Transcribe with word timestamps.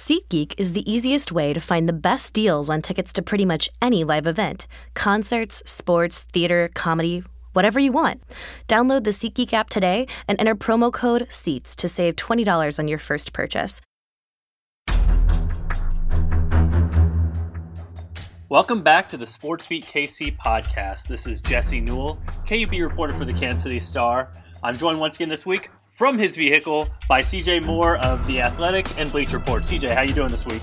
SeatGeek 0.00 0.54
is 0.56 0.72
the 0.72 0.90
easiest 0.90 1.30
way 1.30 1.52
to 1.52 1.60
find 1.60 1.86
the 1.86 1.92
best 1.92 2.32
deals 2.32 2.70
on 2.70 2.80
tickets 2.80 3.12
to 3.12 3.20
pretty 3.20 3.44
much 3.44 3.68
any 3.82 4.02
live 4.02 4.26
event 4.26 4.66
concerts, 4.94 5.62
sports, 5.66 6.22
theater, 6.32 6.70
comedy, 6.74 7.22
whatever 7.52 7.78
you 7.78 7.92
want. 7.92 8.22
Download 8.66 9.04
the 9.04 9.10
SeatGeek 9.10 9.52
app 9.52 9.68
today 9.68 10.06
and 10.26 10.40
enter 10.40 10.54
promo 10.54 10.90
code 10.90 11.26
SEATS 11.28 11.76
to 11.76 11.86
save 11.86 12.16
$20 12.16 12.78
on 12.78 12.88
your 12.88 12.98
first 12.98 13.34
purchase. 13.34 13.82
Welcome 18.48 18.82
back 18.82 19.06
to 19.10 19.18
the 19.18 19.26
SportsBeat 19.26 19.84
KC 19.84 20.34
podcast. 20.38 21.08
This 21.08 21.26
is 21.26 21.42
Jesse 21.42 21.78
Newell, 21.78 22.18
KUB 22.46 22.80
reporter 22.80 23.12
for 23.12 23.26
the 23.26 23.34
Kansas 23.34 23.64
City 23.64 23.78
Star. 23.78 24.32
I'm 24.62 24.78
joined 24.78 24.98
once 24.98 25.16
again 25.16 25.28
this 25.28 25.44
week 25.44 25.68
from 26.00 26.16
his 26.16 26.34
vehicle 26.34 26.88
by 27.10 27.20
CJ 27.20 27.62
Moore 27.62 27.98
of 27.98 28.26
The 28.26 28.40
Athletic 28.40 28.86
and 28.98 29.12
Bleacher 29.12 29.36
Report. 29.36 29.64
CJ, 29.64 29.90
how 29.90 30.00
you 30.00 30.14
doing 30.14 30.30
this 30.30 30.46
week? 30.46 30.62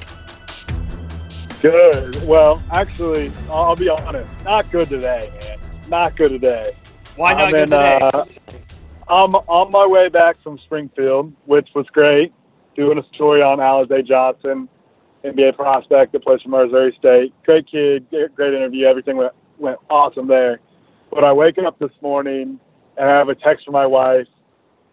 Good. 1.62 2.28
Well, 2.28 2.60
actually, 2.72 3.32
I'll 3.48 3.76
be 3.76 3.88
honest, 3.88 4.28
not 4.44 4.72
good 4.72 4.90
today, 4.90 5.32
man. 5.40 5.60
Not 5.90 6.16
good 6.16 6.30
today. 6.30 6.72
Why 7.18 7.34
not 7.34 7.42
I'm 7.44 7.52
good 7.52 7.60
in, 7.60 7.70
today? 7.70 8.00
Uh, 8.02 8.26
I'm 9.08 9.36
on 9.36 9.72
my 9.72 9.86
way 9.86 10.10
back 10.10 10.42
from 10.42 10.58
Springfield, 10.66 11.32
which 11.46 11.70
was 11.76 11.86
great, 11.94 12.34
doing 12.76 12.98
a 12.98 13.04
story 13.14 13.44
on 13.44 13.60
Alize 13.60 14.08
Johnson, 14.08 14.68
NBA 15.24 15.56
prospect 15.56 16.14
that 16.14 16.24
plays 16.24 16.42
for 16.42 16.50
Missouri 16.50 16.96
State. 16.98 17.32
Great 17.46 17.70
kid, 17.70 18.08
great 18.10 18.56
interview. 18.56 18.88
Everything 18.88 19.18
went, 19.18 19.34
went 19.60 19.78
awesome 19.88 20.28
there. 20.28 20.62
But 21.12 21.24
I 21.24 21.32
wake 21.32 21.60
up 21.60 21.78
this 21.78 21.92
morning 22.02 22.60
and 22.98 23.08
I 23.08 23.16
have 23.16 23.30
a 23.30 23.36
text 23.36 23.66
from 23.66 23.74
my 23.74 23.86
wife 23.86 24.26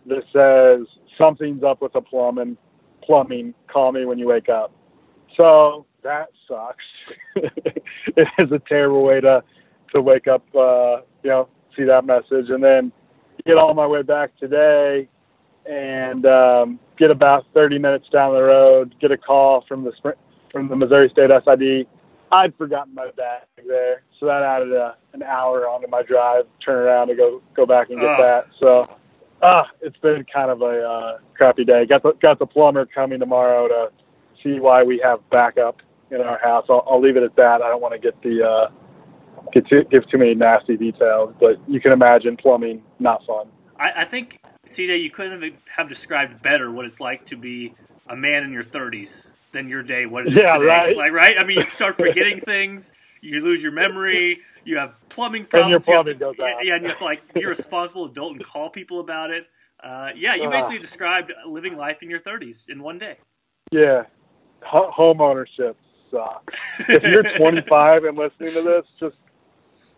that 0.07 0.23
says 0.33 0.87
something's 1.19 1.63
up 1.63 1.83
with 1.83 1.93
the 1.93 2.01
plumbing. 2.01 2.57
Plumbing. 3.03 3.55
Call 3.71 3.93
me 3.93 4.05
when 4.05 4.19
you 4.19 4.29
wake 4.29 4.49
up. 4.49 4.73
So 5.37 5.87
that 6.03 6.29
sucks. 6.49 6.85
it 7.37 8.29
is 8.39 8.53
a 8.53 8.61
terrible 8.69 9.03
way 9.03 9.21
to 9.21 9.43
to 9.95 10.01
wake 10.01 10.27
up. 10.27 10.45
Uh, 10.55 11.03
you 11.23 11.31
know, 11.31 11.49
see 11.77 11.85
that 11.85 12.05
message, 12.05 12.51
and 12.51 12.63
then 12.63 12.93
get 13.47 13.57
on 13.57 13.77
my 13.77 13.87
way 13.87 14.03
back 14.03 14.37
today, 14.39 15.09
and 15.67 16.27
um, 16.27 16.79
get 16.99 17.11
about 17.11 17.45
30 17.55 17.79
minutes 17.79 18.07
down 18.13 18.35
the 18.35 18.43
road, 18.43 18.95
get 19.01 19.11
a 19.11 19.17
call 19.17 19.65
from 19.67 19.85
the 19.85 19.93
from 20.53 20.69
the 20.69 20.77
Missouri 20.77 21.09
State 21.11 21.31
SID. 21.45 21.87
I'd 22.33 22.57
forgotten 22.57 22.95
my 22.95 23.11
bag 23.17 23.43
there, 23.67 24.03
so 24.19 24.27
that 24.27 24.43
added 24.43 24.73
a, 24.73 24.97
an 25.13 25.23
hour 25.23 25.69
onto 25.69 25.89
my 25.89 26.03
drive. 26.03 26.47
Turn 26.65 26.77
around 26.77 27.09
to 27.09 27.15
go 27.15 27.43
go 27.55 27.67
back 27.67 27.91
and 27.91 28.01
get 28.01 28.11
oh. 28.11 28.23
that. 28.23 28.47
So 28.59 28.89
ah, 29.45 29.67
it's 29.83 29.97
been 29.99 30.25
kind 30.33 30.51
of 30.51 30.63
a 30.63 30.81
uh, 30.83 31.19
crappy 31.35 31.65
day. 31.65 31.87
Got 31.87 32.03
the 32.03 32.13
got 32.21 32.39
the 32.39 32.47
plumber 32.47 32.87
coming 32.87 33.21
tomorrow 33.21 33.69
to 33.69 33.93
see 34.43 34.59
why 34.59 34.83
we 34.83 35.01
have 35.05 35.19
backup 35.31 35.81
in 36.11 36.21
our 36.21 36.39
house. 36.39 36.67
I'll, 36.69 36.85
I'll 36.89 37.01
leave 37.01 37.17
it 37.17 37.23
at 37.23 37.37
that. 37.37 37.63
I 37.63 37.69
don't 37.69 37.83
want 37.83 37.93
to 37.95 37.99
get 37.99 38.21
the 38.23 38.43
uh, 38.43 38.71
get 39.53 39.69
too, 39.69 39.85
give 39.91 40.09
too 40.11 40.19
many 40.19 40.35
nasty 40.35 40.77
details, 40.77 41.35
but 41.39 41.57
you 41.69 41.81
can 41.81 41.93
imagine 41.93 42.37
plumbing 42.37 42.83
not 42.99 43.25
fun. 43.27 43.47
I, 43.79 44.03
I 44.03 44.05
think 44.05 44.41
CJ, 44.69 45.03
you 45.03 45.11
couldn't 45.11 45.55
have 45.67 45.89
described 45.89 46.43
better 46.43 46.71
what 46.71 46.87
it's 46.87 47.01
like 47.01 47.27
to 47.27 47.37
be 47.37 47.75
a 48.09 48.17
man 48.17 48.45
in 48.45 48.53
your 48.53 48.65
30s 48.65 49.31
than 49.53 49.69
your 49.69 49.83
day. 49.83 50.07
What 50.07 50.27
it 50.27 50.35
is 50.35 50.43
yeah, 50.43 50.57
today. 50.57 50.67
Right? 50.67 50.97
Like 50.97 51.13
right? 51.13 51.37
I 51.39 51.45
mean, 51.45 51.59
you 51.59 51.71
start 51.71 51.97
forgetting 51.97 52.41
things. 52.47 52.93
You 53.21 53.41
lose 53.43 53.63
your 53.63 53.73
memory 53.73 54.41
you 54.65 54.79
have 54.79 54.95
plumbing 55.09 55.47
problems. 55.47 55.87
And 55.87 55.87
your 55.87 56.03
plumbing 56.05 56.19
to, 56.19 56.25
goes 56.25 56.35
out. 56.41 56.65
Yeah, 56.65 56.75
and 56.75 56.83
you 56.83 56.89
have 56.89 56.99
to 56.99 57.05
like 57.05 57.33
be 57.33 57.43
a 57.43 57.49
responsible 57.49 58.07
adult 58.07 58.33
and 58.33 58.45
call 58.45 58.71
people 58.71 59.01
about 59.01 59.31
it. 59.31 59.47
Uh, 59.83 60.09
yeah, 60.17 60.35
you 60.35 60.49
basically 60.49 60.79
uh, 60.79 60.83
described 60.83 61.33
living 61.47 61.77
life 61.77 62.03
in 62.03 62.09
your 62.09 62.21
30s 62.21 62.69
in 62.69 62.83
one 62.83 62.99
day. 62.99 63.19
Yeah, 63.71 64.05
H- 64.63 64.91
home 64.91 65.21
ownership 65.21 65.77
sucks. 66.11 66.55
if 66.89 67.03
you're 67.03 67.23
25 67.37 68.05
and 68.05 68.17
listening 68.17 68.53
to 68.55 68.63
this, 68.63 68.85
just 68.99 69.17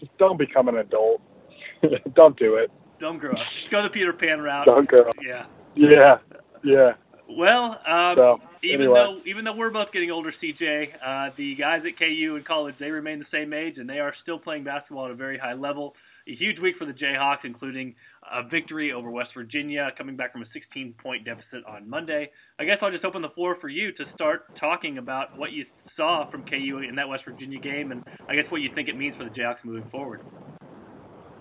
just 0.01 0.17
don't 0.19 0.39
become 0.39 0.69
an 0.69 0.79
adult. 0.79 1.23
don't 2.15 2.37
do 2.39 2.57
it. 2.57 2.71
Don't 2.99 3.19
grow 3.19 3.33
up. 3.33 3.47
Go 3.71 3.83
the 3.83 3.91
Peter 3.91 4.13
Pan 4.13 4.41
route. 4.41 4.67
Don't 4.67 4.89
grow 4.89 5.09
up. 5.09 5.17
Yeah. 5.23 5.47
Yeah. 5.75 6.19
Yeah. 6.65 6.95
Well, 7.29 7.81
um, 7.87 8.17
so, 8.17 8.41
even 8.63 8.83
anyway. 8.83 8.95
though 8.95 9.21
even 9.25 9.45
though 9.45 9.55
we're 9.55 9.71
both 9.71 9.91
getting 9.91 10.11
older, 10.11 10.31
CJ, 10.31 10.93
uh, 11.05 11.31
the 11.37 11.57
guys 11.57 11.85
at 11.85 11.97
KU 11.97 12.35
and 12.37 12.45
college 12.45 12.77
they 12.79 12.91
remain 12.91 13.19
the 13.19 13.25
same 13.25 13.53
age 13.53 13.79
and 13.79 13.91
they 13.91 13.99
are 13.99 14.13
still 14.13 14.39
playing 14.39 14.63
basketball 14.63 15.07
at 15.07 15.11
a 15.11 15.15
very 15.15 15.39
high 15.39 15.55
level. 15.55 15.97
A 16.29 16.35
huge 16.35 16.61
week 16.61 16.77
for 16.77 16.85
the 16.85 16.93
Jayhawks, 16.93 17.45
including 17.45 17.95
a 18.31 18.43
victory 18.43 18.93
over 18.93 19.11
West 19.11 19.35
Virginia, 19.35 19.93
coming 19.97 20.17
back 20.17 20.33
from 20.33 20.43
a 20.43 20.45
16-point 20.45 21.25
deficit 21.25 21.65
on 21.67 21.89
Monday. 21.89 22.31
I 22.59 22.65
guess 22.65 22.83
I'll 22.83 22.91
just 22.91 23.05
open 23.05 23.23
the 23.23 23.29
floor 23.29 23.55
for 23.55 23.69
you 23.69 23.93
to 23.93 24.05
start 24.05 24.57
talking 24.57 24.99
about 24.99 25.39
what 25.39 25.53
you 25.53 25.67
saw 25.77 26.27
from 26.27 26.45
KU 26.45 26.79
in 26.79 26.97
that 26.97 27.09
West 27.09 27.25
Virginia 27.25 27.61
game, 27.61 27.93
and 27.93 28.05
I 28.29 28.35
guess 28.35 28.51
what 28.51 28.61
you 28.61 28.69
think 28.69 28.89
it 28.89 28.97
means 28.97 29.15
for 29.15 29.23
the 29.23 29.31
Jayhawks 29.31 29.65
moving 29.65 29.89
forward. 29.89 30.23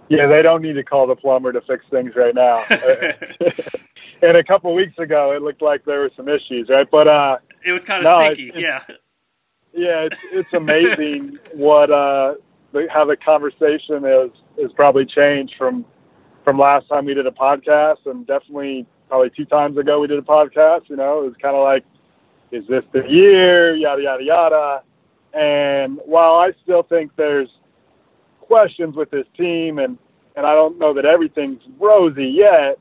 Yeah, 0.07 0.27
they 0.27 0.43
don't 0.43 0.61
need 0.61 0.73
to 0.73 0.83
call 0.83 1.07
the 1.07 1.15
plumber 1.15 1.51
to 1.51 1.61
fix 1.61 1.83
things 1.89 2.13
right 2.15 2.35
now. 2.35 2.63
and 4.21 4.37
a 4.37 4.43
couple 4.43 4.71
of 4.71 4.75
weeks 4.75 4.97
ago, 4.97 5.31
it 5.31 5.41
looked 5.41 5.61
like 5.61 5.85
there 5.85 5.99
were 5.99 6.11
some 6.15 6.27
issues, 6.27 6.69
right? 6.69 6.87
But 6.89 7.07
uh, 7.07 7.37
it 7.65 7.71
was 7.71 7.83
kind 7.83 8.05
of 8.05 8.17
no, 8.17 8.25
stinky. 8.25 8.49
It, 8.49 8.61
yeah. 8.61 8.79
Yeah, 9.73 10.07
it's 10.11 10.17
it's 10.31 10.49
amazing 10.53 11.37
what 11.53 11.91
uh 11.91 12.35
the, 12.71 12.87
how 12.91 13.05
the 13.05 13.17
conversation 13.17 14.05
is 14.05 14.31
is 14.57 14.71
probably 14.73 15.05
changed 15.05 15.55
from 15.57 15.85
from 16.43 16.59
last 16.59 16.87
time 16.87 17.05
we 17.05 17.13
did 17.13 17.27
a 17.27 17.31
podcast, 17.31 18.05
and 18.05 18.25
definitely 18.25 18.85
probably 19.09 19.31
two 19.35 19.45
times 19.45 19.77
ago 19.77 19.99
we 19.99 20.07
did 20.07 20.19
a 20.19 20.23
podcast. 20.23 20.89
You 20.89 20.95
know, 20.95 21.23
it 21.23 21.25
was 21.25 21.35
kind 21.41 21.55
of 21.55 21.63
like, 21.63 21.83
is 22.51 22.65
this 22.67 22.83
the 22.93 23.03
year? 23.09 23.75
Yada 23.75 24.01
yada 24.01 24.23
yada. 24.23 24.83
And 25.33 25.99
while 26.05 26.35
I 26.35 26.51
still 26.63 26.83
think 26.83 27.11
there's 27.17 27.49
questions 28.39 28.95
with 28.95 29.11
this 29.11 29.25
team, 29.37 29.79
and 29.79 29.97
and 30.35 30.45
I 30.45 30.53
don't 30.53 30.77
know 30.77 30.93
that 30.93 31.05
everything's 31.05 31.61
rosy 31.79 32.27
yet. 32.27 32.77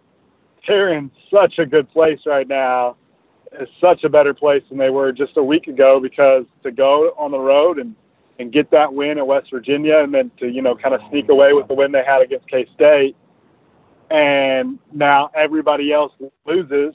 They're 0.66 0.94
in 0.94 1.10
such 1.32 1.58
a 1.58 1.66
good 1.66 1.90
place 1.90 2.20
right 2.26 2.48
now. 2.48 2.96
It's 3.52 3.70
such 3.80 4.04
a 4.04 4.08
better 4.08 4.34
place 4.34 4.62
than 4.68 4.78
they 4.78 4.90
were 4.90 5.12
just 5.12 5.36
a 5.36 5.42
week 5.42 5.68
ago 5.68 6.00
because 6.00 6.44
to 6.62 6.72
go 6.72 7.14
on 7.18 7.30
the 7.30 7.38
road 7.38 7.78
and 7.78 7.94
and 8.40 8.52
get 8.52 8.68
that 8.72 8.92
win 8.92 9.18
at 9.18 9.26
West 9.26 9.48
Virginia, 9.52 9.98
and 9.98 10.12
then 10.12 10.30
to 10.40 10.48
you 10.48 10.60
know 10.60 10.74
kind 10.74 10.94
of 10.94 11.00
sneak 11.10 11.28
away 11.28 11.52
with 11.52 11.68
the 11.68 11.74
win 11.74 11.92
they 11.92 12.02
had 12.04 12.20
against 12.20 12.48
K 12.48 12.66
State, 12.74 13.16
and 14.10 14.78
now 14.92 15.30
everybody 15.36 15.92
else 15.92 16.12
loses. 16.46 16.94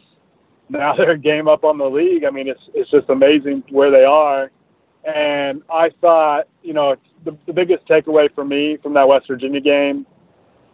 Now 0.69 0.95
they're 0.97 1.15
game 1.15 1.47
up 1.47 1.63
on 1.63 1.77
the 1.77 1.85
league. 1.85 2.25
I 2.25 2.29
mean, 2.29 2.47
it's 2.47 2.61
it's 2.73 2.91
just 2.91 3.09
amazing 3.09 3.63
where 3.69 3.91
they 3.91 4.03
are. 4.03 4.51
And 5.05 5.61
I 5.69 5.89
thought, 6.01 6.47
you 6.61 6.73
know, 6.73 6.95
the, 7.23 7.37
the 7.47 7.53
biggest 7.53 7.87
takeaway 7.87 8.33
for 8.33 8.43
me 8.43 8.77
from 8.81 8.93
that 8.95 9.07
West 9.07 9.27
Virginia 9.27 9.61
game 9.61 10.05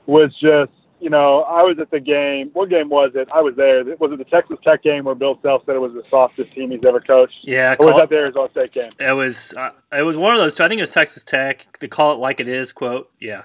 was 0.07 0.31
just, 0.41 0.71
you 1.05 1.11
know, 1.11 1.43
I 1.43 1.61
was 1.61 1.77
at 1.77 1.91
the 1.91 1.99
game. 1.99 2.49
What 2.53 2.71
game 2.71 2.89
was 2.89 3.11
it? 3.13 3.29
I 3.31 3.39
was 3.39 3.55
there. 3.55 3.83
Was 3.99 4.11
it 4.11 4.17
the 4.17 4.25
Texas 4.25 4.57
Tech 4.63 4.81
game 4.81 5.03
where 5.03 5.13
Bill 5.13 5.37
Self 5.43 5.63
said 5.67 5.75
it 5.75 5.79
was 5.79 5.93
the 5.93 6.03
softest 6.03 6.49
team 6.53 6.71
he's 6.71 6.83
ever 6.83 6.99
coached? 6.99 7.41
Yeah. 7.43 7.75
Or 7.79 7.91
was 7.91 7.99
that 7.99 8.09
the 8.09 8.15
Arizona 8.15 8.49
State 8.49 8.71
game? 8.71 8.91
It 8.99 9.11
was. 9.11 9.53
Uh, 9.53 9.69
it 9.95 10.01
was 10.01 10.17
one 10.17 10.33
of 10.33 10.39
those. 10.39 10.55
Two. 10.55 10.63
I 10.63 10.67
think 10.67 10.79
it 10.79 10.81
was 10.81 10.93
Texas 10.93 11.23
Tech. 11.23 11.77
They 11.79 11.87
call 11.87 12.13
it 12.13 12.15
like 12.15 12.39
it 12.39 12.47
is. 12.47 12.73
Quote. 12.73 13.11
Yeah. 13.19 13.43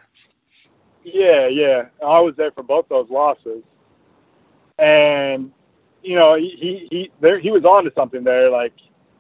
Yeah, 1.05 1.49
yeah. 1.49 1.89
I 2.03 2.21
was 2.21 2.35
there 2.39 2.51
for 2.51 2.63
both 2.63 2.89
those 2.89 3.11
losses, 3.11 3.63
and 4.79 5.53
you 6.03 6.17
know, 6.17 6.37
he 6.37 6.57
he 6.59 6.89
he, 6.91 7.11
there, 7.21 7.39
he 7.39 7.51
was 7.51 7.67
on 7.67 7.85
to 7.85 7.93
something 7.95 8.25
there. 8.25 8.49
Like 8.49 8.73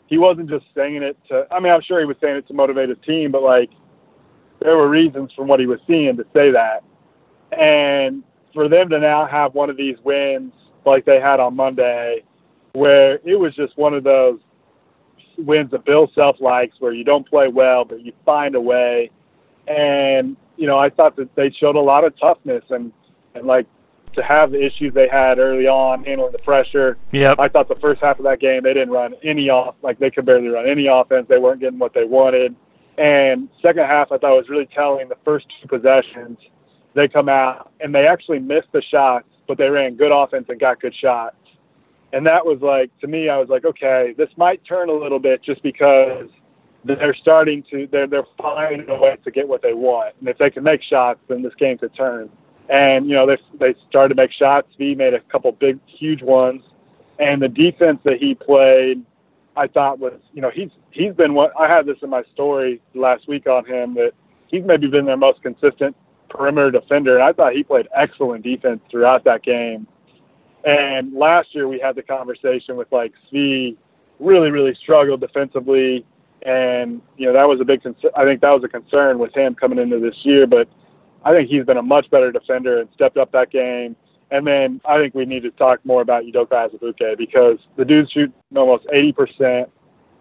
he 0.06 0.16
wasn't 0.16 0.48
just 0.48 0.64
saying 0.74 1.02
it 1.02 1.18
to. 1.28 1.46
I 1.50 1.60
mean, 1.60 1.74
I'm 1.74 1.82
sure 1.82 2.00
he 2.00 2.06
was 2.06 2.16
saying 2.22 2.36
it 2.36 2.48
to 2.48 2.54
motivate 2.54 2.88
his 2.88 2.98
team, 3.06 3.32
but 3.32 3.42
like 3.42 3.68
there 4.60 4.78
were 4.78 4.88
reasons 4.88 5.30
from 5.36 5.46
what 5.46 5.60
he 5.60 5.66
was 5.66 5.80
seeing 5.86 6.16
to 6.16 6.24
say 6.32 6.52
that. 6.52 6.84
And 7.52 8.22
for 8.52 8.68
them 8.68 8.88
to 8.90 8.98
now 8.98 9.26
have 9.26 9.54
one 9.54 9.70
of 9.70 9.76
these 9.76 9.96
wins 10.04 10.52
like 10.86 11.04
they 11.04 11.20
had 11.20 11.40
on 11.40 11.56
Monday, 11.56 12.22
where 12.72 13.16
it 13.24 13.38
was 13.38 13.54
just 13.54 13.76
one 13.76 13.94
of 13.94 14.04
those 14.04 14.38
wins 15.38 15.70
that 15.70 15.84
Bill 15.84 16.10
Self 16.14 16.40
likes, 16.40 16.76
where 16.80 16.92
you 16.92 17.04
don't 17.04 17.28
play 17.28 17.48
well, 17.48 17.84
but 17.84 18.04
you 18.04 18.12
find 18.24 18.54
a 18.54 18.60
way. 18.60 19.10
And 19.66 20.36
you 20.56 20.66
know, 20.66 20.78
I 20.78 20.90
thought 20.90 21.16
that 21.16 21.34
they 21.36 21.50
showed 21.50 21.76
a 21.76 21.80
lot 21.80 22.04
of 22.04 22.18
toughness 22.18 22.64
and 22.70 22.92
and 23.34 23.46
like 23.46 23.66
to 24.14 24.22
have 24.22 24.50
the 24.50 24.64
issues 24.64 24.92
they 24.92 25.08
had 25.08 25.38
early 25.38 25.66
on 25.66 26.02
handling 26.04 26.32
the 26.32 26.38
pressure. 26.38 26.98
Yep. 27.12 27.38
I 27.38 27.48
thought 27.48 27.68
the 27.68 27.76
first 27.76 28.00
half 28.02 28.18
of 28.18 28.24
that 28.24 28.40
game 28.40 28.62
they 28.64 28.74
didn't 28.74 28.90
run 28.90 29.14
any 29.22 29.48
off 29.50 29.76
like 29.82 29.98
they 29.98 30.10
could 30.10 30.26
barely 30.26 30.48
run 30.48 30.68
any 30.68 30.86
offense. 30.88 31.26
They 31.28 31.38
weren't 31.38 31.60
getting 31.60 31.78
what 31.78 31.94
they 31.94 32.04
wanted. 32.04 32.56
And 32.98 33.48
second 33.62 33.84
half 33.84 34.10
I 34.10 34.18
thought 34.18 34.36
was 34.36 34.48
really 34.48 34.68
telling 34.74 35.08
the 35.08 35.16
first 35.24 35.46
two 35.60 35.68
possessions 35.68 36.38
they 36.94 37.08
come 37.08 37.28
out 37.28 37.72
and 37.80 37.94
they 37.94 38.06
actually 38.06 38.38
missed 38.38 38.68
the 38.72 38.82
shots, 38.82 39.26
but 39.46 39.58
they 39.58 39.68
ran 39.68 39.96
good 39.96 40.12
offense 40.12 40.46
and 40.48 40.58
got 40.58 40.80
good 40.80 40.94
shots. 40.94 41.36
And 42.12 42.26
that 42.26 42.44
was 42.44 42.60
like 42.60 42.90
to 43.00 43.06
me 43.06 43.28
I 43.28 43.38
was 43.38 43.48
like, 43.48 43.64
okay, 43.64 44.14
this 44.16 44.30
might 44.36 44.64
turn 44.64 44.88
a 44.88 44.92
little 44.92 45.20
bit 45.20 45.42
just 45.42 45.62
because 45.62 46.28
they're 46.84 47.14
starting 47.14 47.62
to 47.70 47.86
they're 47.90 48.06
they're 48.06 48.24
finding 48.38 48.88
a 48.88 48.98
way 48.98 49.16
to 49.24 49.30
get 49.30 49.46
what 49.46 49.62
they 49.62 49.74
want. 49.74 50.14
And 50.18 50.28
if 50.28 50.38
they 50.38 50.50
can 50.50 50.64
make 50.64 50.82
shots, 50.82 51.20
then 51.28 51.42
this 51.42 51.54
game 51.58 51.78
could 51.78 51.94
turn 51.94 52.30
and 52.70 53.06
you 53.06 53.14
know 53.14 53.26
they 53.26 53.36
they 53.58 53.74
started 53.88 54.14
to 54.14 54.22
make 54.22 54.32
shots. 54.32 54.68
He 54.78 54.94
made 54.94 55.12
a 55.12 55.20
couple 55.20 55.52
big, 55.52 55.78
huge 55.86 56.22
ones, 56.22 56.62
and 57.18 57.42
the 57.42 57.48
defense 57.48 57.98
that 58.04 58.18
he 58.18 58.34
played 58.34 59.04
I 59.56 59.66
thought 59.66 59.98
was, 59.98 60.20
you 60.32 60.40
know, 60.40 60.50
he's 60.50 60.70
he's 60.90 61.12
been 61.14 61.34
what 61.34 61.52
I 61.58 61.68
had 61.68 61.84
this 61.84 61.98
in 62.02 62.10
my 62.10 62.22
story 62.32 62.80
last 62.94 63.28
week 63.28 63.46
on 63.46 63.64
him 63.66 63.94
that 63.94 64.12
he's 64.46 64.64
maybe 64.64 64.86
been 64.86 65.04
their 65.04 65.16
most 65.16 65.42
consistent 65.42 65.96
perimeter 66.30 66.70
defender, 66.70 67.14
and 67.16 67.22
I 67.22 67.32
thought 67.32 67.52
he 67.52 67.62
played 67.62 67.88
excellent 67.94 68.44
defense 68.44 68.80
throughout 68.90 69.24
that 69.24 69.42
game. 69.42 69.86
And 70.64 71.12
last 71.14 71.54
year 71.54 71.68
we 71.68 71.78
had 71.78 71.96
the 71.96 72.02
conversation 72.02 72.76
with 72.76 72.90
like 72.92 73.12
Svi 73.32 73.76
really 74.18 74.50
really 74.50 74.74
struggled 74.82 75.20
defensively, 75.20 76.04
and 76.42 77.02
you 77.16 77.26
know 77.26 77.32
that 77.32 77.48
was 77.48 77.60
a 77.60 77.64
big 77.64 77.82
concern. 77.82 78.10
I 78.16 78.24
think 78.24 78.40
that 78.40 78.50
was 78.50 78.62
a 78.64 78.68
concern 78.68 79.18
with 79.18 79.34
him 79.34 79.54
coming 79.54 79.78
into 79.78 79.98
this 79.98 80.16
year, 80.22 80.46
but 80.46 80.68
I 81.24 81.32
think 81.32 81.50
he's 81.50 81.64
been 81.64 81.76
a 81.76 81.82
much 81.82 82.10
better 82.10 82.32
defender 82.32 82.80
and 82.80 82.88
stepped 82.94 83.16
up 83.16 83.32
that 83.32 83.50
game. 83.50 83.96
And 84.30 84.46
then 84.46 84.80
I 84.88 84.96
think 84.98 85.14
we 85.14 85.24
need 85.24 85.42
to 85.42 85.50
talk 85.50 85.84
more 85.84 86.02
about 86.02 86.24
Udoka 86.24 86.70
Azubuike 86.70 87.18
because 87.18 87.58
the 87.76 87.84
dude's 87.84 88.10
shooting 88.12 88.32
almost 88.54 88.86
80% 88.86 89.66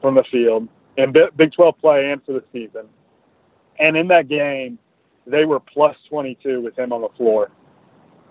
from 0.02 0.16
the 0.16 0.24
field 0.32 0.68
in 0.98 1.14
Big 1.38 1.54
12 1.54 1.78
play 1.80 2.12
and 2.12 2.24
for 2.26 2.34
the 2.34 2.44
season. 2.52 2.88
And 3.78 3.96
in 3.96 4.08
that 4.08 4.28
game, 4.28 4.80
they 5.25 5.45
were 5.45 5.60
plus 5.60 5.95
22 6.10 6.62
with 6.62 6.77
him 6.77 6.92
on 6.92 7.01
the 7.01 7.10
floor. 7.18 7.51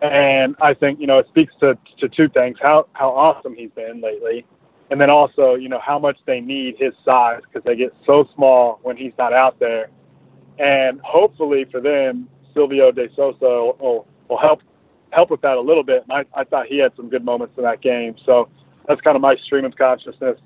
And 0.00 0.54
I 0.60 0.74
think, 0.74 1.00
you 1.00 1.06
know, 1.06 1.18
it 1.18 1.26
speaks 1.28 1.52
to, 1.60 1.76
to 1.98 2.08
two 2.08 2.28
things, 2.28 2.56
how, 2.60 2.86
how 2.92 3.10
awesome 3.10 3.54
he's 3.54 3.70
been 3.70 4.00
lately. 4.00 4.46
And 4.90 5.00
then 5.00 5.10
also, 5.10 5.54
you 5.54 5.68
know, 5.68 5.80
how 5.84 5.98
much 5.98 6.16
they 6.24 6.40
need 6.40 6.76
his 6.78 6.94
size 7.04 7.40
because 7.42 7.64
they 7.64 7.76
get 7.76 7.92
so 8.06 8.28
small 8.34 8.78
when 8.82 8.96
he's 8.96 9.12
not 9.18 9.32
out 9.32 9.58
there. 9.58 9.90
And 10.58 11.00
hopefully 11.02 11.66
for 11.70 11.80
them, 11.80 12.28
Silvio 12.54 12.90
De 12.90 13.08
Sousa 13.14 13.38
will, 13.40 14.06
will 14.28 14.38
help 14.38 14.62
help 15.10 15.30
with 15.30 15.40
that 15.40 15.56
a 15.56 15.60
little 15.60 15.84
bit. 15.84 16.04
And 16.08 16.26
I, 16.34 16.40
I 16.40 16.44
thought 16.44 16.66
he 16.66 16.78
had 16.78 16.92
some 16.96 17.08
good 17.08 17.24
moments 17.24 17.54
in 17.56 17.64
that 17.64 17.80
game. 17.80 18.16
So 18.24 18.48
that's 18.86 19.00
kind 19.00 19.16
of 19.16 19.22
my 19.22 19.36
stream 19.36 19.64
of 19.64 19.76
consciousness 19.76 20.38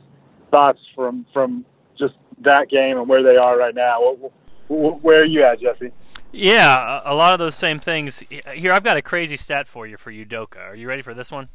thoughts 0.50 0.80
from 0.94 1.26
from 1.32 1.64
just 1.98 2.14
that 2.42 2.68
game 2.68 2.98
and 2.98 3.08
where 3.08 3.22
they 3.22 3.36
are 3.36 3.58
right 3.58 3.74
now. 3.74 4.16
Where 4.68 5.22
are 5.22 5.24
you 5.24 5.44
at, 5.44 5.60
Jesse? 5.60 5.92
Yeah, 6.32 7.02
a 7.04 7.14
lot 7.14 7.34
of 7.34 7.38
those 7.38 7.54
same 7.54 7.78
things. 7.78 8.24
Here, 8.54 8.72
I've 8.72 8.82
got 8.82 8.96
a 8.96 9.02
crazy 9.02 9.36
stat 9.36 9.68
for 9.68 9.86
you 9.86 9.98
for 9.98 10.10
Udoka. 10.10 10.56
Are 10.56 10.74
you 10.74 10.88
ready 10.88 11.02
for 11.02 11.12
this 11.12 11.30
one? 11.30 11.50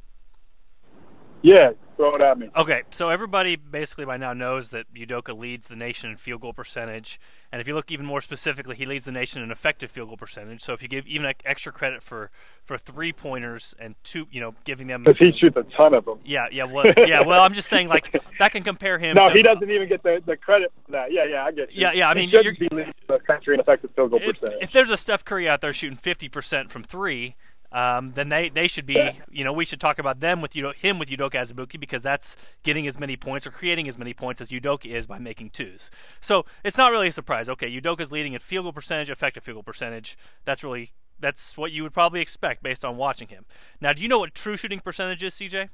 Yeah, 1.42 1.72
throw 1.98 2.12
it 2.12 2.22
at 2.22 2.40
me. 2.40 2.50
Okay, 2.56 2.84
so 2.92 3.10
everybody 3.10 3.56
basically 3.56 4.06
by 4.06 4.16
now 4.16 4.32
knows 4.32 4.70
that 4.70 4.94
Udoka 4.94 5.38
leads 5.38 5.68
the 5.68 5.76
nation 5.76 6.12
in 6.12 6.18
field 6.18 6.42
goal 6.42 6.54
percentage, 6.54 7.20
and 7.52 7.60
if 7.60 7.68
you 7.68 7.76
look 7.76 7.92
even 7.92 8.06
more 8.06 8.22
specifically, 8.22 8.76
he 8.76 8.86
leads 8.86 9.06
the 9.06 9.12
nation 9.12 9.42
in 9.42 9.52
effective 9.52 9.92
field 9.92 10.10
goal 10.10 10.18
percentage. 10.18 10.62
So 10.62 10.74
if 10.74 10.82
you 10.82 10.88
give 10.88 11.06
even 11.08 11.34
extra 11.44 11.72
credit 11.72 12.02
for 12.02 12.30
for 12.64 12.78
three 12.78 13.12
pointers 13.12 13.76
and 13.80 13.96
two, 14.04 14.28
you 14.32 14.40
know, 14.40 14.54
giving 14.64 14.88
them 14.88 15.04
because 15.04 15.18
he 15.18 15.32
shoots 15.38 15.58
a 15.58 15.64
ton 15.76 15.94
of 15.94 16.06
them. 16.06 16.20
Yeah, 16.24 16.48
yeah, 16.52 16.64
well, 16.64 16.86
yeah. 16.98 17.22
Well, 17.22 17.42
I'm 17.42 17.54
just 17.54 17.68
saying 17.68 17.90
like 17.90 18.22
that 18.40 18.52
can 18.52 18.64
compare 18.64 19.00
him. 19.00 19.16
no, 19.16 19.26
to, 19.26 19.34
he 19.34 19.42
doesn't 19.42 19.70
even 19.70 19.90
get 19.90 20.04
the, 20.04 20.22
the 20.26 20.38
credit 20.38 20.72
for 20.86 20.92
that. 20.92 21.12
Yeah, 21.12 21.26
yeah, 21.26 21.44
I 21.44 21.52
get 21.52 21.74
you. 21.74 21.82
Yeah, 21.82 21.94
yeah. 21.94 22.10
I 22.10 22.14
mean, 22.14 22.30
he 22.30 22.32
shouldn't 22.32 22.60
be 22.60 22.70
leading 22.72 22.94
the 23.08 23.20
country 23.20 23.56
in 23.56 23.60
effective 23.60 23.92
field 23.96 24.12
goal 24.12 24.20
if, 24.22 24.40
percentage. 24.40 24.64
If 24.64 24.72
there's 24.72 24.92
a 24.92 24.98
Steph 24.98 25.26
Curry 25.26 25.50
out 25.50 25.62
there 25.62 25.74
shooting 25.74 25.98
50 25.98 26.30
percent 26.30 26.72
from 26.72 26.84
three 26.84 27.36
um, 27.72 28.14
then 28.14 28.30
they, 28.30 28.50
they 28.50 28.68
should 28.68 28.86
be 28.86 28.98
you 29.30 29.44
know 29.44 29.52
we 29.52 29.66
should 29.66 29.80
talk 29.80 30.00
about 30.00 30.20
them 30.20 30.42
with 30.42 30.56
you 30.56 30.64
know 30.64 30.72
him 30.72 31.00
with 31.00 31.10
Udoka 31.10 31.34
Azubuike 31.34 31.80
because 31.80 32.02
that's 32.02 32.36
getting 32.64 32.88
as 32.88 33.00
many 33.00 33.16
points 33.16 33.46
or 33.46 33.52
creating 33.52 33.88
as 33.88 33.98
many 33.98 34.14
points 34.14 34.40
as 34.42 34.50
Udoka 34.50 34.86
is 34.86 35.08
by 35.08 35.20
making 35.20 35.50
twos. 35.50 35.92
So 36.22 36.46
it's 36.64 36.78
not 36.78 36.92
really 36.92 37.10
a 37.10 37.12
surprise. 37.12 37.50
Okay, 37.50 37.70
Udoka's 37.70 38.12
leading 38.12 38.34
in 38.34 38.40
field 38.40 38.66
goal 38.66 38.74
percentage, 38.74 39.10
effective 39.10 39.44
field 39.44 39.56
goal 39.56 39.64
percentage. 39.64 40.18
That's 40.46 40.64
really 40.64 40.92
that's 41.20 41.58
what 41.58 41.72
you 41.72 41.84
would 41.84 41.94
probably 41.94 42.22
expect 42.22 42.64
based 42.64 42.86
on 42.86 42.96
watching 42.96 43.28
him. 43.28 43.46
Now, 43.82 43.94
do 43.94 44.02
you 44.02 44.08
know 44.08 44.20
what 44.20 44.34
true 44.34 44.56
shooting 44.56 44.80
percentage 44.80 45.24
is, 45.24 45.34
CJ? 45.34 45.70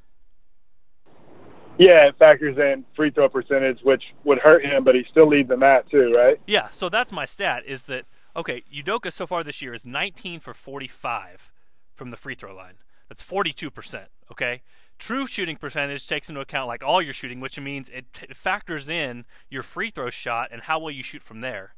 Yeah, 1.78 2.07
it 2.07 2.18
factors 2.19 2.57
in 2.57 2.86
free 2.95 3.10
throw 3.10 3.30
percentage, 3.30 3.80
which 3.84 4.04
would 4.24 4.38
hurt 4.38 4.63
him, 4.63 4.84
but 4.84 4.94
he 4.94 5.04
still 5.10 5.28
leads 5.28 5.50
in 5.50 5.60
that 5.60 5.90
too, 5.90 6.12
right? 6.16 6.40
Yeah, 6.45 6.69
so 6.69 6.88
that's 6.88 7.12
my 7.12 7.25
stat. 7.25 7.63
Is 7.66 7.84
that 7.84 8.06
okay? 8.36 8.63
Udoka 8.74 9.12
so 9.12 9.25
far 9.25 9.44
this 9.44 9.62
year 9.62 9.74
is 9.74 9.86
19 9.86 10.40
for 10.40 10.54
45 10.54 11.51
from 11.95 12.12
the 12.12 12.18
free 12.18 12.36
throw 12.36 12.56
line. 12.56 12.75
That's 13.10 13.24
42%, 13.24 14.06
okay? 14.31 14.62
True 14.98 15.28
shooting 15.28 15.57
percentage 15.57 16.07
takes 16.07 16.30
into 16.30 16.42
account 16.42 16.68
like 16.68 16.84
all 16.84 17.01
your 17.01 17.13
shooting, 17.13 17.40
which 17.40 17.60
means 17.60 17.90
it 17.90 18.13
t- 18.13 18.28
factors 18.34 18.90
in 18.90 19.25
your 19.50 19.63
free 19.63 19.90
throw 19.90 20.10
shot 20.10 20.50
and 20.51 20.63
how 20.63 20.80
well 20.80 20.92
you 20.92 21.04
shoot 21.04 21.22
from 21.22 21.42
there. 21.42 21.75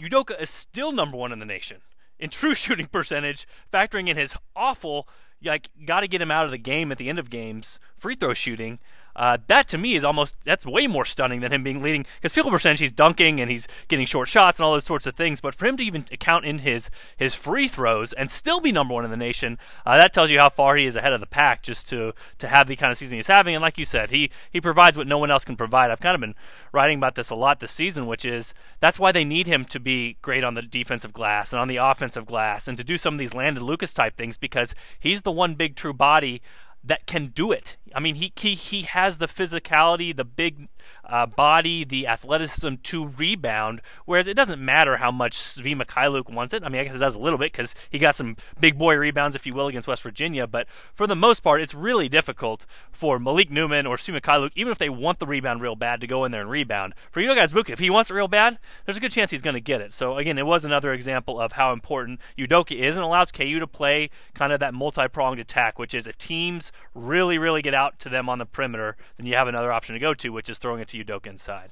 Udoka 0.00 0.40
is 0.40 0.50
still 0.50 0.92
number 0.92 1.16
1 1.16 1.32
in 1.32 1.38
the 1.38 1.46
nation 1.46 1.78
in 2.18 2.30
true 2.30 2.54
shooting 2.54 2.86
percentage, 2.86 3.46
factoring 3.72 4.08
in 4.08 4.16
his 4.16 4.34
awful 4.54 5.08
like 5.44 5.68
got 5.84 6.00
to 6.00 6.08
get 6.08 6.22
him 6.22 6.30
out 6.30 6.44
of 6.46 6.50
the 6.50 6.58
game 6.58 6.90
at 6.90 6.98
the 6.98 7.08
end 7.08 7.18
of 7.18 7.28
games 7.28 7.78
free 7.96 8.14
throw 8.14 8.32
shooting 8.32 8.78
uh, 9.16 9.38
that 9.46 9.66
to 9.68 9.78
me 9.78 9.94
is 9.94 10.04
almost 10.04 10.36
that's 10.44 10.66
way 10.66 10.86
more 10.86 11.04
stunning 11.04 11.40
than 11.40 11.52
him 11.52 11.64
being 11.64 11.82
leading 11.82 12.04
because 12.16 12.32
field 12.32 12.44
goal 12.44 12.52
percentage 12.52 12.80
he's 12.80 12.92
dunking 12.92 13.40
and 13.40 13.50
he's 13.50 13.66
getting 13.88 14.06
short 14.06 14.28
shots 14.28 14.58
and 14.58 14.64
all 14.64 14.72
those 14.72 14.84
sorts 14.84 15.06
of 15.06 15.14
things. 15.14 15.40
But 15.40 15.54
for 15.54 15.66
him 15.66 15.76
to 15.78 15.82
even 15.82 16.04
count 16.04 16.44
in 16.44 16.60
his 16.60 16.90
his 17.16 17.34
free 17.34 17.66
throws 17.66 18.12
and 18.12 18.30
still 18.30 18.60
be 18.60 18.72
number 18.72 18.94
one 18.94 19.04
in 19.04 19.10
the 19.10 19.16
nation, 19.16 19.58
uh, 19.84 19.96
that 19.96 20.12
tells 20.12 20.30
you 20.30 20.38
how 20.38 20.50
far 20.50 20.76
he 20.76 20.86
is 20.86 20.96
ahead 20.96 21.12
of 21.12 21.20
the 21.20 21.26
pack. 21.26 21.62
Just 21.62 21.88
to 21.88 22.12
to 22.38 22.48
have 22.48 22.68
the 22.68 22.76
kind 22.76 22.92
of 22.92 22.98
season 22.98 23.16
he's 23.16 23.26
having, 23.26 23.54
and 23.54 23.62
like 23.62 23.78
you 23.78 23.84
said, 23.84 24.10
he 24.10 24.30
he 24.50 24.60
provides 24.60 24.96
what 24.96 25.06
no 25.06 25.18
one 25.18 25.30
else 25.30 25.44
can 25.44 25.56
provide. 25.56 25.90
I've 25.90 26.00
kind 26.00 26.14
of 26.14 26.20
been 26.20 26.34
writing 26.72 26.98
about 26.98 27.14
this 27.14 27.30
a 27.30 27.34
lot 27.34 27.60
this 27.60 27.72
season, 27.72 28.06
which 28.06 28.24
is 28.24 28.54
that's 28.80 28.98
why 28.98 29.12
they 29.12 29.24
need 29.24 29.46
him 29.46 29.64
to 29.66 29.80
be 29.80 30.18
great 30.22 30.44
on 30.44 30.54
the 30.54 30.62
defensive 30.62 31.12
glass 31.12 31.52
and 31.52 31.60
on 31.60 31.68
the 31.68 31.76
offensive 31.76 32.26
glass 32.26 32.68
and 32.68 32.76
to 32.76 32.84
do 32.84 32.96
some 32.96 33.14
of 33.14 33.18
these 33.18 33.34
Landon 33.34 33.64
Lucas 33.64 33.94
type 33.94 34.16
things 34.16 34.36
because 34.36 34.74
he's 34.98 35.22
the 35.22 35.32
one 35.32 35.54
big 35.54 35.74
true 35.74 35.94
body 35.94 36.42
that 36.84 37.06
can 37.06 37.26
do 37.26 37.52
it. 37.52 37.76
I 37.96 38.00
mean, 38.00 38.16
he 38.16 38.30
he 38.36 38.54
he 38.54 38.82
has 38.82 39.16
the 39.16 39.26
physicality, 39.26 40.14
the 40.14 40.22
big 40.22 40.68
uh, 41.02 41.24
body, 41.24 41.82
the 41.82 42.06
athleticism 42.06 42.74
to 42.82 43.06
rebound. 43.06 43.80
Whereas 44.04 44.28
it 44.28 44.34
doesn't 44.34 44.62
matter 44.62 44.98
how 44.98 45.10
much 45.10 45.34
Svi 45.34 45.74
Mykhailiuk 45.74 46.30
wants 46.30 46.52
it. 46.52 46.62
I 46.62 46.68
mean, 46.68 46.82
I 46.82 46.84
guess 46.84 46.96
it 46.96 46.98
does 46.98 47.16
a 47.16 47.20
little 47.20 47.38
bit 47.38 47.52
because 47.52 47.74
he 47.88 47.98
got 47.98 48.14
some 48.14 48.36
big 48.60 48.76
boy 48.76 48.96
rebounds, 48.96 49.34
if 49.34 49.46
you 49.46 49.54
will, 49.54 49.68
against 49.68 49.88
West 49.88 50.02
Virginia. 50.02 50.46
But 50.46 50.66
for 50.92 51.06
the 51.06 51.16
most 51.16 51.40
part, 51.40 51.62
it's 51.62 51.74
really 51.74 52.06
difficult 52.06 52.66
for 52.92 53.18
Malik 53.18 53.50
Newman 53.50 53.86
or 53.86 53.96
Svi 53.96 54.20
Mykhailiuk, 54.20 54.52
even 54.56 54.72
if 54.72 54.78
they 54.78 54.90
want 54.90 55.18
the 55.18 55.26
rebound 55.26 55.62
real 55.62 55.76
bad, 55.76 56.02
to 56.02 56.06
go 56.06 56.26
in 56.26 56.32
there 56.32 56.42
and 56.42 56.50
rebound. 56.50 56.94
For 57.10 57.22
you 57.22 57.34
guys, 57.34 57.54
if 57.54 57.78
he 57.78 57.88
wants 57.88 58.10
it 58.10 58.14
real 58.14 58.28
bad, 58.28 58.58
there's 58.84 58.98
a 58.98 59.00
good 59.00 59.10
chance 59.10 59.30
he's 59.30 59.42
going 59.42 59.54
to 59.54 59.60
get 59.60 59.80
it. 59.80 59.94
So 59.94 60.18
again, 60.18 60.36
it 60.36 60.46
was 60.46 60.66
another 60.66 60.92
example 60.92 61.40
of 61.40 61.52
how 61.52 61.72
important 61.72 62.20
Udoka 62.36 62.78
is 62.78 62.96
and 62.96 63.04
allows 63.04 63.32
KU 63.32 63.58
to 63.58 63.66
play 63.66 64.10
kind 64.34 64.52
of 64.52 64.60
that 64.60 64.74
multi-pronged 64.74 65.40
attack, 65.40 65.78
which 65.78 65.94
is 65.94 66.06
if 66.06 66.18
teams 66.18 66.72
really, 66.94 67.38
really 67.38 67.62
get 67.62 67.72
out 67.72 67.85
to 67.98 68.08
them 68.08 68.28
on 68.28 68.38
the 68.38 68.46
perimeter, 68.46 68.96
then 69.16 69.26
you 69.26 69.34
have 69.34 69.48
another 69.48 69.72
option 69.72 69.94
to 69.94 69.98
go 69.98 70.14
to, 70.14 70.30
which 70.30 70.48
is 70.48 70.58
throwing 70.58 70.80
it 70.80 70.88
to 70.88 71.04
Udoka 71.04 71.26
inside. 71.26 71.70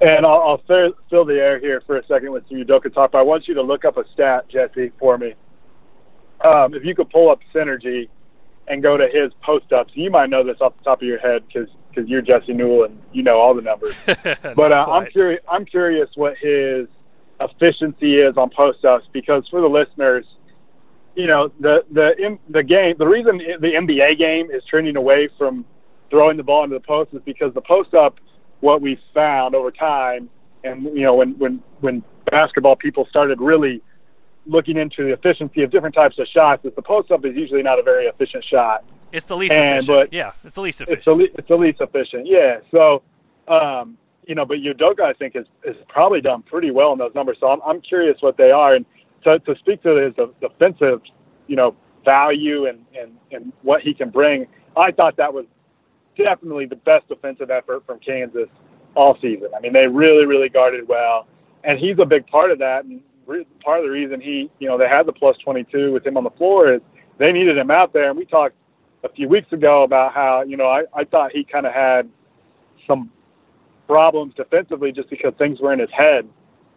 And 0.00 0.24
I'll, 0.24 0.40
I'll 0.42 0.62
fill, 0.66 0.92
fill 1.10 1.24
the 1.24 1.34
air 1.34 1.58
here 1.58 1.82
for 1.86 1.96
a 1.96 2.06
second 2.06 2.30
with 2.32 2.48
some 2.48 2.58
Udoka 2.58 2.92
talk. 2.92 3.12
But 3.12 3.18
I 3.18 3.22
want 3.22 3.48
you 3.48 3.54
to 3.54 3.62
look 3.62 3.84
up 3.84 3.96
a 3.96 4.04
stat, 4.12 4.48
Jesse, 4.48 4.92
for 4.98 5.18
me. 5.18 5.34
Um, 6.44 6.74
if 6.74 6.84
you 6.84 6.94
could 6.94 7.10
pull 7.10 7.30
up 7.30 7.40
Synergy 7.52 8.08
and 8.68 8.82
go 8.82 8.96
to 8.96 9.08
his 9.08 9.32
post 9.42 9.72
ups, 9.72 9.92
you 9.94 10.10
might 10.10 10.30
know 10.30 10.44
this 10.44 10.58
off 10.60 10.76
the 10.78 10.84
top 10.84 11.02
of 11.02 11.08
your 11.08 11.18
head 11.18 11.42
because 11.46 11.68
because 11.90 12.08
you're 12.08 12.22
Jesse 12.22 12.52
Newell 12.52 12.84
and 12.84 13.00
you 13.12 13.22
know 13.22 13.38
all 13.38 13.54
the 13.54 13.62
numbers. 13.62 13.98
but 14.06 14.72
uh, 14.72 14.86
I'm 14.88 15.06
curious. 15.06 15.42
I'm 15.50 15.64
curious 15.64 16.08
what 16.14 16.36
his 16.38 16.86
efficiency 17.40 18.20
is 18.20 18.36
on 18.36 18.50
post 18.50 18.84
ups 18.84 19.06
because 19.12 19.48
for 19.48 19.60
the 19.60 19.68
listeners, 19.68 20.26
you 21.18 21.26
know 21.26 21.50
the 21.58 21.84
the 21.90 22.38
the 22.48 22.62
game. 22.62 22.94
The 22.96 23.06
reason 23.06 23.38
the 23.38 23.72
NBA 23.74 24.18
game 24.18 24.50
is 24.52 24.62
trending 24.70 24.96
away 24.96 25.28
from 25.36 25.64
throwing 26.10 26.36
the 26.36 26.44
ball 26.44 26.62
into 26.62 26.76
the 26.76 26.80
post 26.80 27.12
is 27.12 27.20
because 27.26 27.52
the 27.54 27.60
post 27.60 27.92
up, 27.92 28.18
what 28.60 28.80
we 28.80 28.98
found 29.12 29.56
over 29.56 29.72
time, 29.72 30.30
and 30.62 30.84
you 30.84 31.02
know 31.02 31.16
when 31.16 31.36
when 31.38 31.60
when 31.80 32.04
basketball 32.30 32.76
people 32.76 33.04
started 33.10 33.40
really 33.40 33.82
looking 34.46 34.76
into 34.76 35.04
the 35.04 35.12
efficiency 35.12 35.62
of 35.62 35.72
different 35.72 35.94
types 35.94 36.18
of 36.20 36.28
shots, 36.28 36.64
is 36.64 36.72
the 36.76 36.82
post 36.82 37.10
up 37.10 37.24
is 37.24 37.34
usually 37.34 37.64
not 37.64 37.80
a 37.80 37.82
very 37.82 38.06
efficient 38.06 38.44
shot. 38.44 38.84
It's 39.10 39.26
the 39.26 39.36
least 39.36 39.54
and, 39.54 39.76
efficient. 39.76 39.88
But 39.88 40.12
yeah, 40.12 40.32
it's 40.44 40.54
the 40.54 40.60
least 40.60 40.80
efficient. 40.82 40.98
It's 40.98 41.04
the, 41.04 41.14
le- 41.14 41.34
it's 41.34 41.48
the 41.48 41.56
least 41.56 41.80
efficient. 41.80 42.28
Yeah. 42.28 42.60
So, 42.70 43.02
um, 43.48 43.98
you 44.24 44.36
know, 44.36 44.44
but 44.44 44.58
Udoka, 44.58 45.00
I 45.00 45.14
think, 45.14 45.34
is 45.34 45.46
has 45.66 45.74
probably 45.88 46.20
done 46.20 46.42
pretty 46.42 46.70
well 46.70 46.92
in 46.92 46.98
those 46.98 47.14
numbers. 47.16 47.38
So 47.40 47.48
I'm, 47.48 47.60
I'm 47.66 47.80
curious 47.80 48.18
what 48.20 48.36
they 48.36 48.52
are. 48.52 48.76
And 48.76 48.86
to, 49.24 49.38
to 49.40 49.56
speak 49.58 49.82
to 49.82 49.96
his 49.96 50.14
defensive, 50.40 51.00
you 51.46 51.56
know, 51.56 51.74
value 52.04 52.66
and, 52.66 52.84
and, 52.98 53.16
and 53.32 53.52
what 53.62 53.82
he 53.82 53.92
can 53.94 54.10
bring, 54.10 54.46
I 54.76 54.92
thought 54.92 55.16
that 55.16 55.32
was 55.32 55.46
definitely 56.16 56.66
the 56.66 56.76
best 56.76 57.08
defensive 57.08 57.50
effort 57.50 57.84
from 57.86 57.98
Kansas 58.00 58.48
all 58.94 59.16
season. 59.20 59.48
I 59.56 59.60
mean, 59.60 59.72
they 59.72 59.86
really, 59.86 60.26
really 60.26 60.48
guarded 60.48 60.88
well, 60.88 61.26
and 61.64 61.78
he's 61.78 61.98
a 62.00 62.06
big 62.06 62.26
part 62.26 62.50
of 62.50 62.58
that. 62.58 62.84
And 62.84 63.00
re- 63.26 63.46
part 63.64 63.78
of 63.78 63.84
the 63.84 63.90
reason 63.90 64.20
he, 64.20 64.50
you 64.58 64.68
know, 64.68 64.78
they 64.78 64.88
had 64.88 65.06
the 65.06 65.12
plus 65.12 65.36
22 65.44 65.92
with 65.92 66.06
him 66.06 66.16
on 66.16 66.24
the 66.24 66.30
floor 66.30 66.72
is 66.72 66.80
they 67.18 67.32
needed 67.32 67.56
him 67.56 67.70
out 67.70 67.92
there. 67.92 68.10
And 68.10 68.18
we 68.18 68.24
talked 68.24 68.56
a 69.04 69.08
few 69.10 69.28
weeks 69.28 69.52
ago 69.52 69.84
about 69.84 70.14
how, 70.14 70.42
you 70.42 70.56
know, 70.56 70.66
I, 70.66 70.84
I 70.94 71.04
thought 71.04 71.32
he 71.32 71.44
kind 71.44 71.66
of 71.66 71.72
had 71.72 72.08
some 72.86 73.10
problems 73.86 74.34
defensively 74.34 74.92
just 74.92 75.10
because 75.10 75.32
things 75.38 75.60
were 75.60 75.72
in 75.72 75.78
his 75.78 75.90
head. 75.96 76.28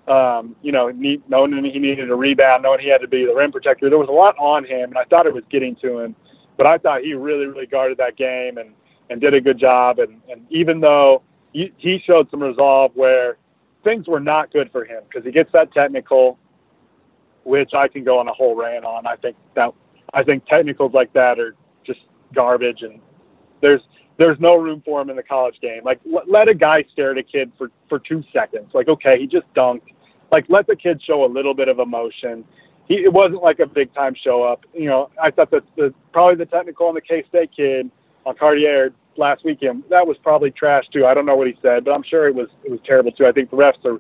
Um, 0.08 0.56
you 0.62 0.72
know, 0.72 0.90
need, 0.90 1.22
knowing 1.30 1.64
he 1.64 1.78
needed 1.78 2.10
a 2.10 2.16
rebound, 2.16 2.64
knowing 2.64 2.80
he 2.80 2.90
had 2.90 3.02
to 3.02 3.08
be 3.08 3.26
the 3.26 3.36
rim 3.36 3.52
protector. 3.52 3.88
There 3.88 4.00
was 4.00 4.10
a 4.10 4.12
lot 4.12 4.36
on 4.40 4.66
him, 4.66 4.90
and 4.90 4.98
I 4.98 5.04
thought 5.06 5.28
it 5.28 5.34
was 5.34 5.44
getting 5.52 5.76
to 5.78 6.00
him. 6.00 6.16
But 6.58 6.66
I 6.66 6.80
thought 6.80 7.02
he 7.02 7.14
really, 7.14 7.46
really 7.46 7.68
guarded 7.68 7.98
that 8.00 8.18
game, 8.18 8.58
and 8.58 8.72
and 9.12 9.22
did 9.22 9.34
a 9.34 9.42
good 9.42 9.60
job. 9.60 10.00
And, 10.00 10.22
and 10.30 10.46
even 10.50 10.80
though 10.80 11.22
he 11.54 11.72
he 11.78 12.00
showed 12.06 12.30
some 12.32 12.42
resolve 12.42 12.92
where 12.96 13.38
things 13.84 14.08
were 14.08 14.20
not 14.20 14.52
good 14.52 14.72
for 14.72 14.86
him 14.86 15.04
because 15.08 15.26
he 15.26 15.32
gets 15.32 15.52
that 15.52 15.72
technical, 15.74 16.40
which 17.44 17.74
I 17.74 17.88
can 17.88 18.04
go 18.04 18.20
on 18.20 18.28
a 18.28 18.34
whole 18.34 18.56
rant 18.56 18.86
on. 18.86 19.06
I 19.06 19.16
think 19.18 19.36
that 19.56 19.74
I 20.14 20.24
think 20.24 20.46
technicals 20.46 20.94
like 20.94 21.14
that 21.14 21.40
are 21.40 21.56
just 21.86 22.00
garbage, 22.34 22.82
and 22.82 23.00
there's 23.62 23.82
there's 24.18 24.40
no 24.40 24.56
room 24.56 24.82
for 24.86 25.02
him 25.02 25.10
in 25.10 25.16
the 25.16 25.24
college 25.24 25.56
game. 25.62 25.82
Like 25.84 26.00
let, 26.06 26.30
let 26.30 26.48
a 26.48 26.54
guy 26.54 26.84
stare 26.94 27.12
at 27.12 27.18
a 27.18 27.24
kid 27.24 27.52
for 27.58 27.70
for 27.90 28.00
two 28.00 28.24
seconds. 28.34 28.72
Like 28.74 28.88
okay, 28.88 29.18
he 29.20 29.28
just 29.28 29.52
dunked. 29.56 29.94
Like 30.32 30.46
let 30.50 30.68
the 30.68 30.76
kid 30.76 31.02
show 31.06 31.26
a 31.26 31.30
little 31.32 31.54
bit 31.54 31.68
of 31.68 31.80
emotion. 31.80 32.46
He 32.88 32.96
it 32.96 33.12
wasn't 33.12 33.42
like 33.42 33.60
a 33.60 33.66
big 33.66 33.94
time 33.94 34.16
show 34.24 34.44
up. 34.44 34.66
You 34.74 34.86
know, 34.86 35.10
I 35.22 35.32
thought 35.32 35.52
that 35.52 35.64
the 35.76 35.94
probably 36.14 36.36
the 36.36 36.50
technical 36.50 36.88
on 36.88 36.96
the 36.96 37.02
K 37.02 37.24
State 37.30 37.52
kid 37.56 37.90
on 38.26 38.36
Cartier 38.36 38.94
last 39.18 39.44
weekend 39.44 39.84
that 39.90 40.06
was 40.06 40.18
probably 40.24 40.52
trash 40.52 40.86
too. 40.94 41.06
I 41.06 41.14
don't 41.14 41.26
know 41.26 41.36
what 41.36 41.48
he 41.48 41.54
said, 41.62 41.86
but 41.86 41.92
I'm 41.92 42.04
sure 42.04 42.28
it 42.28 42.36
was 42.36 42.48
it 42.64 42.72
was 42.72 42.80
terrible 42.86 43.12
too. 43.12 43.26
I 43.26 43.32
think 43.32 43.50
the 43.50 43.58
refs 43.58 43.84
are 43.86 44.00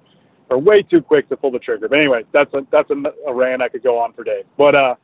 are 0.49 0.59
way 0.59 0.83
too 0.83 1.01
quick 1.01 1.29
to 1.29 1.37
pull 1.37 1.51
the 1.51 1.59
trigger. 1.59 1.87
But 1.87 1.97
anyway, 1.97 2.23
that's 2.33 2.53
a 2.53 2.61
that's 2.71 2.89
a, 2.89 3.29
a 3.29 3.33
rant 3.33 3.61
I 3.61 3.69
could 3.69 3.83
go 3.83 3.97
on 3.97 4.13
for 4.13 4.23
days. 4.23 4.45
But 4.57 4.75
uh, 4.75 4.95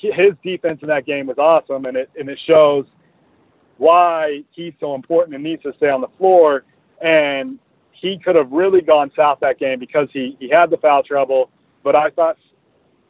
his 0.00 0.32
defense 0.42 0.80
in 0.82 0.88
that 0.88 1.06
game 1.06 1.26
was 1.26 1.38
awesome, 1.38 1.84
and 1.84 1.96
it 1.96 2.10
and 2.18 2.28
it 2.28 2.38
shows 2.46 2.86
why 3.78 4.42
he's 4.52 4.74
so 4.80 4.94
important 4.94 5.34
and 5.34 5.44
needs 5.44 5.62
to 5.62 5.72
stay 5.76 5.88
on 5.88 6.00
the 6.00 6.08
floor. 6.18 6.64
And 7.00 7.58
he 7.92 8.18
could 8.18 8.36
have 8.36 8.50
really 8.50 8.80
gone 8.80 9.10
south 9.16 9.38
that 9.40 9.58
game 9.58 9.78
because 9.78 10.08
he 10.12 10.36
he 10.40 10.48
had 10.48 10.70
the 10.70 10.76
foul 10.76 11.02
trouble. 11.02 11.50
But 11.82 11.96
I 11.96 12.10
thought, 12.10 12.36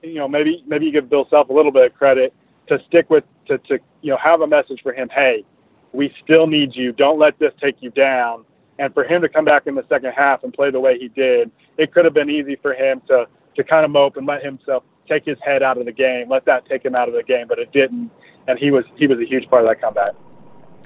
you 0.03 0.15
know, 0.15 0.29
maybe 0.29 0.63
maybe 0.67 0.87
you 0.87 0.93
give 0.93 1.09
Bill 1.09 1.27
Self 1.31 1.49
a 1.49 1.53
little 1.53 1.73
bit 1.73 1.87
of 1.87 1.95
credit 1.95 2.35
to 2.69 2.79
stick 2.89 3.11
with 3.11 3.25
to 3.49 3.59
to 3.59 3.79
you 4.03 4.11
know 4.11 4.19
have 4.23 4.41
a 4.41 4.47
message 4.47 4.81
for 4.83 4.93
him. 4.93 5.09
Hey, 5.09 5.45
we 5.93 6.13
still 6.23 6.47
need 6.47 6.75
you. 6.75 6.93
Don't 6.93 7.19
let 7.19 7.39
this 7.39 7.53
take 7.61 7.77
you 7.81 7.91
down. 7.91 8.45
And 8.79 8.93
for 8.95 9.05
him 9.05 9.23
to 9.23 9.29
come 9.29 9.45
back 9.45 9.67
in 9.67 9.75
the 9.75 9.85
second 9.89 10.13
half 10.17 10.43
and 10.43 10.53
play 10.53 10.71
the 10.71 10.81
way 10.81 10.99
he 10.99 11.09
did, 11.09 11.51
it 11.79 11.93
could 11.93 12.05
have 12.05 12.15
been 12.15 12.31
easy 12.31 12.57
for 12.61 12.75
him 12.75 13.03
to 13.09 13.27
to 13.57 13.65
kind 13.65 13.85
of 13.85 13.91
mope 13.91 14.17
and 14.17 14.27
let 14.27 14.43
himself 14.45 14.83
take 15.09 15.25
his 15.25 15.37
head 15.45 15.63
out 15.63 15.79
of 15.79 15.85
the 15.85 15.93
game, 15.93 16.29
let 16.29 16.45
that 16.47 16.67
take 16.67 16.85
him 16.85 16.95
out 16.95 17.09
of 17.09 17.15
the 17.15 17.23
game, 17.23 17.47
but 17.49 17.59
it 17.59 17.71
didn't, 17.73 18.11
and 18.49 18.59
he 18.59 18.71
was 18.71 18.85
he 18.97 19.07
was 19.07 19.19
a 19.19 19.27
huge 19.27 19.49
part 19.49 19.63
of 19.63 19.69
that 19.69 19.81
comeback. 19.81 20.13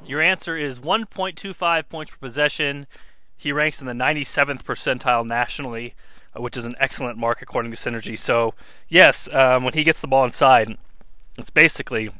Your 0.07 0.21
answer 0.21 0.57
is 0.57 0.81
1.25 0.81 1.89
points 1.89 2.11
per 2.11 2.17
possession. 2.19 2.87
He 3.37 3.53
ranks 3.53 3.81
in 3.81 3.87
the 3.87 3.93
97th 3.93 4.63
percentile 4.63 5.27
nationally, 5.27 5.95
uh, 6.35 6.41
which 6.41 6.57
is 6.57 6.65
an 6.65 6.75
excellent 6.79 7.19
mark 7.19 7.43
according 7.43 7.73
to 7.73 7.77
Synergy. 7.77 8.19
So, 8.19 8.55
yes, 8.89 9.29
um, 9.33 9.65
when 9.65 9.75
he 9.75 9.85
gets 9.85 10.01
the 10.01 10.09
ball 10.09 10.25
inside, 10.25 10.77
it's 11.37 11.51
basically 11.51 12.11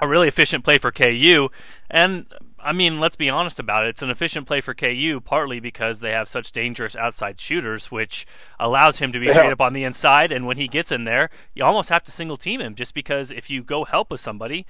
a 0.00 0.08
really 0.08 0.28
efficient 0.28 0.64
play 0.64 0.78
for 0.78 0.92
KU. 0.92 1.48
And 1.90 2.26
I 2.64 2.72
mean, 2.72 2.98
let's 2.98 3.14
be 3.14 3.28
honest 3.28 3.58
about 3.58 3.84
it. 3.84 3.90
It's 3.90 4.02
an 4.02 4.08
efficient 4.08 4.46
play 4.46 4.62
for 4.62 4.74
KU, 4.74 5.20
partly 5.22 5.60
because 5.60 6.00
they 6.00 6.12
have 6.12 6.28
such 6.28 6.50
dangerous 6.50 6.96
outside 6.96 7.38
shooters, 7.38 7.92
which 7.92 8.26
allows 8.58 9.00
him 9.00 9.12
to 9.12 9.20
be 9.20 9.26
yeah. 9.26 9.52
up 9.52 9.60
on 9.60 9.74
the 9.74 9.84
inside. 9.84 10.32
And 10.32 10.46
when 10.46 10.56
he 10.56 10.66
gets 10.66 10.90
in 10.90 11.04
there, 11.04 11.28
you 11.54 11.62
almost 11.62 11.90
have 11.90 12.02
to 12.04 12.10
single 12.10 12.38
team 12.38 12.62
him, 12.62 12.74
just 12.74 12.94
because 12.94 13.30
if 13.30 13.50
you 13.50 13.62
go 13.62 13.84
help 13.84 14.10
with 14.10 14.20
somebody, 14.20 14.64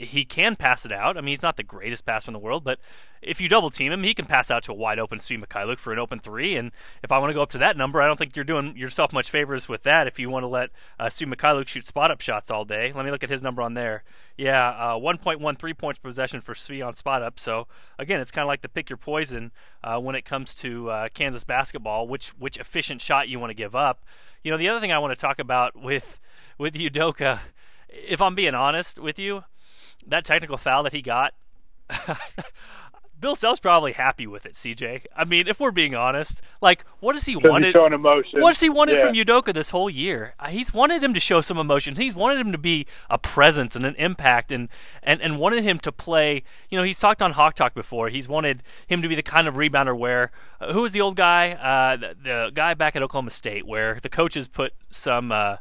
he 0.00 0.24
can 0.24 0.56
pass 0.56 0.86
it 0.86 0.92
out. 0.92 1.16
I 1.16 1.20
mean, 1.20 1.32
he's 1.32 1.42
not 1.42 1.56
the 1.56 1.62
greatest 1.62 2.06
passer 2.06 2.30
in 2.30 2.32
the 2.32 2.38
world, 2.38 2.64
but 2.64 2.78
if 3.20 3.38
you 3.38 3.48
double 3.48 3.68
team 3.68 3.92
him, 3.92 4.02
he 4.02 4.14
can 4.14 4.24
pass 4.24 4.50
out 4.50 4.62
to 4.64 4.72
a 4.72 4.74
wide 4.74 4.98
open 4.98 5.18
Svi 5.18 5.42
Mykhailiuk 5.42 5.78
for 5.78 5.92
an 5.92 5.98
open 5.98 6.20
three. 6.20 6.56
And 6.56 6.72
if 7.02 7.12
I 7.12 7.18
want 7.18 7.30
to 7.30 7.34
go 7.34 7.42
up 7.42 7.50
to 7.50 7.58
that 7.58 7.76
number, 7.76 8.00
I 8.00 8.06
don't 8.06 8.18
think 8.18 8.34
you're 8.34 8.44
doing 8.44 8.76
yourself 8.76 9.12
much 9.12 9.30
favors 9.30 9.68
with 9.68 9.82
that. 9.82 10.06
If 10.06 10.18
you 10.18 10.30
want 10.30 10.44
to 10.44 10.48
let 10.48 10.70
uh, 10.98 11.06
Svi 11.06 11.32
Mykhailiuk 11.32 11.68
shoot 11.68 11.84
spot 11.84 12.10
up 12.10 12.22
shots 12.22 12.50
all 12.50 12.64
day, 12.64 12.92
let 12.94 13.04
me 13.04 13.10
look 13.10 13.22
at 13.22 13.28
his 13.28 13.42
number 13.42 13.60
on 13.60 13.74
there. 13.74 14.02
Yeah, 14.38 14.70
uh, 14.70 14.98
1.13 14.98 15.76
points 15.76 15.98
per 15.98 16.08
possession 16.08 16.40
for 16.40 16.54
Svi 16.54 16.84
on 16.86 16.94
spot 16.94 17.22
up. 17.22 17.38
So 17.38 17.66
again, 17.98 18.20
it's 18.20 18.30
kind 18.30 18.44
of 18.44 18.48
like 18.48 18.62
the 18.62 18.70
pick 18.70 18.88
your 18.88 18.96
poison 18.96 19.52
uh, 19.84 20.00
when 20.00 20.14
it 20.14 20.24
comes 20.24 20.54
to 20.56 20.88
uh, 20.88 21.08
Kansas 21.12 21.44
basketball, 21.44 22.08
which 22.08 22.30
which 22.30 22.56
efficient 22.56 23.02
shot 23.02 23.28
you 23.28 23.38
want 23.38 23.50
to 23.50 23.54
give 23.54 23.76
up. 23.76 24.02
You 24.42 24.50
know, 24.50 24.56
the 24.56 24.70
other 24.70 24.80
thing 24.80 24.92
I 24.92 24.98
want 24.98 25.12
to 25.12 25.20
talk 25.20 25.38
about 25.38 25.76
with 25.76 26.20
with 26.56 26.72
Udoka, 26.72 27.40
if 27.90 28.22
I'm 28.22 28.34
being 28.34 28.54
honest 28.54 28.98
with 28.98 29.18
you 29.18 29.44
that 30.06 30.24
technical 30.24 30.56
foul 30.56 30.82
that 30.84 30.92
he 30.92 31.02
got, 31.02 31.34
Bill 33.20 33.36
Self's 33.36 33.60
probably 33.60 33.92
happy 33.92 34.26
with 34.26 34.46
it, 34.46 34.54
CJ. 34.54 35.04
I 35.14 35.24
mean, 35.26 35.46
if 35.46 35.60
we're 35.60 35.72
being 35.72 35.94
honest, 35.94 36.40
like, 36.62 36.84
what 37.00 37.12
does 37.12 37.26
he 37.26 37.36
wanted? 37.36 37.72
Showing 37.72 37.92
emotion. 37.92 38.40
What 38.40 38.52
does 38.52 38.60
he 38.60 38.70
wanted 38.70 38.96
yeah. 38.96 39.06
from 39.06 39.14
Udoka 39.14 39.52
this 39.52 39.70
whole 39.70 39.90
year? 39.90 40.34
Uh, 40.40 40.48
he's 40.48 40.72
wanted 40.72 41.02
him 41.02 41.12
to 41.12 41.20
show 41.20 41.42
some 41.42 41.58
emotion. 41.58 41.96
He's 41.96 42.16
wanted 42.16 42.40
him 42.40 42.50
to 42.52 42.58
be 42.58 42.86
a 43.10 43.18
presence 43.18 43.76
and 43.76 43.84
an 43.84 43.94
impact, 43.96 44.50
and 44.50 44.68
and 45.02 45.20
and 45.20 45.38
wanted 45.38 45.64
him 45.64 45.78
to 45.80 45.92
play. 45.92 46.42
You 46.70 46.78
know, 46.78 46.84
he's 46.84 46.98
talked 46.98 47.22
on 47.22 47.32
Hawk 47.32 47.54
Talk 47.54 47.74
before. 47.74 48.08
He's 48.08 48.28
wanted 48.28 48.62
him 48.86 49.02
to 49.02 49.08
be 49.08 49.14
the 49.14 49.22
kind 49.22 49.46
of 49.46 49.56
rebounder 49.56 49.96
where 49.96 50.30
uh, 50.60 50.72
who 50.72 50.80
was 50.80 50.92
the 50.92 51.02
old 51.02 51.16
guy, 51.16 51.50
uh, 51.50 51.96
the, 51.96 52.16
the, 52.22 52.50
guy 52.54 52.72
back 52.72 52.96
at 52.96 53.02
Oklahoma 53.02 53.30
State, 53.30 53.66
where 53.66 53.98
the 54.02 54.08
coaches 54.08 54.48
put 54.48 54.72
some. 54.90 55.30
Uh, 55.30 55.56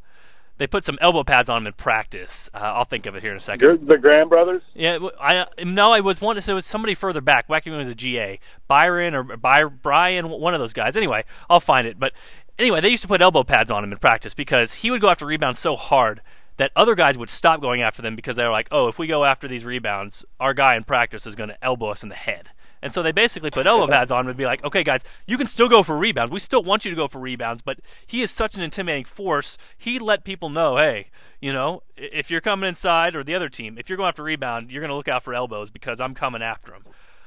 they 0.60 0.68
put 0.68 0.84
some 0.84 0.98
elbow 1.01 1.24
pads 1.24 1.50
on 1.50 1.63
him 1.63 1.68
in 1.68 1.74
practice. 1.74 2.50
Uh, 2.54 2.58
I'll 2.58 2.84
think 2.84 3.06
of 3.06 3.16
it 3.16 3.24
here 3.24 3.32
in 3.32 3.38
a 3.38 3.42
second. 3.42 3.88
The 3.88 3.98
Graham 3.98 4.30
brothers? 4.30 4.62
Yeah, 4.75 5.00
I 5.20 5.46
no, 5.63 5.94
I 5.94 6.01
was 6.01 6.22
one. 6.22 6.39
So 6.42 6.51
it 6.51 6.56
was 6.56 6.66
somebody 6.66 6.94
further 6.94 7.22
back, 7.22 7.46
when 7.48 7.62
was 7.78 7.88
a 7.88 7.96
GA, 7.96 8.39
Byron 8.68 9.16
or 9.16 9.24
By, 9.24 9.63
Brian, 9.63 10.30
one 10.30 10.54
of 10.54 10.60
those 10.60 10.74
guys. 10.74 10.96
Anyway, 10.96 11.24
I'll 11.50 11.60
find 11.62 11.88
it. 11.88 11.98
But 11.98 12.13
anyway, 12.60 12.82
they 12.82 12.89
used 12.89 13.01
to 13.04 13.08
put 13.08 13.22
elbow 13.22 13.44
pads 13.44 13.72
on 13.72 13.84
him 13.84 13.92
in 13.92 13.98
practice 13.98 14.34
because 14.34 14.75
he 14.75 14.92
would 14.92 15.01
go 15.01 15.10
after 15.10 15.25
rebounds 15.25 15.60
so 15.60 15.75
hard 15.75 16.22
that 16.58 16.72
other 16.75 16.94
guys 16.94 17.18
would 17.18 17.30
stop 17.30 17.62
going 17.62 17.82
after 17.82 18.01
them 18.01 18.18
because 18.18 18.36
they 18.36 18.44
were 18.44 18.51
like, 18.51 18.68
oh, 18.70 18.89
if 18.89 19.00
we 19.00 19.08
go 19.08 19.24
after 19.24 19.48
these 19.48 19.63
rebounds, 19.63 20.25
our 20.42 20.54
guy 20.54 20.75
in 20.75 20.84
practice 20.84 21.25
is 21.25 21.36
going 21.36 21.50
to 21.50 21.63
elbow 21.63 21.88
us 21.88 22.04
in 22.04 22.10
the 22.10 22.16
head. 22.16 22.51
And 22.81 22.93
so 22.93 23.03
they 23.03 23.12
basically 23.12 23.51
put 23.51 23.67
elbow 23.67 23.88
pads 23.88 24.12
on 24.12 24.27
and 24.27 24.38
be 24.38 24.45
like, 24.45 24.63
okay, 24.63 24.83
guys, 24.83 25.03
you 25.27 25.38
can 25.38 25.48
still 25.48 25.67
go 25.67 25.83
for 25.83 25.98
rebounds. 25.98 26.31
We 26.31 26.39
still 26.39 26.63
want 26.63 26.86
you 26.86 26.91
to 26.91 26.95
go 26.95 27.07
for 27.07 27.19
rebounds, 27.19 27.62
but 27.62 27.79
he 28.07 28.21
is 28.21 28.31
such 28.31 28.55
an 28.55 28.62
intimidating 28.62 29.05
force. 29.05 29.57
He 29.77 30.00
let 30.00 30.24
people 30.24 30.50
know, 30.50 30.77
hey, 30.77 31.07
you 31.41 31.51
know, 31.51 31.83
if 31.98 32.31
you're 32.31 32.41
coming 32.41 32.69
inside 32.69 33.15
or 33.15 33.24
the 33.24 33.36
other 33.36 33.50
team, 33.50 33.77
if 33.77 33.89
you're 33.89 33.98
going 33.98 34.09
after 34.09 34.24
rebound, 34.24 34.71
you're 34.71 34.81
going 34.81 34.89
to 34.89 34.95
look 34.95 35.07
out 35.07 35.24
for 35.24 35.33
elbows 35.33 35.69
because 35.71 36.00
I'm 36.00 36.15
coming 36.15 36.41
after 36.41 36.74
him. 36.74 36.83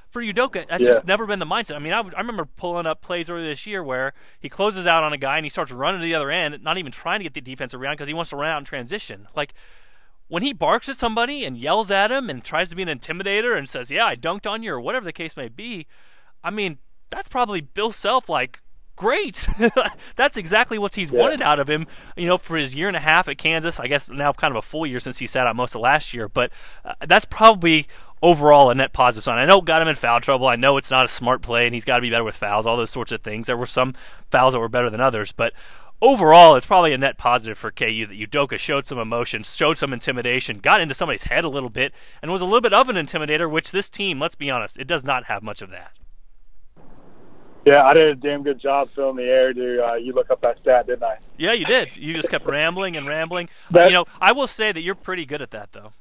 For 0.09 0.23
Udoka, 0.23 0.69
that's 0.69 0.83
yeah. 0.83 0.89
just 0.89 1.07
never 1.07 1.25
been 1.27 1.39
the 1.39 1.47
mindset. 1.47 1.75
I 1.75 1.79
mean, 1.79 1.95
I, 1.95 2.01
I 2.01 2.21
remember 2.21 2.45
pulling 2.45 2.87
up 2.87 3.01
plays 3.01 3.31
earlier 3.31 3.49
this 3.49 3.67
year 3.67 3.83
where 3.83 4.13
he 4.39 4.51
closes 4.51 4.87
out 4.87 5.03
on 5.03 5.15
a 5.15 5.17
guy 5.17 5.39
and 5.39 5.47
he 5.47 5.49
starts 5.49 5.73
running 5.73 6.03
to 6.03 6.05
the 6.05 6.15
other 6.15 6.31
end, 6.31 6.63
not 6.63 6.77
even 6.77 6.93
trying 6.93 7.21
to 7.21 7.25
get 7.25 7.33
the 7.33 7.41
defense 7.41 7.73
around 7.73 7.95
because 7.95 8.09
he 8.09 8.15
wants 8.15 8.29
to 8.29 8.37
run 8.37 8.51
out 8.51 8.59
in 8.59 8.65
transition. 8.67 9.27
Like, 9.35 9.55
when 10.33 10.43
he 10.43 10.55
barks 10.55 10.89
at 10.89 10.97
somebody 10.97 11.45
and 11.45 11.59
yells 11.59 11.91
at 11.91 12.11
him 12.11 12.31
and 12.31 12.43
tries 12.43 12.71
to 12.71 12.75
be 12.75 12.83
an 12.83 12.89
intimidator 12.89 13.55
and 13.55 13.69
says, 13.69 13.91
"Yeah, 13.91 14.07
I 14.07 14.17
dunked 14.17 14.51
on 14.51 14.63
you" 14.63 14.73
or 14.73 14.81
whatever 14.81 15.05
the 15.05 15.13
case 15.13 15.37
may 15.37 15.49
be, 15.49 15.87
I 16.43 16.49
mean, 16.49 16.79
that's 17.11 17.29
probably 17.29 17.61
Bill 17.61 17.93
Self 17.93 18.31
like 18.31 18.63
great. 18.97 19.47
that's 20.17 20.39
exactly 20.39 20.79
what 20.79 20.95
he's 20.95 21.13
yeah. 21.13 21.21
wanted 21.21 21.43
out 21.43 21.61
of 21.61 21.69
him, 21.69 21.87
you 22.17 22.25
know, 22.25 22.39
for 22.39 22.57
his 22.57 22.75
year 22.75 22.89
and 22.89 22.97
a 22.97 23.01
half 23.01 23.29
at 23.29 23.37
Kansas. 23.37 23.79
I 23.79 23.89
guess 23.89 24.09
now 24.09 24.33
kind 24.33 24.53
of 24.53 24.57
a 24.57 24.67
full 24.67 24.87
year 24.87 25.01
since 25.01 25.19
he 25.19 25.27
sat 25.27 25.47
out 25.47 25.55
most 25.55 25.75
of 25.75 25.83
last 25.83 26.15
year, 26.15 26.31
but 26.31 26.51
uh, 26.83 26.95
that's 27.07 27.27
probably 27.27 27.87
overall 28.23 28.71
a 28.71 28.75
net 28.75 28.95
positive 28.95 29.25
sign. 29.25 29.37
I 29.37 29.45
know 29.45 29.59
it 29.59 29.67
got 29.67 29.83
him 29.83 29.89
in 29.89 29.97
foul 29.97 30.21
trouble. 30.21 30.47
I 30.47 30.57
know 30.57 30.79
it's 30.79 30.91
not 30.91 31.05
a 31.05 31.09
smart 31.09 31.43
play 31.43 31.67
and 31.67 31.75
he's 31.75 31.85
got 31.85 31.97
to 31.97 32.01
be 32.01 32.09
better 32.09 32.25
with 32.25 32.37
fouls, 32.37 32.65
all 32.65 32.79
those 32.79 32.89
sorts 32.89 33.13
of 33.13 33.21
things. 33.21 33.49
There 33.49 33.57
were 33.59 33.67
some 33.67 33.93
fouls 34.31 34.55
that 34.55 34.61
were 34.61 34.71
better 34.71 34.89
than 34.89 35.03
others, 35.03 35.33
but 35.33 35.53
overall, 36.03 36.57
it's 36.57 36.67
probably 36.67 36.93
a 36.93 36.99
net 36.99 37.17
positive 37.17 37.57
for 37.57 37.71
KU 37.71 38.07
that 38.07 38.19
Udoka 38.19 38.59
showed 38.59 38.85
some 38.85 38.99
emotion, 38.99 39.43
showed 39.45 39.79
some 39.79 39.93
intimidation, 39.95 40.59
got 40.59 40.83
into 40.83 40.95
somebody's 40.95 41.25
head 41.25 41.45
a 41.45 41.49
little 41.49 41.71
bit, 41.71 41.95
and 42.21 42.31
was 42.31 42.43
a 42.43 42.45
little 42.45 42.61
bit 42.61 42.75
of 42.75 42.91
an 42.91 42.97
intimidator, 42.97 43.51
which 43.51 43.71
this 43.71 43.89
team, 43.89 44.21
let's 44.21 44.35
be 44.35 44.51
honest, 44.51 44.77
it 44.77 44.87
does 44.87 45.05
not 45.05 45.25
have 45.27 45.43
much 45.43 45.63
of 45.63 45.71
that. 45.71 45.93
Yeah, 47.65 47.85
I 47.85 47.95
did 47.95 48.09
a 48.09 48.15
damn 48.17 48.43
good 48.43 48.61
job 48.61 48.91
filling 48.93 49.17
the 49.17 49.23
air, 49.23 49.53
dude. 49.53 49.79
Uh, 49.79 49.95
you 49.95 50.13
look 50.13 50.31
up 50.31 50.41
that 50.41 50.59
stat, 50.59 50.89
didn't 50.89 51.05
I? 51.05 51.19
Yeah, 51.39 51.53
you 51.53 51.65
did. 51.65 51.97
You 51.97 52.13
just 52.13 52.29
kept 52.29 52.45
rambling 52.45 52.97
and 52.97 53.07
rambling. 53.07 53.49
That, 53.71 53.87
you 53.87 53.93
know, 53.95 54.05
I 54.21 54.33
will 54.33 54.49
say 54.49 54.73
that 54.73 54.81
you're 54.81 54.97
pretty 54.97 55.25
good 55.25 55.41
at 55.41 55.53
that, 55.53 55.71
though. 55.71 55.93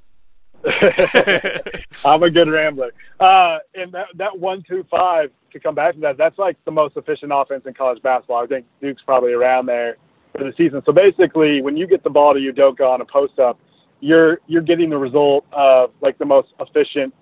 I'm 2.05 2.23
a 2.23 2.29
good 2.29 2.49
rambler. 2.49 2.91
Uh, 3.19 3.59
and 3.75 3.91
that 3.93 4.07
that 4.15 4.39
one 4.39 4.63
two 4.67 4.85
five 4.91 5.31
to 5.51 5.59
come 5.59 5.75
back 5.75 5.95
to 5.95 5.99
that, 6.01 6.17
that's 6.17 6.37
like 6.37 6.57
the 6.65 6.71
most 6.71 6.97
efficient 6.97 7.31
offense 7.33 7.63
in 7.65 7.73
college 7.73 8.01
basketball. 8.01 8.43
I 8.43 8.47
think 8.47 8.65
Duke's 8.81 9.01
probably 9.05 9.33
around 9.33 9.65
there 9.65 9.97
for 10.31 10.43
the 10.43 10.53
season. 10.57 10.81
So 10.85 10.91
basically, 10.91 11.61
when 11.61 11.77
you 11.77 11.87
get 11.87 12.03
the 12.03 12.09
ball 12.09 12.33
to 12.33 12.39
Udoka 12.39 12.87
on 12.87 13.01
a 13.01 13.05
post 13.05 13.39
up, 13.39 13.59
you're 13.99 14.39
you're 14.47 14.61
getting 14.61 14.89
the 14.89 14.97
result 14.97 15.45
of 15.51 15.91
like 16.01 16.17
the 16.17 16.25
most 16.25 16.49
efficient 16.59 17.13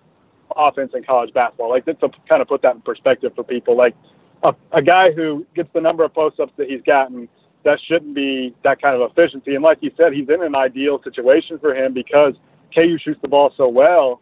offense 0.56 0.92
in 0.96 1.04
college 1.04 1.34
basketball. 1.34 1.70
Like 1.70 1.86
that's 1.86 2.00
to 2.00 2.10
kind 2.28 2.42
of 2.42 2.48
put 2.48 2.62
that 2.62 2.76
in 2.76 2.82
perspective 2.82 3.34
for 3.36 3.44
people. 3.44 3.76
Like 3.76 3.96
a, 4.44 4.54
a 4.72 4.82
guy 4.82 5.12
who 5.12 5.46
gets 5.56 5.70
the 5.74 5.82
number 5.82 6.04
of 6.04 6.14
post 6.14 6.40
ups 6.40 6.54
that 6.58 6.70
he's 6.70 6.82
gotten, 6.82 7.28
that 7.66 7.80
shouldn't 7.88 8.16
be 8.16 8.56
that 8.64 8.82
kind 8.82 9.00
of 9.00 9.12
efficiency. 9.12 9.56
And 9.56 9.64
like 9.64 9.80
you 9.82 9.92
said, 9.98 10.14
he's 10.14 10.30
in 10.30 10.42
an 10.42 10.56
ideal 10.56 11.02
situation 11.04 11.60
for 11.60 11.76
him 11.76 11.94
because 11.94 12.34
KU 12.74 12.98
shoots 13.04 13.20
the 13.22 13.28
ball 13.28 13.54
so 13.58 13.68
well 13.68 14.22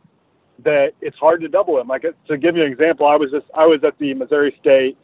that 0.63 0.93
it's 1.01 1.17
hard 1.17 1.41
to 1.41 1.47
double 1.47 1.79
him. 1.79 1.87
Like 1.87 2.05
to 2.27 2.37
give 2.37 2.55
you 2.55 2.63
an 2.63 2.71
example, 2.71 3.07
I 3.07 3.15
was 3.15 3.31
just 3.31 3.45
I 3.55 3.65
was 3.65 3.79
at 3.83 3.97
the 3.99 4.13
Missouri 4.13 4.55
State 4.59 4.97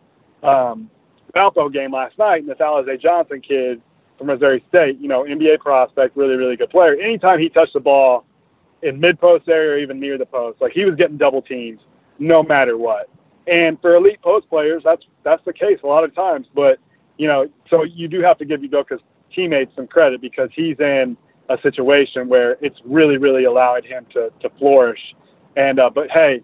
um, 0.44 0.90
Valpo 1.36 1.72
game 1.72 1.92
last 1.92 2.18
night, 2.18 2.42
and 2.42 2.50
this 2.50 2.58
Alize 2.60 3.02
Johnson 3.02 3.42
kid 3.42 3.82
from 4.18 4.28
Missouri 4.28 4.64
State, 4.70 5.00
you 5.00 5.08
know, 5.08 5.24
NBA 5.24 5.60
prospect, 5.60 6.16
really 6.18 6.36
really 6.36 6.56
good 6.56 6.70
player. 6.70 6.96
Anytime 6.96 7.40
he 7.40 7.50
touched 7.50 7.74
the 7.74 7.80
ball 7.80 8.26
in 8.82 9.00
mid 9.00 9.20
post 9.20 9.48
area 9.48 9.72
or 9.72 9.78
even 9.80 10.00
near 10.00 10.18
the 10.18 10.26
post, 10.26 10.62
like 10.62 10.74
he 10.74 10.86
was 10.86 10.96
getting 10.96 11.18
double 11.18 11.42
teams 11.42 11.80
no 12.20 12.44
matter 12.44 12.78
what. 12.78 13.10
And 13.48 13.80
for 13.82 13.96
elite 13.96 14.22
post 14.22 14.50
players, 14.50 14.84
that's 14.86 15.04
that's 15.24 15.44
the 15.46 15.54
case 15.54 15.80
a 15.84 15.88
lot 15.88 16.04
of 16.04 16.16
times. 16.16 16.48
But 16.54 16.80
you 17.18 17.28
know, 17.28 17.48
so 17.70 17.84
you 17.84 18.08
do 18.08 18.22
have 18.22 18.38
to 18.40 18.46
give 18.46 18.62
Udoka's 18.62 19.02
teammates 19.36 19.76
some 19.76 19.88
credit 19.88 20.22
because 20.22 20.50
he's 20.56 20.80
in 20.80 21.18
a 21.50 21.58
situation 21.62 22.30
where 22.30 22.58
it's 22.62 22.80
really, 22.86 23.18
really 23.18 23.44
allowed 23.44 23.86
him 23.86 24.06
to 24.14 24.32
to 24.42 24.50
flourish. 24.58 25.00
And 25.56 25.80
uh, 25.80 25.90
but 25.94 26.10
hey, 26.12 26.42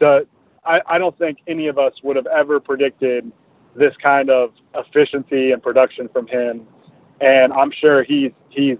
the 0.00 0.26
I, 0.64 0.80
I 0.86 0.98
don't 0.98 1.16
think 1.18 1.38
any 1.46 1.68
of 1.68 1.78
us 1.78 1.92
would 2.02 2.16
have 2.16 2.26
ever 2.26 2.60
predicted 2.60 3.30
this 3.74 3.94
kind 4.02 4.30
of 4.30 4.50
efficiency 4.74 5.52
and 5.52 5.62
production 5.62 6.08
from 6.12 6.26
him. 6.26 6.66
And 7.20 7.52
I'm 7.52 7.72
sure 7.80 8.04
he's 8.04 8.32
he's 8.50 8.76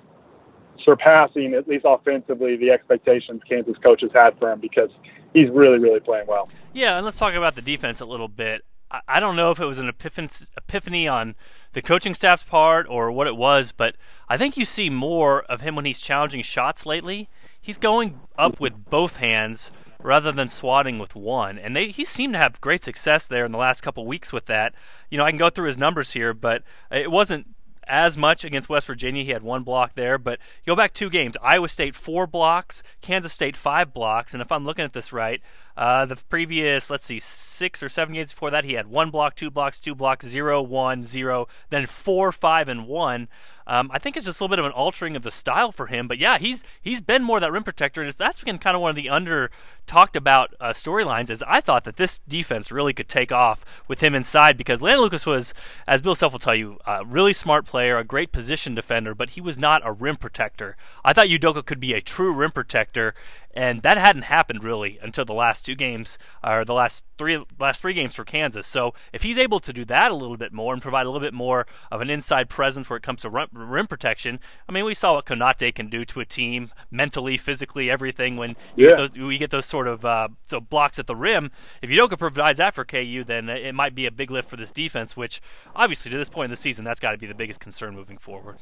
surpassing 0.84 1.54
at 1.54 1.66
least 1.66 1.84
offensively 1.86 2.56
the 2.56 2.70
expectations 2.70 3.42
Kansas 3.48 3.76
coaches 3.82 4.10
had 4.14 4.38
for 4.38 4.52
him 4.52 4.60
because 4.60 4.90
he's 5.32 5.50
really 5.50 5.78
really 5.78 6.00
playing 6.00 6.26
well. 6.26 6.48
Yeah, 6.72 6.96
and 6.96 7.04
let's 7.04 7.18
talk 7.18 7.34
about 7.34 7.54
the 7.54 7.62
defense 7.62 8.00
a 8.00 8.06
little 8.06 8.28
bit. 8.28 8.64
I 9.06 9.20
don't 9.20 9.36
know 9.36 9.50
if 9.50 9.60
it 9.60 9.66
was 9.66 9.78
an 9.78 9.88
epiphany 9.88 11.06
on 11.06 11.34
the 11.74 11.82
coaching 11.82 12.14
staff's 12.14 12.42
part 12.42 12.86
or 12.88 13.12
what 13.12 13.26
it 13.26 13.36
was, 13.36 13.70
but 13.70 13.96
I 14.30 14.38
think 14.38 14.56
you 14.56 14.64
see 14.64 14.88
more 14.88 15.42
of 15.42 15.60
him 15.60 15.76
when 15.76 15.84
he's 15.84 16.00
challenging 16.00 16.40
shots 16.40 16.86
lately. 16.86 17.28
He's 17.68 17.76
going 17.76 18.18
up 18.38 18.60
with 18.60 18.88
both 18.88 19.16
hands 19.16 19.70
rather 20.02 20.32
than 20.32 20.48
swatting 20.48 20.98
with 20.98 21.14
one. 21.14 21.58
And 21.58 21.76
they 21.76 21.88
he 21.88 22.02
seemed 22.02 22.32
to 22.32 22.38
have 22.38 22.62
great 22.62 22.82
success 22.82 23.26
there 23.26 23.44
in 23.44 23.52
the 23.52 23.58
last 23.58 23.82
couple 23.82 24.06
weeks 24.06 24.32
with 24.32 24.46
that. 24.46 24.74
You 25.10 25.18
know, 25.18 25.24
I 25.24 25.30
can 25.30 25.36
go 25.36 25.50
through 25.50 25.66
his 25.66 25.76
numbers 25.76 26.12
here, 26.12 26.32
but 26.32 26.62
it 26.90 27.10
wasn't 27.10 27.46
as 27.86 28.16
much 28.16 28.42
against 28.42 28.70
West 28.70 28.86
Virginia. 28.86 29.22
He 29.22 29.32
had 29.32 29.42
one 29.42 29.64
block 29.64 29.96
there, 29.96 30.16
but 30.16 30.38
go 30.66 30.74
back 30.74 30.94
two 30.94 31.10
games. 31.10 31.36
Iowa 31.42 31.68
State 31.68 31.94
four 31.94 32.26
blocks, 32.26 32.82
Kansas 33.02 33.34
State 33.34 33.54
five 33.54 33.92
blocks, 33.92 34.32
and 34.32 34.40
if 34.40 34.50
I'm 34.50 34.64
looking 34.64 34.86
at 34.86 34.94
this 34.94 35.12
right, 35.12 35.42
uh, 35.76 36.06
the 36.06 36.16
previous 36.16 36.88
let's 36.88 37.04
see 37.04 37.18
six 37.18 37.82
or 37.82 37.90
seven 37.90 38.14
games 38.14 38.32
before 38.32 38.50
that, 38.50 38.64
he 38.64 38.74
had 38.74 38.86
one 38.86 39.10
block, 39.10 39.34
two 39.34 39.50
blocks, 39.50 39.78
two 39.78 39.94
blocks, 39.94 40.26
zero, 40.26 40.62
one, 40.62 41.04
zero, 41.04 41.48
then 41.68 41.84
four, 41.84 42.32
five, 42.32 42.66
and 42.70 42.86
one. 42.86 43.28
Um, 43.68 43.90
I 43.92 43.98
think 43.98 44.16
it's 44.16 44.26
just 44.26 44.40
a 44.40 44.42
little 44.42 44.56
bit 44.56 44.58
of 44.58 44.64
an 44.64 44.72
altering 44.72 45.14
of 45.14 45.22
the 45.22 45.30
style 45.30 45.70
for 45.70 45.86
him. 45.86 46.08
But 46.08 46.18
yeah, 46.18 46.38
he's 46.38 46.64
he's 46.80 47.00
been 47.00 47.22
more 47.22 47.38
that 47.38 47.52
rim 47.52 47.62
protector, 47.62 48.02
and 48.02 48.10
that's 48.12 48.42
been 48.42 48.58
kind 48.58 48.74
of 48.74 48.80
one 48.80 48.90
of 48.90 48.96
the 48.96 49.10
under 49.10 49.50
talked 49.86 50.16
about 50.16 50.54
uh, 50.58 50.70
storylines. 50.70 51.30
Is 51.30 51.44
I 51.46 51.60
thought 51.60 51.84
that 51.84 51.96
this 51.96 52.18
defense 52.20 52.72
really 52.72 52.94
could 52.94 53.08
take 53.08 53.30
off 53.30 53.64
with 53.86 54.02
him 54.02 54.14
inside 54.14 54.56
because 54.56 54.82
Landon 54.82 55.02
Lucas 55.02 55.26
was, 55.26 55.52
as 55.86 56.02
Bill 56.02 56.14
Self 56.14 56.32
will 56.32 56.40
tell 56.40 56.54
you, 56.54 56.78
a 56.86 57.04
really 57.04 57.34
smart 57.34 57.66
player, 57.66 57.98
a 57.98 58.04
great 58.04 58.32
position 58.32 58.74
defender, 58.74 59.14
but 59.14 59.30
he 59.30 59.40
was 59.40 59.58
not 59.58 59.82
a 59.84 59.92
rim 59.92 60.16
protector. 60.16 60.76
I 61.04 61.12
thought 61.12 61.26
Udoka 61.26 61.64
could 61.64 61.80
be 61.80 61.92
a 61.92 62.00
true 62.00 62.32
rim 62.32 62.50
protector, 62.50 63.14
and 63.58 63.82
that 63.82 63.98
hadn't 63.98 64.22
happened 64.22 64.62
really 64.62 65.00
until 65.02 65.24
the 65.24 65.32
last 65.32 65.66
two 65.66 65.74
games 65.74 66.16
or 66.44 66.64
the 66.64 66.72
last 66.72 67.04
three 67.18 67.44
last 67.58 67.82
three 67.82 67.92
games 67.92 68.14
for 68.14 68.24
Kansas. 68.24 68.68
So 68.68 68.94
if 69.12 69.24
he's 69.24 69.36
able 69.36 69.58
to 69.58 69.72
do 69.72 69.84
that 69.86 70.12
a 70.12 70.14
little 70.14 70.36
bit 70.36 70.52
more 70.52 70.72
and 70.72 70.80
provide 70.80 71.06
a 71.06 71.10
little 71.10 71.20
bit 71.20 71.34
more 71.34 71.66
of 71.90 72.00
an 72.00 72.08
inside 72.08 72.48
presence 72.48 72.88
where 72.88 72.98
it 72.98 73.02
comes 73.02 73.22
to 73.22 73.48
rim 73.52 73.88
protection, 73.88 74.38
I 74.68 74.72
mean, 74.72 74.84
we 74.84 74.94
saw 74.94 75.14
what 75.14 75.26
Konate 75.26 75.74
can 75.74 75.88
do 75.88 76.04
to 76.04 76.20
a 76.20 76.24
team 76.24 76.70
mentally, 76.92 77.36
physically, 77.36 77.90
everything 77.90 78.36
when 78.36 78.50
you 78.76 78.86
yeah. 78.86 78.88
get 78.90 78.96
those, 78.96 79.18
we 79.18 79.38
get 79.38 79.50
those 79.50 79.66
sort 79.66 79.88
of 79.88 80.04
uh, 80.04 80.28
so 80.46 80.60
blocks 80.60 81.00
at 81.00 81.08
the 81.08 81.16
rim. 81.16 81.50
If 81.82 81.90
Udoka 81.90 82.16
provides 82.16 82.58
that 82.58 82.76
for 82.76 82.84
KU, 82.84 83.24
then 83.24 83.48
it 83.48 83.74
might 83.74 83.96
be 83.96 84.06
a 84.06 84.12
big 84.12 84.30
lift 84.30 84.48
for 84.48 84.56
this 84.56 84.70
defense, 84.70 85.16
which 85.16 85.40
obviously 85.74 86.12
to 86.12 86.16
this 86.16 86.30
point 86.30 86.44
in 86.44 86.50
the 86.52 86.56
season, 86.56 86.84
that's 86.84 87.00
got 87.00 87.10
to 87.10 87.18
be 87.18 87.26
the 87.26 87.34
biggest 87.34 87.58
concern 87.58 87.96
moving 87.96 88.18
forward. 88.18 88.58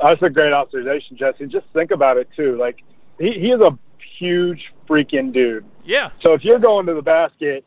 That's 0.00 0.22
a 0.22 0.30
great 0.30 0.54
observation, 0.54 1.18
Jesse. 1.18 1.46
Just 1.46 1.66
think 1.74 1.90
about 1.90 2.16
it 2.16 2.26
too. 2.34 2.56
Like 2.58 2.78
he, 3.18 3.32
he 3.32 3.48
is 3.48 3.60
a 3.60 3.78
huge 4.18 4.72
freaking 4.88 5.32
dude. 5.32 5.64
Yeah. 5.84 6.10
So 6.22 6.32
if 6.32 6.44
you're 6.44 6.58
going 6.58 6.86
to 6.86 6.94
the 6.94 7.02
basket 7.02 7.64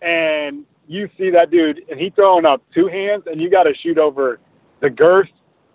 and 0.00 0.64
you 0.86 1.08
see 1.18 1.30
that 1.30 1.50
dude 1.50 1.82
and 1.90 2.00
he 2.00 2.10
throwing 2.10 2.46
up 2.46 2.62
two 2.74 2.86
hands 2.88 3.24
and 3.26 3.40
you 3.40 3.50
got 3.50 3.64
to 3.64 3.74
shoot 3.82 3.98
over 3.98 4.40
the 4.80 4.90
girth 4.90 5.28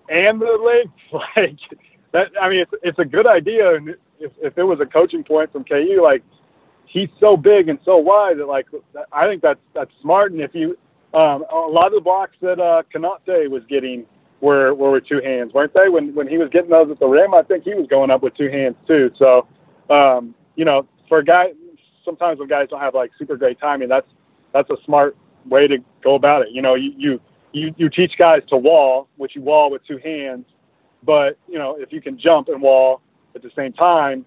and 0.09 0.41
the 0.41 0.45
legs, 0.45 1.23
like 1.36 1.59
that. 2.12 2.27
I 2.41 2.49
mean, 2.49 2.59
it's 2.59 2.71
it's 2.81 2.99
a 2.99 3.05
good 3.05 3.27
idea. 3.27 3.75
And 3.75 3.89
if 4.19 4.31
if 4.41 4.57
it 4.57 4.63
was 4.63 4.79
a 4.79 4.86
coaching 4.86 5.23
point 5.23 5.51
from 5.51 5.63
KU, 5.63 5.99
like 6.01 6.23
he's 6.86 7.09
so 7.19 7.38
big 7.38 7.69
and 7.69 7.79
so 7.86 7.97
wide 7.97 8.38
that 8.38 8.47
like 8.47 8.67
I 9.12 9.27
think 9.27 9.41
that's 9.41 9.59
that's 9.73 9.91
smart. 10.01 10.31
And 10.31 10.41
if 10.41 10.53
you 10.53 10.77
um, 11.13 11.45
a 11.51 11.55
lot 11.55 11.88
of 11.88 11.93
the 11.93 12.01
blocks 12.01 12.36
that 12.41 12.59
uh, 12.59 12.81
Konate 12.93 13.49
was 13.49 13.63
getting 13.69 14.05
were 14.43 14.73
were 14.73 14.91
with 14.91 15.08
two 15.08 15.21
hands, 15.23 15.53
weren't 15.53 15.73
they? 15.73 15.88
When 15.88 16.13
when 16.13 16.27
he 16.27 16.38
was 16.38 16.49
getting 16.51 16.69
those 16.69 16.91
at 16.91 16.99
the 16.99 17.08
rim, 17.08 17.34
I 17.34 17.43
think 17.43 17.63
he 17.63 17.73
was 17.73 17.88
going 17.89 18.12
up 18.12 18.21
with 18.21 18.36
two 18.36 18.49
hands 18.49 18.75
too. 18.86 19.10
So, 19.17 19.47
um, 19.89 20.36
you 20.56 20.65
know, 20.65 20.86
for 21.08 21.19
a 21.19 21.23
guy, 21.23 21.53
sometimes 22.03 22.39
when 22.39 22.49
guys 22.49 22.67
don't 22.69 22.82
have 22.82 22.93
like 22.93 23.12
super 23.17 23.38
great 23.38 23.58
timing, 23.60 23.88
that's 23.88 24.08
that's 24.51 24.69
a 24.69 24.75
smart 24.86 25.15
way 25.45 25.67
to 25.67 25.77
go 26.03 26.15
about 26.15 26.41
it. 26.41 26.49
You 26.51 26.62
know, 26.62 26.75
you 26.75 26.91
you 26.97 27.21
you, 27.53 27.73
you 27.77 27.89
teach 27.89 28.12
guys 28.19 28.41
to 28.49 28.58
wall, 28.58 29.08
which 29.15 29.34
you 29.34 29.41
wall 29.41 29.71
with 29.71 29.82
two 29.88 29.97
hands, 30.03 30.45
but 31.03 31.38
you 31.47 31.58
know 31.58 31.77
if 31.79 31.93
you 31.93 32.01
can 32.01 32.19
jump 32.19 32.49
and 32.49 32.62
wall 32.62 33.01
at 33.36 33.41
the 33.41 33.51
same 33.56 33.71
time. 33.71 34.25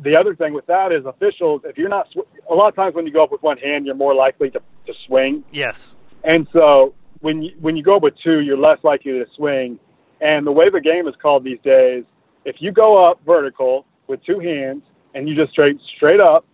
The 0.00 0.14
other 0.14 0.36
thing 0.36 0.52
with 0.52 0.66
that 0.66 0.92
is 0.92 1.06
officials. 1.06 1.62
If 1.64 1.76
you're 1.76 1.88
not, 1.88 2.06
a 2.48 2.54
lot 2.54 2.68
of 2.68 2.76
times 2.76 2.94
when 2.94 3.04
you 3.04 3.12
go 3.12 3.24
up 3.24 3.32
with 3.32 3.42
one 3.42 3.58
hand, 3.58 3.84
you're 3.84 3.96
more 3.96 4.14
likely 4.14 4.48
to, 4.50 4.60
to 4.86 4.92
swing. 5.06 5.42
Yes. 5.50 5.96
And 6.22 6.46
so 6.52 6.94
when 7.20 7.42
you, 7.42 7.52
when 7.60 7.76
you 7.76 7.82
go 7.82 7.98
with 7.98 8.14
two, 8.22 8.40
you're 8.40 8.58
less 8.58 8.78
likely 8.82 9.12
to 9.12 9.26
swing. 9.36 9.78
And 10.20 10.46
the 10.46 10.52
way 10.52 10.70
the 10.70 10.80
game 10.80 11.06
is 11.08 11.14
called 11.20 11.44
these 11.44 11.60
days, 11.64 12.04
if 12.44 12.56
you 12.60 12.72
go 12.72 13.10
up 13.10 13.20
vertical 13.26 13.86
with 14.06 14.24
two 14.24 14.38
hands 14.38 14.82
and 15.14 15.28
you 15.28 15.34
just 15.34 15.52
straight 15.52 15.78
straight 15.96 16.20
up, 16.20 16.44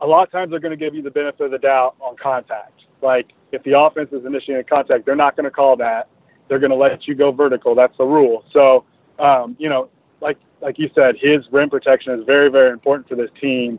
a 0.00 0.06
lot 0.06 0.22
of 0.22 0.32
times 0.32 0.50
they're 0.50 0.60
going 0.60 0.76
to 0.76 0.82
give 0.82 0.94
you 0.94 1.02
the 1.02 1.10
benefit 1.10 1.46
of 1.46 1.50
the 1.50 1.58
doubt 1.58 1.94
on 2.00 2.16
contact. 2.16 2.80
Like 3.02 3.30
if 3.52 3.62
the 3.64 3.78
offense 3.78 4.10
is 4.12 4.24
initiating 4.24 4.64
contact, 4.68 5.06
they're 5.06 5.16
not 5.16 5.36
going 5.36 5.44
to 5.44 5.50
call 5.50 5.76
that. 5.76 6.08
They're 6.48 6.58
going 6.58 6.70
to 6.70 6.76
let 6.76 7.06
you 7.06 7.14
go 7.14 7.32
vertical. 7.32 7.74
That's 7.74 7.96
the 7.96 8.04
rule. 8.04 8.44
So, 8.52 8.84
um, 9.18 9.56
you 9.58 9.68
know, 9.68 9.88
like 10.20 10.38
like 10.60 10.78
you 10.78 10.90
said, 10.94 11.14
his 11.20 11.44
rim 11.52 11.70
protection 11.70 12.18
is 12.18 12.24
very 12.26 12.50
very 12.50 12.70
important 12.70 13.08
for 13.08 13.14
this 13.14 13.30
team, 13.40 13.78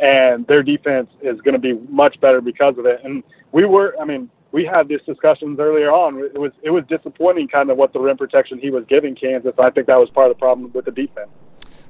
and 0.00 0.46
their 0.46 0.62
defense 0.62 1.08
is 1.22 1.40
going 1.40 1.54
to 1.54 1.60
be 1.60 1.74
much 1.88 2.20
better 2.20 2.40
because 2.40 2.76
of 2.78 2.86
it. 2.86 3.00
And 3.04 3.22
we 3.52 3.64
were, 3.64 3.94
I 4.00 4.04
mean, 4.04 4.30
we 4.52 4.64
had 4.64 4.88
these 4.88 5.00
discussions 5.06 5.58
earlier 5.60 5.90
on. 5.90 6.18
It 6.18 6.38
was 6.38 6.52
it 6.62 6.70
was 6.70 6.84
disappointing, 6.88 7.48
kind 7.48 7.70
of 7.70 7.76
what 7.76 7.92
the 7.92 8.00
rim 8.00 8.16
protection 8.16 8.58
he 8.58 8.70
was 8.70 8.84
giving 8.88 9.14
Kansas. 9.14 9.52
I 9.58 9.70
think 9.70 9.86
that 9.86 9.96
was 9.96 10.10
part 10.10 10.30
of 10.30 10.36
the 10.36 10.40
problem 10.40 10.72
with 10.72 10.84
the 10.84 10.90
defense. 10.90 11.30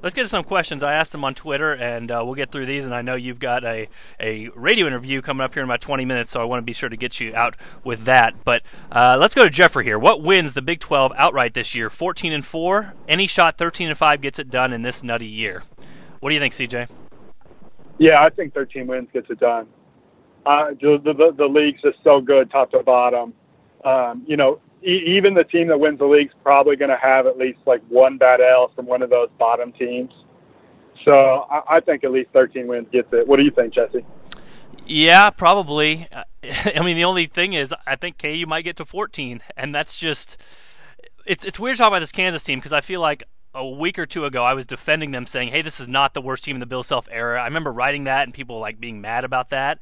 Let's 0.02 0.14
get 0.14 0.22
to 0.22 0.28
some 0.28 0.44
questions. 0.44 0.82
I 0.82 0.94
asked 0.94 1.12
them 1.12 1.24
on 1.24 1.34
Twitter, 1.34 1.74
and 1.74 2.10
uh, 2.10 2.22
we'll 2.24 2.34
get 2.34 2.50
through 2.50 2.64
these. 2.64 2.86
And 2.86 2.94
I 2.94 3.02
know 3.02 3.16
you've 3.16 3.38
got 3.38 3.66
a, 3.66 3.86
a 4.18 4.48
radio 4.54 4.86
interview 4.86 5.20
coming 5.20 5.44
up 5.44 5.52
here 5.52 5.62
in 5.62 5.68
about 5.68 5.82
20 5.82 6.06
minutes, 6.06 6.32
so 6.32 6.40
I 6.40 6.44
want 6.44 6.58
to 6.58 6.64
be 6.64 6.72
sure 6.72 6.88
to 6.88 6.96
get 6.96 7.20
you 7.20 7.34
out 7.34 7.54
with 7.84 8.04
that. 8.04 8.42
But 8.42 8.62
uh, 8.90 9.18
let's 9.20 9.34
go 9.34 9.44
to 9.44 9.50
Jeffrey 9.50 9.84
here. 9.84 9.98
What 9.98 10.22
wins 10.22 10.54
the 10.54 10.62
Big 10.62 10.80
12 10.80 11.12
outright 11.16 11.52
this 11.52 11.74
year? 11.74 11.90
14 11.90 12.32
and 12.32 12.44
four. 12.44 12.94
Any 13.08 13.26
shot 13.26 13.58
13 13.58 13.88
and 13.88 13.98
five 13.98 14.22
gets 14.22 14.38
it 14.38 14.48
done 14.48 14.72
in 14.72 14.80
this 14.80 15.02
nutty 15.02 15.26
year. 15.26 15.64
What 16.20 16.30
do 16.30 16.34
you 16.34 16.40
think, 16.40 16.54
CJ? 16.54 16.88
Yeah, 17.98 18.22
I 18.22 18.30
think 18.30 18.54
13 18.54 18.86
wins 18.86 19.08
gets 19.12 19.28
it 19.28 19.38
done. 19.38 19.66
Uh, 20.46 20.70
the, 20.80 20.98
the 21.04 21.34
the 21.36 21.46
league's 21.46 21.82
just 21.82 21.98
so 22.02 22.20
good, 22.20 22.50
top 22.50 22.70
to 22.70 22.82
bottom. 22.82 23.34
Um, 23.84 24.24
you 24.26 24.36
know, 24.36 24.60
e- 24.82 25.16
even 25.16 25.34
the 25.34 25.44
team 25.44 25.68
that 25.68 25.78
wins 25.78 25.98
the 25.98 26.06
league's 26.06 26.34
probably 26.42 26.76
going 26.76 26.90
to 26.90 26.96
have 26.96 27.26
at 27.26 27.36
least 27.36 27.58
like 27.66 27.82
one 27.88 28.18
bad 28.18 28.40
L 28.40 28.70
from 28.74 28.86
one 28.86 29.02
of 29.02 29.10
those 29.10 29.28
bottom 29.38 29.72
teams. 29.72 30.12
So 31.04 31.46
I, 31.50 31.76
I 31.76 31.80
think 31.80 32.04
at 32.04 32.12
least 32.12 32.30
13 32.32 32.66
wins 32.66 32.88
gets 32.92 33.08
it. 33.12 33.26
What 33.26 33.36
do 33.36 33.42
you 33.42 33.50
think, 33.50 33.74
Jesse? 33.74 34.04
Yeah, 34.86 35.30
probably. 35.30 36.08
I 36.42 36.80
mean, 36.80 36.96
the 36.96 37.04
only 37.04 37.26
thing 37.26 37.52
is, 37.52 37.74
I 37.86 37.96
think 37.96 38.18
KU 38.18 38.44
might 38.46 38.62
get 38.62 38.76
to 38.78 38.84
14, 38.84 39.42
and 39.56 39.74
that's 39.74 39.98
just 39.98 40.36
it's 41.26 41.44
it's 41.44 41.60
weird 41.60 41.76
to 41.76 41.78
talk 41.82 41.88
about 41.88 42.00
this 42.00 42.12
Kansas 42.12 42.42
team 42.42 42.58
because 42.58 42.72
I 42.72 42.80
feel 42.80 43.00
like 43.00 43.22
a 43.54 43.68
week 43.68 43.98
or 43.98 44.06
two 44.06 44.24
ago 44.24 44.42
I 44.44 44.54
was 44.54 44.66
defending 44.66 45.10
them, 45.10 45.26
saying, 45.26 45.48
"Hey, 45.48 45.62
this 45.62 45.80
is 45.80 45.88
not 45.88 46.14
the 46.14 46.20
worst 46.20 46.44
team 46.44 46.56
in 46.56 46.60
the 46.60 46.66
Bill 46.66 46.82
Self 46.82 47.08
era." 47.10 47.40
I 47.40 47.44
remember 47.44 47.72
writing 47.72 48.04
that 48.04 48.24
and 48.24 48.34
people 48.34 48.58
like 48.58 48.80
being 48.80 49.00
mad 49.00 49.24
about 49.24 49.50
that. 49.50 49.78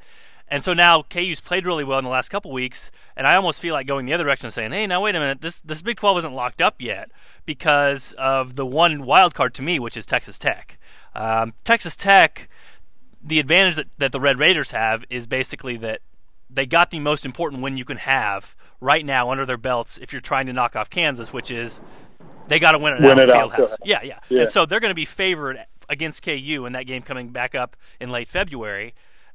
And 0.51 0.65
so 0.65 0.73
now 0.73 1.03
KU's 1.03 1.41
played 1.41 1.67
really 1.67 1.85
well 1.85 1.99
in 1.99 2.05
the 2.05 2.11
last 2.11 2.31
couple 2.31 2.51
weeks, 2.51 2.91
and 3.17 3.27
I 3.27 3.37
almost 3.37 3.61
feel 3.61 3.75
like 3.75 3.87
going 3.87 4.07
the 4.07 4.15
other 4.15 4.25
direction 4.25 4.47
and 4.47 4.55
saying, 4.55 4.73
"Hey, 4.73 4.87
now 4.87 5.03
wait 5.03 5.15
a 5.15 5.21
minute, 5.21 5.41
this 5.43 5.61
this 5.61 5.83
Big 5.83 5.97
12 5.97 6.19
isn't 6.19 6.33
locked 6.33 6.63
up 6.63 6.77
yet 6.79 7.11
because 7.45 8.13
of 8.15 8.57
the 8.57 8.65
one 8.65 9.05
wild 9.05 9.35
card 9.35 9.55
to 9.55 9.63
me, 9.63 9.79
which 9.79 9.97
is 9.97 10.07
Texas 10.07 10.39
Tech. 10.39 10.79
Um, 11.15 11.53
Texas 11.65 11.97
Tech, 11.97 12.49
the 13.23 13.39
advantage 13.39 13.77
that, 13.77 13.87
that 13.99 14.13
the 14.13 14.21
Red 14.21 14.39
Raiders 14.39 14.71
have 14.71 15.05
is 15.11 15.27
basically 15.27 15.77
that 15.79 16.01
they 16.49 16.65
got 16.67 16.91
the 16.91 16.99
most 16.99 17.27
important 17.27 17.63
win 17.63 17.77
you 17.77 17.85
can 17.85 17.99
have 17.99 18.57
right 18.81 19.05
now 19.05 19.31
under 19.31 19.45
their 19.45 19.59
belts 19.59 19.99
if 19.99 20.13
you're 20.13 20.21
trying 20.21 20.47
to 20.47 20.53
knock 20.53 20.77
off 20.77 20.89
Kansas, 20.89 21.33
which 21.33 21.51
is 21.51 21.81
they 22.47 22.59
got 22.59 22.73
to 22.73 22.79
win 22.79 22.95
it 22.95 23.03
win 23.03 23.19
out 23.19 23.29
of 23.29 23.29
Fieldhouse. 23.29 23.77
Yeah, 23.85 24.03
yeah, 24.03 24.21
yeah. 24.29 24.43
And 24.43 24.51
so 24.51 24.65
they're 24.65 24.81
going 24.81 24.91
to 24.91 24.95
be 24.95 25.05
favored 25.05 25.59
against 25.89 26.23
KU 26.23 26.65
in 26.67 26.73
that 26.73 26.87
game 26.87 27.03
coming 27.03 27.29
back 27.29 27.55
up 27.55 27.77
in 28.01 28.11
late 28.11 28.29
February. 28.29 28.95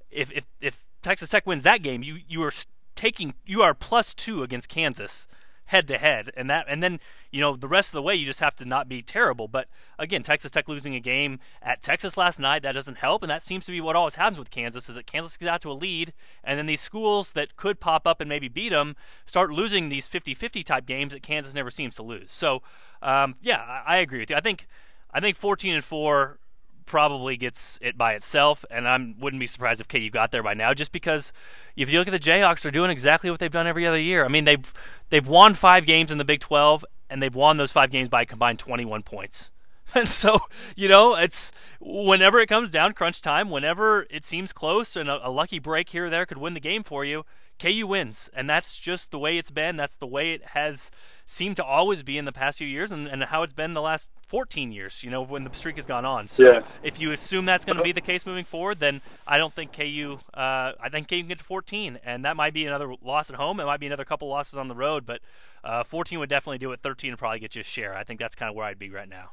If 0.10 0.32
if 0.32 0.46
if 0.60 0.86
Texas 1.04 1.30
Tech 1.30 1.46
wins 1.46 1.64
that 1.64 1.84
game, 1.84 2.02
you 2.02 2.20
you 2.28 2.42
are 2.44 2.52
taking 2.96 3.34
you 3.46 3.62
are 3.62 3.74
plus 3.74 4.14
two 4.14 4.42
against 4.42 4.70
Kansas 4.70 5.28
head 5.66 5.88
to 5.88 5.98
head, 5.98 6.30
and 6.36 6.50
that 6.50 6.66
and 6.68 6.84
then 6.84 7.00
you 7.32 7.42
know 7.42 7.56
the 7.56 7.68
rest 7.68 7.90
of 7.90 7.94
the 7.94 8.02
way 8.02 8.16
you 8.16 8.26
just 8.26 8.40
have 8.40 8.56
to 8.56 8.66
not 8.66 8.88
be 8.88 9.02
terrible. 9.02 9.48
But 9.48 9.68
again, 9.98 10.24
Texas 10.24 10.52
Tech 10.52 10.68
losing 10.68 10.96
a 10.96 11.00
game 11.00 11.40
at 11.62 11.82
Texas 11.82 12.18
last 12.18 12.40
night 12.40 12.62
that 12.64 12.74
doesn't 12.74 12.98
help, 12.98 13.24
and 13.24 13.30
that 13.30 13.42
seems 13.42 13.66
to 13.66 13.72
be 13.72 13.82
what 13.82 13.96
always 13.96 14.16
happens 14.16 14.40
with 14.40 14.52
Kansas 14.52 14.90
is 14.90 14.96
that 14.96 15.08
Kansas 15.08 15.38
gets 15.38 15.50
out 15.50 15.62
to 15.62 15.72
a 15.72 15.74
lead, 15.74 16.14
and 16.44 16.58
then 16.58 16.66
these 16.66 16.82
schools 16.82 17.34
that 17.34 17.56
could 17.56 17.80
pop 17.80 18.08
up 18.08 18.22
and 18.22 18.30
maybe 18.30 18.48
beat 18.48 18.70
them 18.70 18.96
start 19.26 19.52
losing 19.52 19.90
these 19.90 20.08
50-50 20.08 20.64
type 20.64 20.86
games 20.86 21.14
that 21.14 21.24
Kansas 21.24 21.54
never 21.54 21.72
seems 21.72 21.96
to 21.96 22.04
lose. 22.04 22.32
So 22.32 22.62
um, 23.02 23.36
yeah, 23.42 23.60
I, 23.60 23.96
I 23.96 23.98
agree 23.98 24.20
with 24.20 24.30
you. 24.30 24.36
I 24.36 24.42
think 24.42 24.68
I 25.12 25.20
think 25.20 25.36
14 25.36 25.76
and 25.76 25.84
four 25.84 26.40
probably 26.86 27.38
gets 27.38 27.80
it 27.82 27.98
by 27.98 28.14
itself, 28.14 28.66
and 28.70 28.88
I 28.88 28.98
wouldn't 29.20 29.40
be 29.40 29.48
surprised 29.48 29.82
if 29.82 29.88
KU 29.88 30.10
got 30.10 30.32
there 30.32 30.44
by 30.44 30.54
now, 30.54 30.74
just 30.74 30.92
because 30.92 31.34
if 31.76 31.92
you 31.92 32.00
look 32.00 32.08
at 32.08 32.12
the 32.12 32.20
Jayhawks, 32.20 32.62
they're 32.62 32.72
doing 32.72 32.92
exactly 32.92 33.30
what 33.30 33.40
they've 33.40 33.52
done 33.52 33.68
every 33.68 33.86
other 33.88 34.00
year. 34.00 34.26
I 34.26 34.28
mean, 34.28 34.44
they've 34.44 34.74
they've 35.10 35.28
won 35.28 35.54
five 35.54 35.86
games 35.86 36.12
in 36.12 36.18
the 36.18 36.26
Big 36.26 36.40
12, 36.40 36.86
and 37.10 37.22
they've 37.22 37.36
won 37.36 37.58
those 37.58 37.72
five 37.72 37.92
games 37.92 38.10
by 38.10 38.26
combined 38.26 38.60
21 38.60 39.04
points. 39.04 39.52
And 39.96 40.10
so, 40.10 40.40
you 40.76 40.88
know, 40.88 41.14
it's 41.14 41.52
whenever 41.80 42.40
it 42.40 42.48
comes 42.48 42.72
down 42.72 42.94
crunch 42.94 43.22
time, 43.22 43.52
whenever 43.52 44.08
it 44.10 44.26
seems 44.26 44.52
close 44.52 44.96
and 44.96 45.08
a, 45.08 45.28
a 45.28 45.30
lucky 45.30 45.60
break 45.60 45.90
here 45.90 46.08
or 46.08 46.10
there 46.10 46.26
could 46.26 46.40
win 46.40 46.56
the 46.56 46.60
game 46.60 46.82
for 46.82 47.06
you, 47.06 47.26
KU 47.60 47.88
wins, 47.88 48.30
and 48.34 48.50
that's 48.50 48.78
just 48.78 49.12
the 49.12 49.20
way 49.20 49.38
it's 49.38 49.52
been. 49.52 49.78
That's 49.78 49.96
the 49.96 50.08
way 50.08 50.34
it 50.34 50.44
has 50.48 50.92
seemed 51.26 51.56
to 51.58 51.64
always 51.64 52.04
be 52.04 52.18
in 52.18 52.26
the 52.26 52.32
past 52.32 52.58
few 52.58 52.68
years, 52.68 52.92
and, 52.92 53.08
and 53.08 53.24
how 53.24 53.44
it's 53.44 53.54
been 53.54 53.74
the 53.74 53.82
last 53.82 54.10
14 54.28 54.72
years. 54.72 55.04
You 55.04 55.10
know, 55.10 55.24
when 55.24 55.44
the 55.44 55.56
streak 55.56 55.78
has 55.78 55.86
gone 55.86 56.06
on. 56.06 56.28
So 56.28 56.44
yeah. 56.44 56.62
if 56.82 57.00
you 57.00 57.12
assume 57.12 57.46
that's 57.46 57.64
going 57.64 57.78
to 57.78 57.84
be 57.84 57.92
the 57.92 58.02
case 58.02 58.26
moving 58.26 58.46
forward, 58.46 58.80
then 58.80 59.02
I 59.26 59.38
don't 59.38 59.54
think 59.54 59.72
KU. 59.74 60.20
Uh, 60.34 60.74
I 60.80 60.90
think 60.92 61.08
KU 61.08 61.20
can 61.20 61.28
get 61.28 61.38
to 61.40 61.44
14, 61.44 62.00
and 62.04 62.26
that 62.26 62.36
might 62.36 62.54
be 62.54 62.66
another 62.66 62.94
loss 63.02 63.30
at 63.30 63.38
home. 63.38 63.60
It 63.60 63.66
might 63.66 63.80
be 63.80 63.88
another 63.88 64.06
couple 64.06 64.28
losses 64.28 64.58
on 64.58 64.68
the 64.68 64.76
road, 64.76 65.06
but 65.06 65.22
uh, 65.64 65.84
14 65.84 66.20
would 66.20 66.30
definitely 66.30 66.58
do 66.58 66.72
it. 66.72 66.82
13 66.82 67.12
would 67.12 67.20
probably 67.20 67.40
get 67.40 67.56
you 67.56 67.62
a 67.62 67.64
share. 67.64 67.96
I 67.96 68.04
think 68.04 68.20
that's 68.20 68.36
kind 68.36 68.50
of 68.50 68.56
where 68.56 68.66
I'd 68.66 68.80
be 68.80 68.90
right 68.90 69.10
now. 69.10 69.32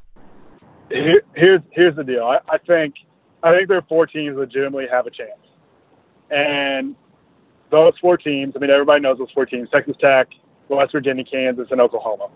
Here, 0.91 1.23
here's 1.35 1.61
here's 1.73 1.97
the 1.97 2.05
deal. 2.05 2.25
I, 2.25 2.39
I 2.49 2.59
think 2.59 2.95
I 3.43 3.55
think 3.55 3.69
there 3.69 3.79
are 3.79 3.87
four 3.89 4.07
teams 4.07 4.37
legitimately 4.37 4.87
have 4.91 5.07
a 5.07 5.11
chance, 5.11 5.41
and 6.31 6.97
those 7.71 7.93
four 8.01 8.17
teams. 8.17 8.55
I 8.57 8.59
mean, 8.59 8.71
everybody 8.71 9.01
knows 9.01 9.19
those 9.19 9.31
four 9.33 9.47
teams: 9.47 9.69
Texas 9.71 9.97
Tech, 10.01 10.29
West 10.69 10.93
Virginia, 10.93 11.25
Kansas, 11.25 11.69
and 11.71 11.81
Oklahoma. 11.81 12.29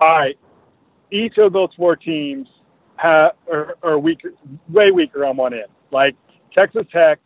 All 0.00 0.18
right, 0.18 0.38
each 1.10 1.38
of 1.38 1.52
those 1.52 1.70
four 1.76 1.96
teams 1.96 2.48
have, 2.96 3.32
are, 3.50 3.76
are 3.82 3.98
weaker, 3.98 4.32
way 4.68 4.90
weaker 4.90 5.24
on 5.24 5.36
one 5.36 5.54
end. 5.54 5.66
Like 5.90 6.16
Texas 6.52 6.86
Tech, 6.92 7.18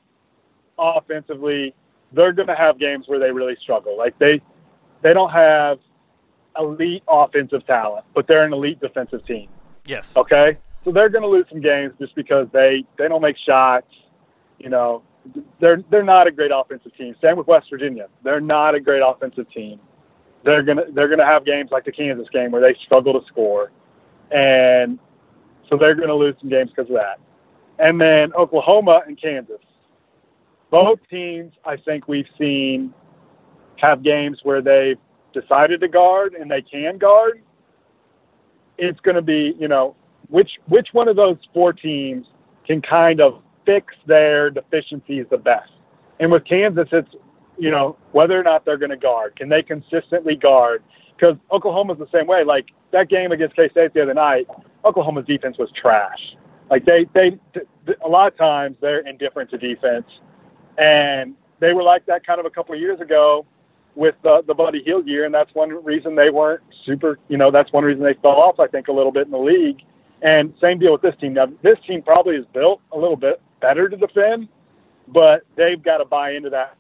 offensively, 0.79 1.75
they're 2.13 2.33
going 2.33 2.49
to 2.49 2.57
have 2.57 2.79
games 2.79 3.07
where 3.09 3.19
they 3.19 3.31
really 3.31 3.57
struggle. 3.63 3.97
Like 3.97 4.19
they, 4.19 4.41
they 5.03 5.13
don't 5.13 5.31
have 5.31 5.79
elite 6.59 7.03
offensive 7.09 7.67
talent, 7.67 8.05
but 8.15 8.27
they're 8.27 8.45
an 8.45 8.53
elite 8.53 8.81
defensive 8.81 9.25
team. 9.27 9.49
Yes. 9.85 10.17
Okay. 10.17 10.59
So 10.85 10.93
they're 10.93 11.09
going 11.09 11.23
to 11.23 11.29
lose 11.29 11.47
some 11.51 11.61
games 11.61 11.93
just 11.99 12.15
because 12.15 12.47
they 12.53 12.85
they 12.99 13.09
don't 13.09 13.23
make 13.23 13.37
shots. 13.37 13.87
You 14.59 14.71
know, 14.71 15.03
they're 15.61 15.83
they're 15.91 16.03
not 16.03 16.27
a 16.27 16.31
great 16.31 16.51
offensive 16.55 16.97
team. 16.97 17.15
Same 17.23 17.37
with 17.37 17.47
West 17.47 17.67
Virginia. 17.71 18.09
They're 18.25 18.41
not 18.41 18.75
a 18.75 18.81
great 18.81 19.03
offensive 19.05 19.51
team. 19.51 19.81
They're 20.45 20.63
gonna 20.63 20.85
they're 20.95 21.09
gonna 21.09 21.27
have 21.27 21.45
games 21.45 21.71
like 21.71 21.85
the 21.85 21.93
Kansas 21.93 22.29
game 22.33 22.51
where 22.51 22.63
they 22.63 22.77
struggle 22.85 23.19
to 23.19 23.27
score, 23.29 23.71
and 24.31 24.99
so 25.69 25.77
they're 25.77 25.95
gonna 25.95 26.15
lose 26.15 26.35
some 26.41 26.49
games 26.49 26.71
because 26.75 26.91
of 26.91 26.97
that. 26.97 27.21
And 27.79 28.01
then 28.01 28.33
Oklahoma 28.35 29.03
and 29.07 29.21
Kansas, 29.21 29.61
both 30.71 30.99
teams 31.11 31.53
I 31.65 31.77
think 31.77 32.09
we've 32.09 32.29
seen 32.39 32.95
have 33.77 34.03
games 34.03 34.39
where 34.43 34.63
they've 34.63 34.99
decided 35.33 35.81
to 35.81 35.89
guard 35.89 36.35
and 36.35 36.51
they 36.51 36.63
can 36.63 36.99
guard. 36.99 37.43
It's 38.79 38.99
to 39.01 39.23
be 39.23 39.55
you 39.59 39.69
know 39.69 39.95
which 40.29 40.51
which 40.69 40.89
one 40.93 41.09
of 41.09 41.17
those 41.17 41.37
four 41.53 41.73
teams 41.73 42.27
can 42.67 42.81
kind 42.81 43.21
of 43.21 43.43
fix 43.71 43.95
their 44.07 44.51
deficiencies 44.51 45.27
the 45.31 45.37
best. 45.37 45.71
And 46.19 46.33
with 46.33 46.45
Kansas, 46.45 46.89
it's 46.93 47.09
you 47.59 47.71
know 47.71 47.97
whether 48.13 48.39
or 48.39 48.43
not 48.43 48.65
they're 48.65 48.79
going 48.79 48.91
to 48.91 48.97
guard. 48.97 49.37
Can 49.37 49.49
they 49.49 49.63
consistently 49.63 50.35
guard? 50.35 50.83
Because 51.17 51.37
Oklahoma's 51.53 51.99
the 51.99 52.09
same 52.13 52.27
way. 52.27 52.45
Like 52.45 52.67
that 52.93 53.09
game 53.09 53.33
against 53.33 53.57
K 53.57 53.69
State 53.71 53.95
the 53.95 54.03
other 54.03 54.15
night, 54.15 54.47
Oklahoma's 54.85 55.27
defense 55.27 55.57
was 55.59 55.71
trash. 55.81 56.19
Like 56.71 56.85
they 56.85 57.07
they 57.15 57.39
a 58.05 58.09
lot 58.09 58.33
of 58.33 58.37
times 58.37 58.77
they're 58.81 59.07
indifferent 59.07 59.51
to 59.51 59.59
defense, 59.59 60.07
and 60.79 61.35
they 61.61 61.73
were 61.73 61.83
like 61.83 62.07
that 62.07 62.27
kind 62.27 62.41
of 62.41 62.47
a 62.47 62.51
couple 62.51 62.75
of 62.75 62.81
years 62.81 63.01
ago 63.01 63.47
with 63.97 64.15
the, 64.23 64.43
the 64.47 64.55
Buddy 64.55 64.83
Hield 64.85 65.07
year, 65.07 65.25
and 65.25 65.35
that's 65.35 65.53
one 65.55 65.71
reason 65.85 66.15
they 66.15 66.31
weren't 66.31 66.63
super. 66.87 67.19
You 67.29 67.37
know, 67.37 67.51
that's 67.51 67.73
one 67.73 67.85
reason 67.85 68.03
they 68.03 68.15
fell 68.23 68.33
off. 68.33 68.61
I 68.61 68.67
think 68.67 68.89
a 68.89 68.93
little 68.93 69.13
bit 69.13 69.27
in 69.27 69.33
the 69.33 69.39
league. 69.39 69.83
And 70.23 70.53
same 70.61 70.79
deal 70.79 70.93
with 70.93 71.03
this 71.03 71.15
team. 71.21 71.35
Now, 71.35 71.47
this 71.63 71.79
team 71.87 72.03
probably 72.03 72.37
is 72.37 72.45
built 72.53 72.81
a 72.93 72.99
little 72.99 73.17
bit 73.17 73.41
better 73.61 73.89
to 73.89 73.97
defend, 73.97 74.49
but 75.09 75.43
they've 75.57 75.83
got 75.83 75.99
to 75.99 76.05
buy 76.05 76.33
into 76.33 76.51
that. 76.51 76.77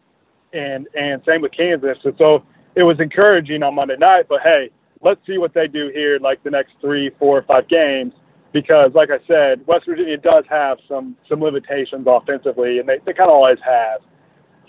And 0.53 0.89
and 0.99 1.23
same 1.27 1.43
with 1.43 1.53
Kansas. 1.53 1.99
And 2.05 2.15
so 2.19 2.45
it 2.75 2.83
was 2.83 2.99
encouraging 2.99 3.63
on 3.63 3.75
Monday 3.75 3.97
night. 3.97 4.27
But 4.29 4.41
hey, 4.43 4.71
let's 5.01 5.21
see 5.27 5.39
what 5.39 5.55
they 5.55 5.69
do 5.69 5.91
here, 5.95 6.19
like 6.19 6.43
the 6.43 6.51
next 6.51 6.73
three, 6.81 7.11
four, 7.19 7.43
five 7.43 7.69
games, 7.69 8.13
because 8.53 8.91
like 8.95 9.11
I 9.11 9.19
said, 9.27 9.65
West 9.67 9.87
Virginia 9.87 10.17
does 10.17 10.45
have 10.49 10.79
some 10.89 11.17
some 11.29 11.41
limitations 11.41 12.07
offensively, 12.09 12.79
and 12.79 12.89
they 12.89 12.99
they 13.07 13.13
kind 13.13 13.31
of 13.31 13.37
always 13.37 13.59
have. 13.65 14.01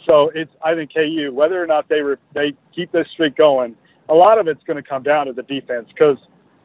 So 0.06 0.32
it's 0.36 0.52
I 0.63 0.76
think 0.76 0.93
KU 0.93 1.32
whether 1.34 1.62
or 1.62 1.67
not 1.67 1.89
they 1.89 2.02
re, 2.02 2.15
they 2.34 2.54
keep 2.76 2.91
this 2.91 3.08
streak 3.13 3.36
going, 3.36 3.76
a 4.10 4.13
lot 4.13 4.38
of 4.38 4.47
it's 4.47 4.63
going 4.63 4.82
to 4.82 4.88
come 4.88 5.04
down 5.04 5.28
to 5.28 5.34
the 5.34 5.43
defense 5.43 5.88
because 5.89 6.17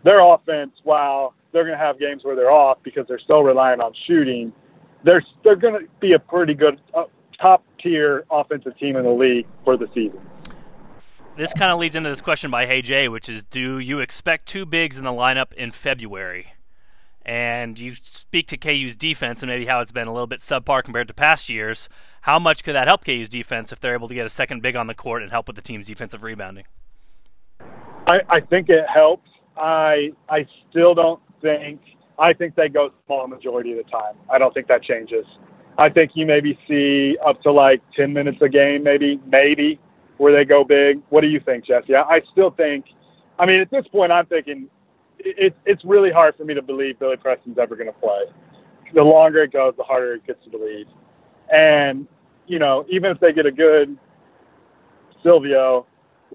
their 0.04 0.20
offense, 0.20 0.72
while 0.84 1.34
they're 1.52 1.64
going 1.64 1.78
to 1.78 1.84
have 1.84 1.98
games 1.98 2.22
where 2.22 2.36
they're 2.36 2.50
off 2.50 2.78
because 2.82 3.06
they're 3.08 3.18
still 3.18 3.42
relying 3.42 3.80
on 3.80 3.92
shooting 4.06 4.52
they're 5.04 5.22
they're 5.44 5.56
going 5.56 5.80
to 5.80 5.88
be 6.00 6.12
a 6.12 6.18
pretty 6.18 6.54
good 6.54 6.80
uh, 6.94 7.04
top 7.40 7.64
tier 7.82 8.24
offensive 8.30 8.76
team 8.78 8.96
in 8.96 9.04
the 9.04 9.10
league 9.10 9.46
for 9.64 9.76
the 9.76 9.86
season. 9.94 10.20
This 11.36 11.52
kind 11.52 11.70
of 11.70 11.78
leads 11.78 11.94
into 11.94 12.08
this 12.08 12.22
question 12.22 12.50
by 12.50 12.66
Hey 12.66 12.82
Jay, 12.82 13.08
which 13.08 13.28
is: 13.28 13.44
Do 13.44 13.78
you 13.78 14.00
expect 14.00 14.46
two 14.46 14.64
bigs 14.64 14.98
in 14.98 15.04
the 15.04 15.12
lineup 15.12 15.52
in 15.54 15.70
February? 15.70 16.54
And 17.26 17.76
you 17.76 17.92
speak 17.94 18.46
to 18.48 18.56
KU's 18.56 18.94
defense 18.94 19.42
and 19.42 19.50
maybe 19.50 19.66
how 19.66 19.80
it's 19.80 19.90
been 19.90 20.06
a 20.06 20.12
little 20.12 20.28
bit 20.28 20.38
subpar 20.38 20.84
compared 20.84 21.08
to 21.08 21.14
past 21.14 21.48
years. 21.48 21.88
How 22.20 22.38
much 22.38 22.62
could 22.62 22.76
that 22.76 22.86
help 22.86 23.04
KU's 23.04 23.28
defense 23.28 23.72
if 23.72 23.80
they're 23.80 23.94
able 23.94 24.06
to 24.06 24.14
get 24.14 24.26
a 24.26 24.30
second 24.30 24.62
big 24.62 24.76
on 24.76 24.86
the 24.86 24.94
court 24.94 25.22
and 25.22 25.32
help 25.32 25.48
with 25.48 25.56
the 25.56 25.62
team's 25.62 25.88
defensive 25.88 26.22
rebounding? 26.22 26.66
I, 28.06 28.20
I 28.28 28.40
think 28.40 28.68
it 28.68 28.84
helps. 28.88 29.28
I 29.56 30.12
I 30.28 30.46
still 30.70 30.94
don't 30.94 31.20
think 31.42 31.80
I 32.18 32.32
think 32.32 32.54
they 32.54 32.68
go 32.68 32.90
small 33.06 33.26
majority 33.28 33.72
of 33.72 33.84
the 33.84 33.90
time. 33.90 34.14
I 34.30 34.38
don't 34.38 34.52
think 34.54 34.68
that 34.68 34.82
changes. 34.82 35.26
I 35.78 35.90
think 35.90 36.12
you 36.14 36.24
maybe 36.26 36.58
see 36.66 37.16
up 37.26 37.42
to 37.42 37.52
like 37.52 37.82
10 37.96 38.12
minutes 38.12 38.38
a 38.40 38.48
game, 38.48 38.82
maybe, 38.82 39.20
maybe 39.26 39.78
where 40.16 40.34
they 40.34 40.44
go 40.44 40.64
big. 40.64 41.02
What 41.10 41.20
do 41.20 41.28
you 41.28 41.40
think, 41.40 41.66
Jesse? 41.66 41.94
I 41.94 42.20
still 42.32 42.50
think, 42.50 42.86
I 43.38 43.44
mean, 43.44 43.60
at 43.60 43.70
this 43.70 43.86
point, 43.88 44.12
I'm 44.12 44.26
thinking 44.26 44.68
it, 45.18 45.54
it's 45.66 45.84
really 45.84 46.10
hard 46.10 46.34
for 46.36 46.44
me 46.44 46.54
to 46.54 46.62
believe 46.62 46.98
Billy 46.98 47.16
Preston's 47.16 47.58
ever 47.58 47.76
going 47.76 47.92
to 47.92 47.98
play. 48.00 48.22
The 48.94 49.02
longer 49.02 49.42
it 49.42 49.52
goes, 49.52 49.74
the 49.76 49.82
harder 49.82 50.14
it 50.14 50.26
gets 50.26 50.42
to 50.44 50.50
believe. 50.50 50.86
And, 51.52 52.06
you 52.46 52.58
know, 52.58 52.86
even 52.88 53.10
if 53.10 53.20
they 53.20 53.32
get 53.32 53.46
a 53.46 53.52
good 53.52 53.96
Silvio, 55.22 55.86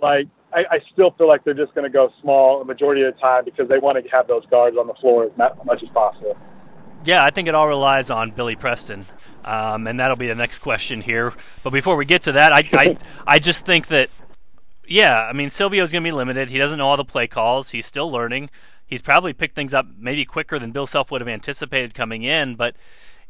like 0.01 0.27
I, 0.53 0.75
I 0.75 0.79
still 0.91 1.11
feel 1.11 1.27
like 1.27 1.43
they're 1.43 1.53
just 1.53 1.73
going 1.73 1.83
to 1.85 1.93
go 1.93 2.11
small 2.21 2.61
a 2.61 2.65
majority 2.65 3.01
of 3.03 3.13
the 3.13 3.19
time 3.19 3.45
because 3.45 3.67
they 3.69 3.79
want 3.79 4.03
to 4.03 4.09
have 4.11 4.27
those 4.27 4.45
guards 4.47 4.77
on 4.77 4.87
the 4.87 4.93
floor 4.95 5.25
as 5.25 5.31
much 5.37 5.83
as 5.83 5.89
possible. 5.89 6.37
Yeah, 7.03 7.23
I 7.23 7.31
think 7.31 7.47
it 7.47 7.55
all 7.55 7.67
relies 7.67 8.11
on 8.11 8.31
Billy 8.31 8.55
Preston. 8.55 9.05
Um, 9.43 9.87
and 9.87 9.99
that'll 9.99 10.17
be 10.17 10.27
the 10.27 10.35
next 10.35 10.59
question 10.59 11.01
here. 11.01 11.33
But 11.63 11.71
before 11.71 11.95
we 11.95 12.05
get 12.05 12.23
to 12.23 12.33
that, 12.33 12.53
I, 12.53 12.63
I, 12.73 12.97
I 13.25 13.39
just 13.39 13.65
think 13.65 13.87
that, 13.87 14.09
yeah, 14.87 15.21
I 15.21 15.33
mean, 15.33 15.49
Silvio's 15.49 15.91
going 15.91 16.03
to 16.03 16.07
be 16.07 16.11
limited. 16.11 16.51
He 16.51 16.59
doesn't 16.59 16.77
know 16.77 16.87
all 16.87 16.97
the 16.97 17.03
play 17.03 17.25
calls. 17.25 17.71
He's 17.71 17.87
still 17.87 18.11
learning. 18.11 18.51
He's 18.85 19.01
probably 19.01 19.33
picked 19.33 19.55
things 19.55 19.73
up 19.73 19.87
maybe 19.97 20.25
quicker 20.25 20.59
than 20.59 20.71
Bill 20.71 20.85
Self 20.85 21.09
would 21.11 21.21
have 21.21 21.27
anticipated 21.27 21.95
coming 21.95 22.23
in. 22.23 22.55
But 22.55 22.75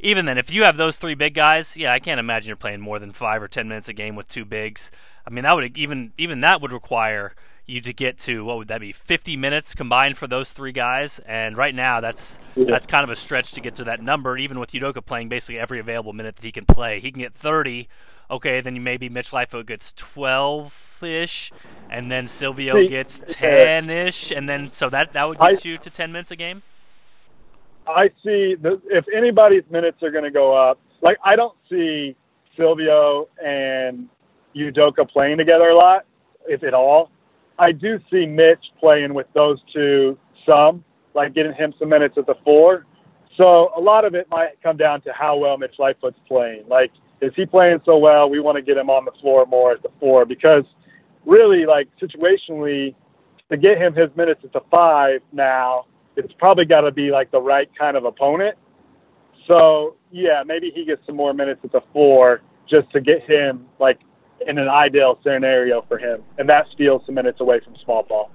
even 0.02 0.26
then, 0.26 0.38
if 0.38 0.52
you 0.52 0.64
have 0.64 0.78
those 0.78 0.98
three 0.98 1.16
big 1.16 1.34
guys, 1.34 1.78
yeah, 1.78 1.94
I 1.94 2.00
can't 2.00 2.20
imagine 2.20 2.48
you're 2.48 2.56
playing 2.56 2.82
more 2.82 3.00
than 3.00 3.12
five 3.12 3.42
or 3.42 3.48
ten 3.48 3.68
minutes 3.68 3.88
a 3.88 3.94
game 3.94 4.16
with 4.16 4.28
two 4.28 4.46
bigs. 4.46 4.92
I 5.26 5.30
mean, 5.30 5.44
that 5.44 5.54
would 5.54 5.78
even 5.78 6.14
even 6.18 6.40
that 6.42 6.62
would 6.62 6.74
require 6.74 7.36
you 7.68 7.82
to 7.82 7.94
get 7.94 8.18
to 8.18 8.44
what 8.44 8.58
would 8.58 8.68
that 8.68 8.82
be 8.82 8.92
50 8.92 9.38
minutes 9.38 9.74
combined 9.76 10.18
for 10.18 10.28
those 10.28 10.52
three 10.52 10.72
guys 10.72 11.20
and 11.20 11.58
right 11.58 11.74
now 11.74 12.02
that's 12.02 12.40
yeah. 12.56 12.66
that's 12.68 12.86
kind 12.88 13.04
of 13.04 13.10
a 13.10 13.16
stretch 13.16 13.52
to 13.54 13.62
get 13.62 13.76
to 13.76 13.84
that 13.84 14.02
number 14.02 14.38
even 14.38 14.60
with 14.60 14.72
Udoka 14.72 15.06
playing 15.06 15.30
basically 15.30 15.60
every 15.60 15.80
available 15.80 16.12
minute 16.12 16.36
that 16.36 16.44
he 16.44 16.52
can 16.52 16.66
play 16.66 17.00
he 17.00 17.12
can 17.12 17.22
get 17.22 17.34
30 17.34 17.88
okay 18.30 18.62
then 18.62 18.84
maybe 18.84 19.10
Mitch 19.10 19.32
Lightfoot 19.32 19.68
gets 19.68 19.94
12ish 19.94 21.52
and 21.90 22.12
then 22.12 22.28
Silvio 22.28 22.88
gets 22.88 23.22
uh, 23.22 23.26
10ish 23.26 24.36
and 24.36 24.50
then 24.50 24.70
so 24.70 24.90
that 24.90 25.14
that 25.14 25.28
would 25.28 25.40
get 25.40 25.64
you 25.64 25.78
to 25.78 25.90
10 25.90 26.12
minutes 26.12 26.32
a 26.32 26.36
game 26.36 26.64
I 27.88 28.10
see 28.24 28.56
if 28.62 29.06
anybody's 29.16 29.64
minutes 29.70 30.02
are 30.04 30.12
going 30.12 30.24
to 30.24 30.32
go 30.32 30.54
up 30.54 30.80
like 31.02 31.18
I 31.24 31.36
don't 31.36 31.56
see 31.70 32.16
Silvio 32.58 33.28
and 33.44 34.08
Udoka 34.56 35.10
playing 35.10 35.38
together 35.38 35.70
a 35.70 35.76
lot, 35.76 36.06
if 36.48 36.64
at 36.64 36.74
all. 36.74 37.12
I 37.60 37.72
do 37.72 38.00
see 38.12 38.26
Mitch 38.26 38.64
playing 38.80 39.14
with 39.14 39.28
those 39.34 39.60
two 39.74 40.18
some, 40.46 40.84
like 41.14 41.34
getting 41.34 41.54
him 41.54 41.74
some 41.78 41.90
minutes 41.90 42.16
at 42.18 42.26
the 42.26 42.36
four. 42.44 42.86
So 43.38 43.72
a 43.76 43.80
lot 43.80 44.06
of 44.06 44.14
it 44.16 44.28
might 44.30 44.62
come 44.62 44.78
down 44.78 45.02
to 45.02 45.14
how 45.14 45.38
well 45.38 45.58
Mitch 45.58 45.76
Lightfoot's 45.80 46.20
playing. 46.28 46.64
Like, 46.68 46.92
is 47.22 47.32
he 47.36 47.46
playing 47.46 47.80
so 47.86 47.98
well? 47.98 48.30
We 48.30 48.40
want 48.40 48.58
to 48.58 48.62
get 48.62 48.78
him 48.78 48.90
on 48.90 49.06
the 49.06 49.12
floor 49.22 49.46
more 49.46 49.72
at 49.72 49.84
the 49.84 49.92
four 50.00 50.26
because 50.26 50.64
really, 51.26 51.66
like 51.66 51.88
situationally, 52.02 52.96
to 53.50 53.58
get 53.58 53.78
him 53.78 53.94
his 53.94 54.10
minutes 54.16 54.42
at 54.44 54.54
the 54.54 54.62
five 54.72 55.22
now, 55.32 55.86
it's 56.16 56.34
probably 56.38 56.66
got 56.66 56.82
to 56.82 56.92
be 56.92 57.12
like 57.12 57.32
the 57.32 57.42
right 57.42 57.70
kind 57.78 57.98
of 57.98 58.06
opponent. 58.06 58.58
So 59.48 59.96
yeah, 60.12 60.44
maybe 60.46 60.72
he 60.74 60.86
gets 60.86 61.06
some 61.06 61.16
more 61.16 61.34
minutes 61.34 61.62
at 61.64 61.72
the 61.72 61.82
four 61.94 62.42
just 62.70 62.92
to 62.92 63.02
get 63.02 63.24
him 63.24 63.66
like 63.80 64.00
in 64.48 64.58
an 64.58 64.70
ideal 64.70 65.20
scenario 65.24 65.84
for 65.88 65.98
him, 65.98 66.24
and 66.38 66.50
that 66.50 66.66
steals 66.74 67.04
some 67.06 67.16
minutes 67.16 67.40
away 67.42 67.60
from 67.64 67.76
small 67.84 68.04
ball. 68.04 68.32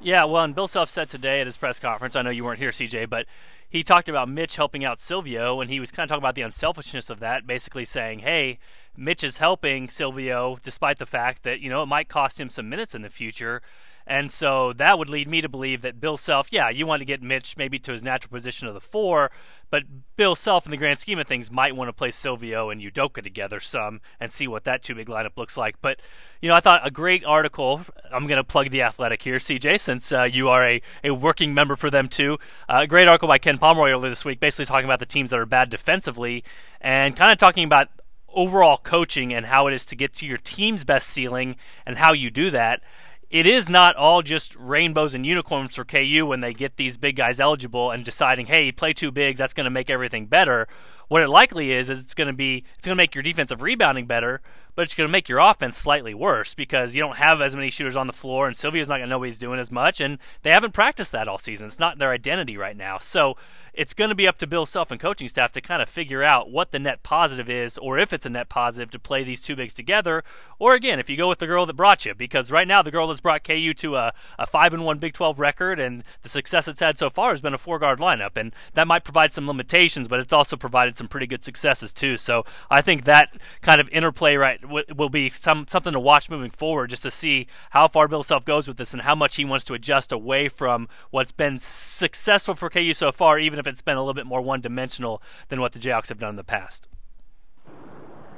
Yeah, 0.00 0.24
well, 0.24 0.44
and 0.44 0.54
Bill 0.54 0.68
Self 0.68 0.88
said 0.88 1.08
today 1.08 1.40
at 1.40 1.46
his 1.46 1.56
press 1.56 1.80
conference. 1.80 2.14
I 2.14 2.22
know 2.22 2.30
you 2.30 2.44
weren't 2.44 2.60
here, 2.60 2.70
CJ, 2.70 3.10
but 3.10 3.26
he 3.68 3.82
talked 3.82 4.08
about 4.08 4.28
Mitch 4.28 4.54
helping 4.54 4.84
out 4.84 5.00
Silvio, 5.00 5.60
and 5.60 5.68
he 5.68 5.80
was 5.80 5.90
kind 5.90 6.04
of 6.04 6.08
talking 6.08 6.22
about 6.22 6.36
the 6.36 6.42
unselfishness 6.42 7.10
of 7.10 7.18
that, 7.18 7.46
basically 7.46 7.84
saying, 7.84 8.20
"Hey, 8.20 8.58
Mitch 8.96 9.24
is 9.24 9.38
helping 9.38 9.88
Silvio, 9.88 10.56
despite 10.62 10.98
the 10.98 11.06
fact 11.06 11.42
that 11.42 11.60
you 11.60 11.68
know 11.68 11.82
it 11.82 11.86
might 11.86 12.08
cost 12.08 12.40
him 12.40 12.48
some 12.48 12.68
minutes 12.68 12.94
in 12.94 13.02
the 13.02 13.10
future." 13.10 13.60
And 14.08 14.32
so 14.32 14.72
that 14.72 14.98
would 14.98 15.10
lead 15.10 15.28
me 15.28 15.42
to 15.42 15.50
believe 15.50 15.82
that 15.82 16.00
Bill 16.00 16.16
Self, 16.16 16.50
yeah, 16.50 16.70
you 16.70 16.86
want 16.86 17.00
to 17.00 17.04
get 17.04 17.22
Mitch 17.22 17.58
maybe 17.58 17.78
to 17.80 17.92
his 17.92 18.02
natural 18.02 18.30
position 18.30 18.66
of 18.66 18.72
the 18.72 18.80
four, 18.80 19.30
but 19.68 19.82
Bill 20.16 20.34
Self, 20.34 20.64
in 20.64 20.70
the 20.70 20.78
grand 20.78 20.98
scheme 20.98 21.18
of 21.18 21.26
things, 21.26 21.52
might 21.52 21.76
want 21.76 21.90
to 21.90 21.92
play 21.92 22.10
Silvio 22.10 22.70
and 22.70 22.80
Udoka 22.80 23.22
together 23.22 23.60
some 23.60 24.00
and 24.18 24.32
see 24.32 24.48
what 24.48 24.64
that 24.64 24.82
two 24.82 24.94
big 24.94 25.08
lineup 25.08 25.36
looks 25.36 25.58
like. 25.58 25.76
But, 25.82 26.00
you 26.40 26.48
know, 26.48 26.54
I 26.54 26.60
thought 26.60 26.86
a 26.86 26.90
great 26.90 27.22
article. 27.22 27.82
I'm 28.10 28.26
going 28.26 28.38
to 28.38 28.44
plug 28.44 28.70
The 28.70 28.80
Athletic 28.80 29.20
here, 29.20 29.36
CJ, 29.36 29.78
since 29.78 30.10
uh, 30.10 30.22
you 30.22 30.48
are 30.48 30.66
a, 30.66 30.80
a 31.04 31.10
working 31.10 31.52
member 31.52 31.76
for 31.76 31.90
them 31.90 32.08
too. 32.08 32.38
Uh, 32.66 32.80
a 32.84 32.86
great 32.86 33.08
article 33.08 33.28
by 33.28 33.36
Ken 33.36 33.58
Pomeroy 33.58 33.90
earlier 33.90 34.08
this 34.08 34.24
week, 34.24 34.40
basically 34.40 34.64
talking 34.64 34.86
about 34.86 35.00
the 35.00 35.06
teams 35.06 35.30
that 35.30 35.38
are 35.38 35.44
bad 35.44 35.68
defensively 35.68 36.44
and 36.80 37.14
kind 37.14 37.30
of 37.30 37.36
talking 37.36 37.64
about 37.64 37.88
overall 38.30 38.78
coaching 38.78 39.34
and 39.34 39.46
how 39.46 39.66
it 39.66 39.74
is 39.74 39.84
to 39.84 39.96
get 39.96 40.14
to 40.14 40.26
your 40.26 40.38
team's 40.38 40.84
best 40.84 41.08
ceiling 41.08 41.56
and 41.84 41.98
how 41.98 42.12
you 42.14 42.30
do 42.30 42.50
that 42.50 42.80
it 43.30 43.46
is 43.46 43.68
not 43.68 43.94
all 43.96 44.22
just 44.22 44.56
rainbows 44.56 45.14
and 45.14 45.26
unicorns 45.26 45.74
for 45.74 45.84
KU 45.84 46.24
when 46.26 46.40
they 46.40 46.52
get 46.52 46.76
these 46.76 46.96
big 46.96 47.16
guys 47.16 47.38
eligible 47.38 47.90
and 47.90 48.04
deciding, 48.04 48.46
hey, 48.46 48.72
play 48.72 48.92
two 48.92 49.10
bigs, 49.10 49.38
that's 49.38 49.54
going 49.54 49.64
to 49.64 49.70
make 49.70 49.90
everything 49.90 50.26
better. 50.26 50.66
What 51.08 51.22
it 51.22 51.28
likely 51.28 51.72
is 51.72 51.90
is 51.90 52.02
it's 52.02 52.14
going 52.14 52.28
to 52.28 52.32
be 52.32 52.64
it's 52.76 52.86
going 52.86 52.96
to 52.96 53.00
make 53.00 53.14
your 53.14 53.22
defensive 53.22 53.62
rebounding 53.62 54.06
better, 54.06 54.40
but 54.78 54.84
it's 54.84 54.94
going 54.94 55.08
to 55.08 55.12
make 55.12 55.28
your 55.28 55.40
offense 55.40 55.76
slightly 55.76 56.14
worse 56.14 56.54
because 56.54 56.94
you 56.94 57.02
don't 57.02 57.16
have 57.16 57.40
as 57.40 57.56
many 57.56 57.68
shooters 57.68 57.96
on 57.96 58.06
the 58.06 58.12
floor, 58.12 58.46
and 58.46 58.56
Silvio's 58.56 58.86
not 58.86 58.98
going 58.98 59.08
to 59.08 59.10
know 59.10 59.18
what 59.18 59.26
he's 59.26 59.36
doing 59.36 59.58
as 59.58 59.72
much, 59.72 60.00
and 60.00 60.18
they 60.42 60.52
haven't 60.52 60.72
practiced 60.72 61.10
that 61.10 61.26
all 61.26 61.36
season. 61.36 61.66
It's 61.66 61.80
not 61.80 61.98
their 61.98 62.12
identity 62.12 62.56
right 62.56 62.76
now. 62.76 62.98
So 62.98 63.36
it's 63.74 63.92
going 63.92 64.08
to 64.08 64.14
be 64.14 64.28
up 64.28 64.38
to 64.38 64.46
Bill 64.46 64.66
Self 64.66 64.92
and 64.92 65.00
coaching 65.00 65.28
staff 65.28 65.50
to 65.52 65.60
kind 65.60 65.82
of 65.82 65.88
figure 65.88 66.22
out 66.22 66.50
what 66.50 66.70
the 66.70 66.78
net 66.78 67.02
positive 67.02 67.50
is, 67.50 67.76
or 67.78 67.98
if 67.98 68.12
it's 68.12 68.24
a 68.24 68.30
net 68.30 68.48
positive 68.48 68.92
to 68.92 69.00
play 69.00 69.24
these 69.24 69.42
two 69.42 69.56
bigs 69.56 69.74
together, 69.74 70.22
or 70.60 70.74
again, 70.74 71.00
if 71.00 71.10
you 71.10 71.16
go 71.16 71.28
with 71.28 71.40
the 71.40 71.48
girl 71.48 71.66
that 71.66 71.74
brought 71.74 72.06
you, 72.06 72.14
because 72.14 72.52
right 72.52 72.68
now 72.68 72.80
the 72.80 72.92
girl 72.92 73.08
that's 73.08 73.20
brought 73.20 73.42
KU 73.42 73.74
to 73.74 73.96
a, 73.96 74.12
a 74.38 74.46
five 74.46 74.72
and 74.72 74.84
one 74.84 74.98
Big 74.98 75.12
12 75.12 75.40
record, 75.40 75.80
and 75.80 76.04
the 76.22 76.28
success 76.28 76.68
it's 76.68 76.78
had 76.78 76.96
so 76.96 77.10
far 77.10 77.30
has 77.30 77.40
been 77.40 77.54
a 77.54 77.58
four 77.58 77.80
guard 77.80 77.98
lineup, 77.98 78.36
and 78.36 78.54
that 78.74 78.86
might 78.86 79.02
provide 79.02 79.32
some 79.32 79.48
limitations, 79.48 80.06
but 80.06 80.20
it's 80.20 80.32
also 80.32 80.56
provided 80.56 80.96
some 80.96 81.08
pretty 81.08 81.26
good 81.26 81.42
successes 81.42 81.92
too. 81.92 82.16
So 82.16 82.44
I 82.70 82.80
think 82.80 83.04
that 83.04 83.36
kind 83.60 83.80
of 83.80 83.88
interplay 83.90 84.36
right 84.36 84.67
will 84.68 85.08
be 85.08 85.30
some 85.30 85.66
something 85.66 85.92
to 85.92 86.00
watch 86.00 86.30
moving 86.30 86.50
forward, 86.50 86.90
just 86.90 87.02
to 87.02 87.10
see 87.10 87.46
how 87.70 87.88
far 87.88 88.08
Bill 88.08 88.22
Self 88.22 88.44
goes 88.44 88.68
with 88.68 88.76
this 88.76 88.92
and 88.92 89.02
how 89.02 89.14
much 89.14 89.36
he 89.36 89.44
wants 89.44 89.64
to 89.66 89.74
adjust 89.74 90.12
away 90.12 90.48
from 90.48 90.88
what's 91.10 91.32
been 91.32 91.58
successful 91.58 92.54
for 92.54 92.70
KU 92.70 92.92
so 92.94 93.12
far, 93.12 93.38
even 93.38 93.58
if 93.58 93.66
it's 93.66 93.82
been 93.82 93.96
a 93.96 94.00
little 94.00 94.14
bit 94.14 94.26
more 94.26 94.40
one 94.40 94.60
dimensional 94.60 95.22
than 95.48 95.60
what 95.60 95.72
the 95.72 95.78
Jayhawks 95.78 96.08
have 96.08 96.18
done 96.18 96.30
in 96.30 96.36
the 96.36 96.44
past. 96.44 96.88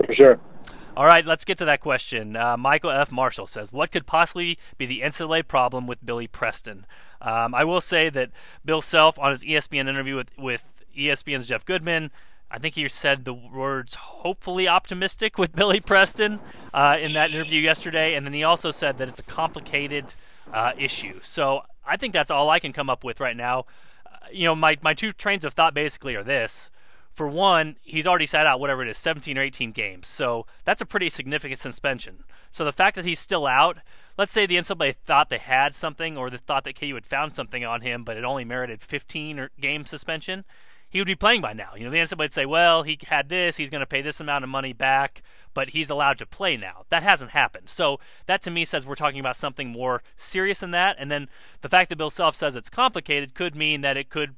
For 0.07 0.15
sure. 0.15 0.41
All 0.97 1.07
right, 1.07 1.25
let's 1.25 1.45
get 1.45 1.57
to 1.59 1.65
that 1.67 1.81
question. 1.81 2.37
Uh, 2.37 2.57
Michael 2.57 2.91
F. 2.91 3.13
Marshall 3.13 3.47
says, 3.47 3.73
"What 3.73 3.93
could 3.93 4.07
possibly 4.07 4.59
be 4.77 4.87
the 4.87 5.03
NCAA 5.03 5.43
problem 5.43 5.87
with 5.87 6.05
Billy 6.05 6.27
Preston?" 6.27 6.85
Um, 7.23 7.55
I 7.55 7.65
will 7.65 7.81
say 7.81 8.11
that 8.11 8.31
Bill 8.65 8.83
Self 8.83 9.19
on 9.19 9.31
his 9.31 9.45
ESPN 9.45 9.89
interview 9.89 10.17
with 10.17 10.37
with 10.37 10.85
ESPN's 10.97 11.47
Jeff 11.47 11.65
Goodman 11.65 12.11
I 12.51 12.59
think 12.59 12.75
he 12.75 12.89
said 12.89 13.25
the 13.25 13.33
words 13.33 13.95
hopefully 13.95 14.67
optimistic 14.67 15.39
with 15.39 15.55
Billy 15.55 15.81
Preston 15.81 16.41
uh, 16.75 16.97
in 17.01 17.13
that 17.13 17.31
interview 17.31 17.61
yesterday. 17.61 18.15
And 18.15 18.27
then 18.27 18.33
he 18.33 18.43
also 18.43 18.71
said 18.71 18.99
that 18.99 19.09
it's 19.09 19.21
a 19.21 19.25
complicated 19.25 20.15
uh, 20.53 20.73
issue. 20.77 21.21
So 21.23 21.63
I 21.87 21.97
think 21.97 22.13
that's 22.13 22.31
all 22.31 22.51
I 22.51 22.59
can 22.59 22.73
come 22.73 22.91
up 22.91 23.05
with 23.05 23.21
right 23.21 23.37
now. 23.37 23.67
Uh, 24.05 24.27
you 24.33 24.45
know, 24.45 24.57
my, 24.57 24.77
my 24.83 24.95
two 24.95 25.13
trains 25.13 25.45
of 25.45 25.55
thought 25.55 25.75
basically 25.75 26.17
are 26.17 26.25
this. 26.25 26.71
For 27.13 27.29
one, 27.29 27.77
he's 27.83 28.07
already 28.07 28.27
sat 28.27 28.47
out 28.47 28.61
whatever 28.61 28.83
it 28.83 28.89
is, 28.89 28.99
17 28.99 29.37
or 29.37 29.43
18 29.43 29.73
games. 29.73 30.09
So 30.09 30.47
that's 30.65 30.81
a 30.81 30.87
pretty 30.87 31.09
significant 31.09 31.61
suspension. 31.61 32.25
So 32.51 32.65
the 32.65 32.73
fact 32.73 32.97
that 32.97 33.05
he's 33.05 33.19
still 33.21 33.47
out, 33.47 33.79
let's 34.17 34.33
say 34.33 34.47
the 34.47 34.57
NCAA 34.57 34.95
thought 34.95 35.29
they 35.29 35.39
had 35.39 35.77
something 35.77 36.17
or 36.17 36.31
they 36.31 36.37
thought 36.37 36.65
that 36.65 36.79
KU 36.79 36.95
had 36.95 37.07
found 37.07 37.33
something 37.33 37.65
on 37.65 37.83
him, 37.83 38.05
but 38.05 38.17
it 38.17 38.25
only 38.25 38.45
merited 38.45 38.81
15 38.81 39.39
or 39.39 39.51
game 39.61 39.85
suspension 39.85 40.45
he 40.91 40.99
would 40.99 41.07
be 41.07 41.15
playing 41.15 41.41
by 41.41 41.53
now. 41.53 41.71
You 41.77 41.85
know, 41.85 41.91
the 41.91 41.99
NCAA 41.99 42.19
would 42.19 42.33
say, 42.33 42.45
well, 42.45 42.83
he 42.83 42.99
had 43.07 43.29
this, 43.29 43.57
he's 43.57 43.71
going 43.71 43.81
to 43.81 43.87
pay 43.87 44.03
this 44.03 44.21
amount 44.21 44.45
of 44.45 44.51
money 44.51 44.73
back, 44.73 45.23
but 45.55 45.71
he's 45.71 45.89
allowed 45.89 46.19
to 46.19 46.27
play 46.27 46.57
now. 46.57 46.85
That 46.91 47.05
hasn't 47.05 47.31
happened. 47.31 47.71
So 47.71 48.01
that 48.27 48.43
to 48.43 48.51
me 48.51 48.65
says 48.65 48.87
we're 48.87 48.97
talking 48.97 49.21
about 49.21 49.37
something 49.37 49.69
more 49.69 50.03
serious 50.17 50.61
than 50.61 50.73
that. 50.73 50.97
And 50.99 51.11
then 51.11 51.29
the 51.63 51.69
fact 51.69 51.89
that 51.89 51.97
Bill 51.97 52.11
Self 52.11 52.35
says 52.35 52.57
it's 52.57 52.69
complicated 52.69 53.35
could 53.35 53.55
mean 53.55 53.81
that 53.83 53.97
it 53.97 54.11
could 54.11 54.35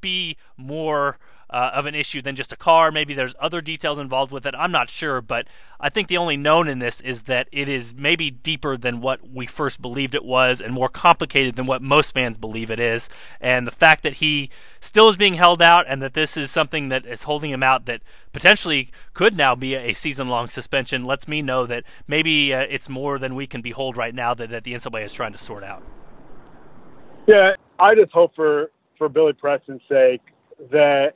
be 0.00 0.36
more 0.56 1.18
uh, 1.50 1.70
of 1.72 1.86
an 1.86 1.94
issue 1.94 2.22
than 2.22 2.36
just 2.36 2.52
a 2.52 2.56
car. 2.56 2.90
Maybe 2.90 3.14
there's 3.14 3.34
other 3.40 3.60
details 3.60 3.98
involved 3.98 4.32
with 4.32 4.46
it. 4.46 4.54
I'm 4.56 4.72
not 4.72 4.90
sure, 4.90 5.20
but 5.20 5.46
I 5.80 5.88
think 5.88 6.08
the 6.08 6.16
only 6.16 6.36
known 6.36 6.68
in 6.68 6.78
this 6.78 7.00
is 7.00 7.22
that 7.22 7.48
it 7.52 7.68
is 7.68 7.94
maybe 7.94 8.30
deeper 8.30 8.76
than 8.76 9.00
what 9.00 9.28
we 9.30 9.46
first 9.46 9.82
believed 9.82 10.14
it 10.14 10.24
was 10.24 10.60
and 10.60 10.72
more 10.72 10.88
complicated 10.88 11.56
than 11.56 11.66
what 11.66 11.82
most 11.82 12.12
fans 12.14 12.38
believe 12.38 12.70
it 12.70 12.80
is. 12.80 13.08
And 13.40 13.66
the 13.66 13.70
fact 13.70 14.02
that 14.02 14.14
he 14.14 14.50
still 14.80 15.08
is 15.08 15.16
being 15.16 15.34
held 15.34 15.62
out 15.62 15.84
and 15.88 16.02
that 16.02 16.14
this 16.14 16.36
is 16.36 16.50
something 16.50 16.88
that 16.88 17.04
is 17.06 17.24
holding 17.24 17.50
him 17.50 17.62
out 17.62 17.86
that 17.86 18.02
potentially 18.32 18.90
could 19.12 19.36
now 19.36 19.54
be 19.54 19.74
a 19.74 19.92
season 19.92 20.28
long 20.28 20.48
suspension 20.48 21.04
lets 21.04 21.28
me 21.28 21.42
know 21.42 21.66
that 21.66 21.84
maybe 22.06 22.52
uh, 22.52 22.60
it's 22.60 22.88
more 22.88 23.18
than 23.18 23.34
we 23.34 23.46
can 23.46 23.60
behold 23.60 23.96
right 23.96 24.14
now 24.14 24.34
that, 24.34 24.50
that 24.50 24.64
the 24.64 24.74
NCAA 24.74 25.04
is 25.04 25.12
trying 25.12 25.32
to 25.32 25.38
sort 25.38 25.64
out. 25.64 25.82
Yeah, 27.26 27.54
I 27.78 27.94
just 27.94 28.12
hope 28.12 28.34
for, 28.34 28.70
for 28.98 29.08
Billy 29.08 29.32
Preston's 29.32 29.82
sake 29.88 30.20
that 30.70 31.14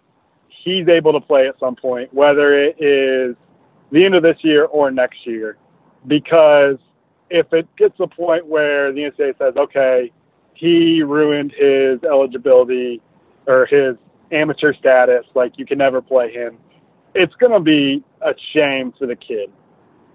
he's 0.69 0.89
able 0.89 1.13
to 1.13 1.21
play 1.21 1.49
at 1.49 1.59
some 1.59 1.77
point, 1.77 2.13
whether 2.13 2.53
it 2.55 2.77
is 2.79 3.37
the 3.91 4.05
end 4.05 4.15
of 4.15 4.23
this 4.23 4.37
year 4.43 4.67
or 4.67 4.91
next 4.91 5.27
year. 5.27 5.57
Because 6.07 6.77
if 7.31 7.53
it 7.53 7.67
gets 7.77 7.97
to 7.97 8.05
a 8.05 8.09
point 8.09 8.47
where 8.47 8.93
the 8.93 9.01
NCAA 9.01 9.39
says, 9.39 9.55
okay, 9.57 10.13
he 10.55 11.03
ruined 11.03 11.53
his 11.57 12.03
eligibility 12.05 13.01
or 13.47 13.67
his 13.67 13.97
amateur 14.33 14.75
status, 14.75 15.25
like 15.35 15.53
you 15.57 15.65
can 15.65 15.79
never 15.79 16.03
play 16.03 16.33
him, 16.33 16.59
it's 17.15 17.35
going 17.35 17.53
to 17.53 17.61
be 17.61 18.05
a 18.23 18.33
shame 18.53 18.93
for 18.99 19.07
the 19.07 19.17
kid 19.17 19.51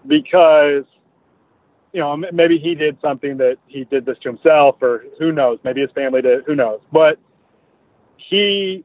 because, 0.05 0.83
you 1.93 1.99
know, 1.99 2.15
maybe 2.31 2.57
he 2.57 2.75
did 2.75 2.97
something 3.01 3.37
that 3.37 3.57
he 3.67 3.85
did 3.85 4.05
this 4.05 4.17
to 4.23 4.29
himself 4.29 4.75
or 4.81 5.05
who 5.19 5.31
knows, 5.31 5.59
maybe 5.63 5.81
his 5.81 5.91
family 5.91 6.21
did, 6.21 6.43
who 6.45 6.55
knows. 6.55 6.81
But 6.91 7.17
he 8.17 8.83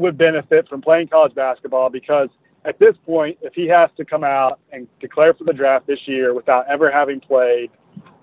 would 0.00 0.16
benefit 0.16 0.66
from 0.68 0.80
playing 0.80 1.08
college 1.08 1.34
basketball 1.34 1.90
because 1.90 2.28
at 2.64 2.78
this 2.78 2.94
point, 3.06 3.38
if 3.42 3.54
he 3.54 3.68
has 3.68 3.90
to 3.96 4.04
come 4.04 4.24
out 4.24 4.60
and 4.72 4.88
declare 4.98 5.34
for 5.34 5.44
the 5.44 5.52
draft 5.52 5.86
this 5.86 6.00
year 6.06 6.34
without 6.34 6.64
ever 6.68 6.90
having 6.90 7.20
played 7.20 7.70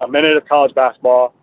a 0.02 0.08
minute 0.08 0.36
of 0.36 0.46
college 0.48 0.74
basketball, 0.76 1.34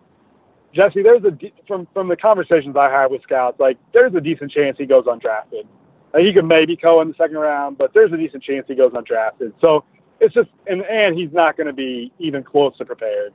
Jesse, 0.73 1.01
there's 1.01 1.23
a 1.23 1.31
from 1.65 1.87
from 1.93 2.09
the 2.09 2.17
conversations 2.17 2.75
I 2.75 2.89
had 2.91 3.07
with 3.07 3.23
scouts, 3.23 3.59
like 3.59 3.77
there's 3.93 4.13
a 4.13 4.21
decent 4.21 4.51
chance 4.51 4.77
he 4.77 4.85
goes 4.85 5.05
undrafted. 5.05 5.65
Like, 6.13 6.23
he 6.23 6.33
could 6.33 6.45
maybe 6.45 6.75
go 6.75 7.01
in 7.01 7.07
the 7.07 7.13
second 7.17 7.37
round, 7.37 7.77
but 7.77 7.93
there's 7.93 8.11
a 8.11 8.17
decent 8.17 8.43
chance 8.43 8.65
he 8.67 8.75
goes 8.75 8.91
undrafted. 8.91 9.53
So 9.61 9.85
it's 10.19 10.33
just 10.33 10.49
and 10.67 10.81
and 10.81 11.17
he's 11.17 11.31
not 11.31 11.55
going 11.55 11.67
to 11.67 11.73
be 11.73 12.11
even 12.19 12.43
close 12.43 12.77
to 12.77 12.85
prepared. 12.85 13.33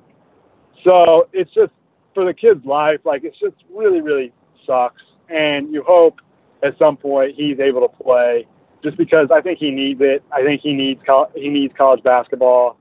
So 0.85 1.29
it's 1.33 1.53
just 1.55 1.73
for 2.13 2.27
the 2.27 2.35
kid's 2.35 2.65
life, 2.67 3.01
like 3.05 3.25
it's 3.25 3.39
just 3.39 3.57
really 3.75 4.03
really 4.03 4.33
sucks. 4.67 5.03
And 5.31 5.73
you 5.73 5.83
hope 5.87 6.21
at 6.62 6.79
some 6.79 6.96
point 6.96 7.35
he's 7.37 7.59
able 7.59 7.81
to 7.81 8.03
play, 8.03 8.46
just 8.83 8.96
because 8.96 9.29
I 9.33 9.40
think 9.40 9.59
he 9.59 9.70
needs 9.70 10.01
it. 10.03 10.23
I 10.33 10.42
think 10.42 10.61
he 10.62 10.73
needs 10.73 11.01
he 11.35 11.49
needs 11.49 11.75
college 11.77 12.03
basketball. 12.03 12.77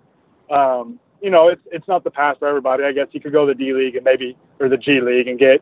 Um, 0.52 1.00
you 1.22 1.30
know, 1.30 1.50
it's 1.50 1.62
it's 1.72 1.88
not 1.88 2.04
the 2.04 2.12
path 2.12 2.38
for 2.40 2.48
everybody. 2.48 2.84
I 2.84 2.92
guess 2.92 3.08
he 3.12 3.20
could 3.20 3.32
go 3.34 3.46
to 3.46 3.54
the 3.54 3.58
D 3.58 3.74
League 3.74 3.96
and 3.96 4.06
maybe 4.06 4.38
or 4.60 4.70
the 4.70 4.78
G 4.78 5.02
League 5.02 5.28
and 5.28 5.38
get, 5.38 5.62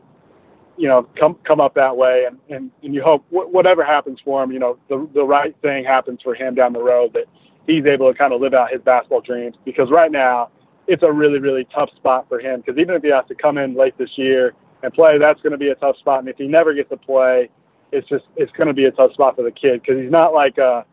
you 0.76 0.88
know, 0.88 1.08
come 1.18 1.36
come 1.46 1.60
up 1.60 1.74
that 1.74 1.96
way. 1.96 2.24
And 2.28 2.38
and, 2.48 2.70
and 2.82 2.94
you 2.94 3.02
hope 3.02 3.24
wh- 3.30 3.52
whatever 3.52 3.84
happens 3.84 4.18
for 4.24 4.42
him, 4.42 4.52
you 4.52 4.58
know, 4.58 4.78
the 4.88 5.08
the 5.14 5.24
right 5.24 5.54
thing 5.62 5.84
happens 5.84 6.20
for 6.22 6.34
him 6.34 6.54
down 6.54 6.72
the 6.72 6.82
road 6.82 7.12
that 7.14 7.24
he's 7.66 7.84
able 7.86 8.10
to 8.10 8.16
kind 8.16 8.32
of 8.32 8.40
live 8.40 8.54
out 8.54 8.72
his 8.72 8.80
basketball 8.82 9.20
dreams. 9.20 9.56
Because 9.64 9.90
right 9.90 10.12
now, 10.12 10.50
it's 10.86 11.02
a 11.02 11.12
really 11.12 11.38
really 11.38 11.66
tough 11.74 11.90
spot 11.96 12.26
for 12.28 12.38
him 12.38 12.60
because 12.60 12.78
even 12.78 12.94
if 12.94 13.02
he 13.02 13.10
has 13.10 13.26
to 13.28 13.34
come 13.34 13.58
in 13.58 13.74
late 13.74 13.96
this 13.98 14.10
year 14.16 14.54
and 14.82 14.92
play, 14.92 15.18
that's 15.18 15.40
going 15.42 15.52
to 15.52 15.58
be 15.58 15.70
a 15.70 15.74
tough 15.76 15.96
spot. 15.98 16.20
And 16.20 16.28
if 16.28 16.36
he 16.36 16.46
never 16.46 16.72
gets 16.72 16.88
to 16.90 16.96
play, 16.96 17.50
it's 17.92 18.08
just 18.08 18.24
it's 18.36 18.52
going 18.52 18.68
to 18.68 18.74
be 18.74 18.84
a 18.84 18.90
tough 18.90 19.12
spot 19.12 19.36
for 19.36 19.42
the 19.42 19.50
kid 19.50 19.82
because 19.82 20.00
he's 20.00 20.10
not 20.10 20.32
like 20.32 20.58
a 20.58 20.84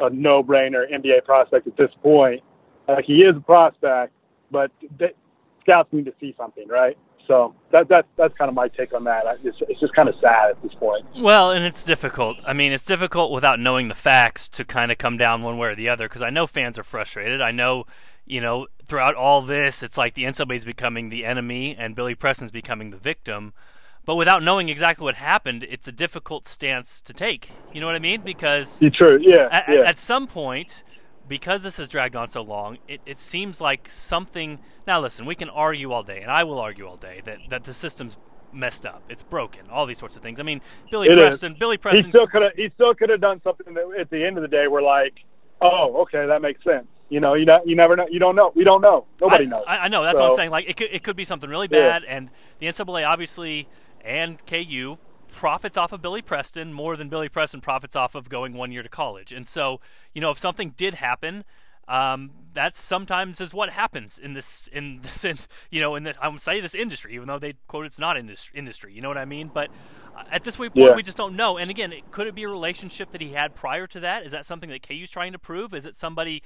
a 0.00 0.10
no 0.10 0.42
brainer 0.42 0.90
NBA 0.92 1.24
prospect 1.24 1.66
at 1.66 1.76
this 1.76 1.90
point. 2.02 2.42
Like 2.88 3.04
he 3.04 3.22
is 3.22 3.36
a 3.36 3.40
prospect, 3.40 4.12
but 4.50 4.70
scouts 5.62 5.92
need 5.92 6.04
to 6.06 6.14
see 6.20 6.34
something, 6.36 6.68
right? 6.68 6.96
So 7.26 7.54
that 7.72 7.88
that 7.88 8.06
that's 8.16 8.34
kind 8.36 8.48
of 8.48 8.54
my 8.54 8.68
take 8.68 8.92
on 8.92 9.04
that. 9.04 9.24
It's, 9.42 9.56
it's 9.62 9.80
just 9.80 9.94
kind 9.94 10.08
of 10.08 10.14
sad 10.20 10.50
at 10.50 10.62
this 10.62 10.74
point. 10.74 11.06
Well, 11.18 11.52
and 11.52 11.64
it's 11.64 11.82
difficult. 11.82 12.38
I 12.46 12.52
mean, 12.52 12.72
it's 12.72 12.84
difficult 12.84 13.32
without 13.32 13.58
knowing 13.58 13.88
the 13.88 13.94
facts 13.94 14.48
to 14.50 14.64
kind 14.64 14.92
of 14.92 14.98
come 14.98 15.16
down 15.16 15.40
one 15.40 15.56
way 15.56 15.68
or 15.68 15.74
the 15.74 15.88
other. 15.88 16.06
Because 16.06 16.22
I 16.22 16.30
know 16.30 16.46
fans 16.46 16.78
are 16.78 16.84
frustrated. 16.84 17.40
I 17.40 17.50
know, 17.50 17.86
you 18.26 18.40
know, 18.40 18.66
throughout 18.84 19.14
all 19.14 19.40
this, 19.40 19.82
it's 19.82 19.96
like 19.96 20.14
the 20.14 20.24
NCAA 20.24 20.56
is 20.56 20.64
becoming 20.64 21.08
the 21.08 21.24
enemy 21.24 21.74
and 21.78 21.94
Billy 21.94 22.14
Preston's 22.14 22.50
becoming 22.50 22.90
the 22.90 22.98
victim. 22.98 23.54
But 24.06 24.16
without 24.16 24.42
knowing 24.42 24.68
exactly 24.68 25.04
what 25.04 25.14
happened, 25.14 25.64
it's 25.64 25.88
a 25.88 25.92
difficult 25.92 26.46
stance 26.46 27.00
to 27.02 27.12
take. 27.14 27.50
You 27.72 27.80
know 27.80 27.86
what 27.86 27.96
I 27.96 28.00
mean? 28.00 28.20
Because 28.20 28.82
true, 28.92 29.18
yeah, 29.20 29.48
at, 29.50 29.64
yeah. 29.68 29.80
at 29.80 29.98
some 29.98 30.26
point 30.26 30.84
because 31.28 31.62
this 31.62 31.76
has 31.78 31.88
dragged 31.88 32.16
on 32.16 32.28
so 32.28 32.42
long, 32.42 32.78
it, 32.86 33.00
it 33.06 33.18
seems 33.18 33.60
like 33.60 33.88
something. 33.88 34.58
Now, 34.86 35.00
listen, 35.00 35.26
we 35.26 35.34
can 35.34 35.48
argue 35.48 35.92
all 35.92 36.02
day, 36.02 36.20
and 36.20 36.30
I 36.30 36.44
will 36.44 36.58
argue 36.58 36.86
all 36.86 36.96
day 36.96 37.22
that, 37.24 37.38
that 37.50 37.64
the 37.64 37.72
system's 37.72 38.16
messed 38.52 38.86
up, 38.86 39.02
it's 39.08 39.22
broken, 39.22 39.68
all 39.70 39.86
these 39.86 39.98
sorts 39.98 40.16
of 40.16 40.22
things. 40.22 40.38
I 40.38 40.42
mean, 40.42 40.60
Billy 40.90 41.08
it 41.08 41.18
Preston, 41.18 41.52
is. 41.52 41.58
Billy 41.58 41.76
Preston, 41.76 42.04
he 42.04 42.10
still 42.10 42.26
could 42.26 42.42
have 42.42 42.52
he 42.54 42.70
still 42.74 42.94
could 42.94 43.10
have 43.10 43.20
done 43.20 43.40
something 43.42 43.74
that 43.74 43.84
at 43.98 44.10
the 44.10 44.24
end 44.24 44.36
of 44.36 44.42
the 44.42 44.48
day 44.48 44.66
we're 44.68 44.82
like, 44.82 45.14
oh, 45.60 46.02
okay, 46.02 46.26
that 46.26 46.40
makes 46.42 46.62
sense. 46.62 46.86
You 47.08 47.20
know, 47.20 47.34
you 47.34 47.44
know, 47.44 47.60
you 47.64 47.76
never 47.76 47.96
know. 47.96 48.06
You 48.10 48.18
don't 48.18 48.34
know. 48.34 48.52
We 48.54 48.64
don't 48.64 48.80
know. 48.80 49.06
Nobody 49.20 49.44
I, 49.44 49.48
knows. 49.48 49.64
I, 49.66 49.76
I 49.78 49.88
know. 49.88 50.02
That's 50.02 50.16
so, 50.16 50.24
what 50.24 50.30
I'm 50.30 50.36
saying. 50.36 50.50
Like, 50.50 50.68
it 50.68 50.76
could, 50.76 50.88
it 50.90 51.02
could 51.02 51.16
be 51.16 51.24
something 51.24 51.50
really 51.50 51.68
bad, 51.68 52.02
yeah. 52.02 52.16
and 52.16 52.30
the 52.60 52.66
NCAA 52.66 53.06
obviously 53.06 53.68
and 54.04 54.44
KU 54.46 54.98
profits 55.28 55.76
off 55.76 55.92
of 55.92 56.00
Billy 56.00 56.22
Preston 56.22 56.72
more 56.72 56.96
than 56.96 57.08
Billy 57.08 57.28
Preston 57.28 57.60
profits 57.60 57.96
off 57.96 58.14
of 58.14 58.28
going 58.28 58.52
one 58.54 58.70
year 58.70 58.82
to 58.82 58.88
college. 58.88 59.32
And 59.32 59.46
so, 59.48 59.80
you 60.14 60.20
know, 60.20 60.30
if 60.30 60.38
something 60.38 60.74
did 60.76 60.94
happen, 60.94 61.44
um, 61.88 62.30
that's 62.52 62.80
sometimes 62.80 63.40
is 63.40 63.52
what 63.52 63.70
happens 63.70 64.18
in 64.18 64.32
this 64.32 64.68
in 64.72 65.00
this 65.02 65.24
in, 65.24 65.38
you 65.70 65.80
know 65.80 65.96
in 65.96 66.04
the 66.04 66.14
I 66.22 66.28
would 66.28 66.40
say 66.40 66.60
this 66.60 66.74
industry, 66.74 67.14
even 67.14 67.28
though 67.28 67.38
they 67.38 67.54
quote 67.66 67.86
it's 67.86 67.98
not 67.98 68.16
industry. 68.16 68.58
Industry, 68.58 68.92
you 68.94 69.02
know 69.02 69.08
what 69.08 69.18
I 69.18 69.24
mean? 69.24 69.50
But 69.52 69.70
uh, 70.16 70.22
at 70.30 70.44
this 70.44 70.56
point, 70.56 70.72
yeah. 70.74 70.94
we 70.94 71.02
just 71.02 71.18
don't 71.18 71.36
know. 71.36 71.58
And 71.58 71.70
again, 71.70 71.92
it, 71.92 72.10
could 72.10 72.26
it 72.26 72.34
be 72.34 72.44
a 72.44 72.48
relationship 72.48 73.10
that 73.10 73.20
he 73.20 73.32
had 73.32 73.54
prior 73.54 73.86
to 73.88 74.00
that? 74.00 74.24
Is 74.24 74.32
that 74.32 74.46
something 74.46 74.70
that 74.70 74.86
KU's 74.86 75.10
trying 75.10 75.32
to 75.32 75.38
prove? 75.38 75.74
Is 75.74 75.86
it 75.86 75.96
somebody? 75.96 76.42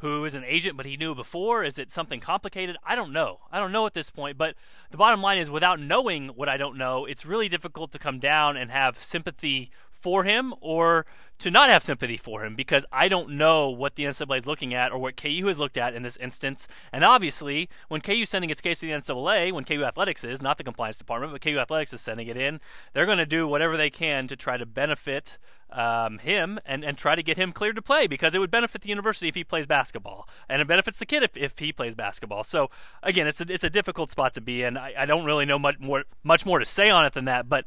Who 0.00 0.24
is 0.24 0.34
an 0.34 0.44
agent 0.44 0.76
but 0.76 0.86
he 0.86 0.96
knew 0.96 1.14
before? 1.14 1.64
Is 1.64 1.78
it 1.78 1.90
something 1.90 2.20
complicated? 2.20 2.76
I 2.84 2.94
don't 2.94 3.12
know. 3.12 3.40
I 3.52 3.58
don't 3.58 3.72
know 3.72 3.86
at 3.86 3.94
this 3.94 4.10
point. 4.10 4.36
But 4.36 4.54
the 4.90 4.96
bottom 4.96 5.22
line 5.22 5.38
is, 5.38 5.50
without 5.50 5.80
knowing 5.80 6.28
what 6.28 6.48
I 6.48 6.56
don't 6.56 6.76
know, 6.76 7.04
it's 7.04 7.26
really 7.26 7.48
difficult 7.48 7.92
to 7.92 7.98
come 7.98 8.18
down 8.18 8.56
and 8.56 8.70
have 8.70 9.02
sympathy 9.02 9.70
for 9.92 10.24
him 10.24 10.54
or 10.60 11.04
to 11.38 11.50
not 11.50 11.70
have 11.70 11.82
sympathy 11.82 12.16
for 12.16 12.44
him 12.44 12.54
because 12.54 12.86
I 12.90 13.08
don't 13.08 13.30
know 13.30 13.68
what 13.68 13.94
the 13.94 14.04
NCAA 14.04 14.38
is 14.38 14.46
looking 14.46 14.74
at 14.74 14.92
or 14.92 14.98
what 14.98 15.16
KU 15.16 15.46
has 15.46 15.58
looked 15.58 15.76
at 15.76 15.94
in 15.94 16.02
this 16.02 16.16
instance. 16.16 16.66
And 16.92 17.04
obviously, 17.04 17.68
when 17.88 18.00
KU 18.00 18.22
is 18.22 18.30
sending 18.30 18.50
its 18.50 18.60
case 18.60 18.80
to 18.80 18.86
the 18.86 18.92
NCAA, 18.92 19.52
when 19.52 19.64
KU 19.64 19.84
Athletics 19.84 20.24
is, 20.24 20.42
not 20.42 20.56
the 20.56 20.64
compliance 20.64 20.98
department, 20.98 21.32
but 21.32 21.42
KU 21.42 21.58
Athletics 21.58 21.92
is 21.92 22.00
sending 22.00 22.28
it 22.28 22.36
in, 22.36 22.60
they're 22.92 23.06
going 23.06 23.18
to 23.18 23.26
do 23.26 23.46
whatever 23.46 23.76
they 23.76 23.90
can 23.90 24.26
to 24.28 24.36
try 24.36 24.56
to 24.56 24.66
benefit 24.66 25.38
um, 25.72 26.18
him 26.18 26.58
and, 26.66 26.84
and 26.84 26.96
try 26.96 27.14
to 27.14 27.22
get 27.22 27.36
him 27.36 27.52
cleared 27.52 27.76
to 27.76 27.82
play 27.82 28.06
because 28.06 28.34
it 28.34 28.38
would 28.38 28.50
benefit 28.50 28.82
the 28.82 28.88
university 28.88 29.28
if 29.28 29.34
he 29.34 29.44
plays 29.44 29.66
basketball, 29.66 30.28
and 30.48 30.60
it 30.60 30.68
benefits 30.68 30.98
the 30.98 31.06
kid 31.06 31.22
if, 31.22 31.36
if 31.36 31.58
he 31.58 31.72
plays 31.72 31.94
basketball. 31.94 32.44
So 32.44 32.70
again, 33.02 33.26
it's 33.26 33.40
a, 33.40 33.46
it's 33.52 33.64
a 33.64 33.70
difficult 33.70 34.10
spot 34.10 34.34
to 34.34 34.40
be 34.40 34.62
in. 34.62 34.76
I, 34.76 34.94
I 34.98 35.06
don't 35.06 35.24
really 35.24 35.46
know 35.46 35.58
much 35.58 35.78
more 35.78 36.04
much 36.22 36.44
more 36.44 36.58
to 36.58 36.64
say 36.64 36.90
on 36.90 37.04
it 37.04 37.12
than 37.12 37.24
that, 37.26 37.48
but 37.48 37.64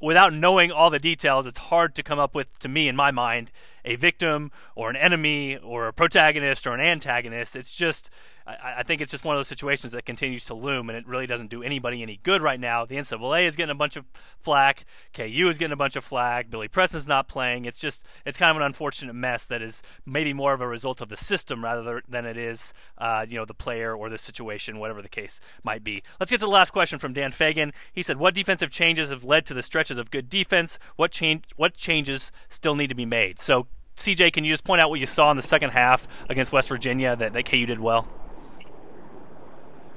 without 0.00 0.32
knowing 0.32 0.72
all 0.72 0.90
the 0.90 0.98
details, 0.98 1.46
it's 1.46 1.58
hard 1.58 1.94
to 1.94 2.02
come 2.02 2.18
up 2.18 2.34
with, 2.34 2.58
to 2.58 2.68
me, 2.68 2.88
in 2.88 2.96
my 2.96 3.10
mind, 3.10 3.52
a 3.84 3.96
victim 3.96 4.50
or 4.74 4.90
an 4.90 4.96
enemy 4.96 5.56
or 5.56 5.88
a 5.88 5.92
protagonist 5.92 6.66
or 6.66 6.74
an 6.74 6.80
antagonist. 6.80 7.56
It's 7.56 7.72
just, 7.72 8.10
I, 8.46 8.74
I, 8.78 8.82
think 8.82 9.00
it's 9.00 9.10
just 9.10 9.24
one 9.24 9.36
of 9.36 9.38
those 9.38 9.48
situations 9.48 9.92
that 9.92 10.04
continues 10.04 10.44
to 10.46 10.54
loom, 10.54 10.88
and 10.88 10.96
it 10.98 11.06
really 11.06 11.26
doesn't 11.26 11.50
do 11.50 11.62
anybody 11.62 12.02
any 12.02 12.20
good 12.22 12.42
right 12.42 12.58
now. 12.58 12.84
The 12.84 12.96
NCAA 12.96 13.46
is 13.46 13.56
getting 13.56 13.70
a 13.70 13.76
bunch 13.76 13.96
of 13.96 14.04
flack. 14.38 14.84
KU 15.14 15.48
is 15.48 15.58
getting 15.58 15.72
a 15.72 15.76
bunch 15.76 15.96
of 15.96 16.04
flack. 16.04 16.50
Billy 16.50 16.68
Preston's 16.68 17.06
not 17.06 17.28
playing. 17.28 17.64
It's 17.64 17.80
just, 17.80 18.06
it's 18.24 18.38
kind 18.38 18.50
of 18.50 18.56
an 18.56 18.62
unfortunate 18.62 19.14
mess 19.14 19.46
that 19.46 19.62
is 19.62 19.82
maybe 20.06 20.32
more 20.32 20.52
of 20.52 20.60
a 20.60 20.68
result 20.68 21.00
of 21.00 21.08
the 21.08 21.16
system 21.16 21.64
rather 21.64 22.02
than 22.08 22.26
it 22.26 22.36
is, 22.36 22.74
uh, 22.98 23.24
you 23.28 23.36
know, 23.36 23.44
the 23.44 23.54
player 23.54 23.94
or 23.94 24.08
the 24.08 24.18
situation, 24.18 24.78
whatever 24.78 25.02
the 25.02 25.08
case 25.08 25.40
might 25.62 25.84
be. 25.84 26.02
Let's 26.18 26.30
get 26.30 26.40
to 26.40 26.46
the 26.46 26.50
last 26.50 26.70
question 26.70 26.98
from 26.98 27.12
Dan 27.12 27.32
Fagan. 27.32 27.72
He 27.92 28.02
said, 28.02 28.16
"What 28.16 28.34
defensive 28.34 28.70
changes 28.70 29.10
have 29.10 29.24
led 29.24 29.46
to 29.46 29.54
the 29.54 29.62
stretches 29.62 29.98
of 29.98 30.10
good 30.10 30.28
defense? 30.28 30.78
What 30.96 31.12
change? 31.12 31.44
What 31.56 31.76
changes 31.76 32.32
still 32.48 32.74
need 32.74 32.88
to 32.88 32.94
be 32.94 33.06
made?" 33.06 33.40
So 33.40 33.66
CJ, 34.00 34.32
can 34.32 34.44
you 34.44 34.52
just 34.52 34.64
point 34.64 34.80
out 34.80 34.90
what 34.90 35.00
you 35.00 35.06
saw 35.06 35.30
in 35.30 35.36
the 35.36 35.42
second 35.42 35.70
half 35.70 36.08
against 36.28 36.52
West 36.52 36.68
Virginia 36.68 37.14
that, 37.16 37.32
that 37.32 37.46
KU 37.46 37.66
did 37.66 37.78
well? 37.78 38.08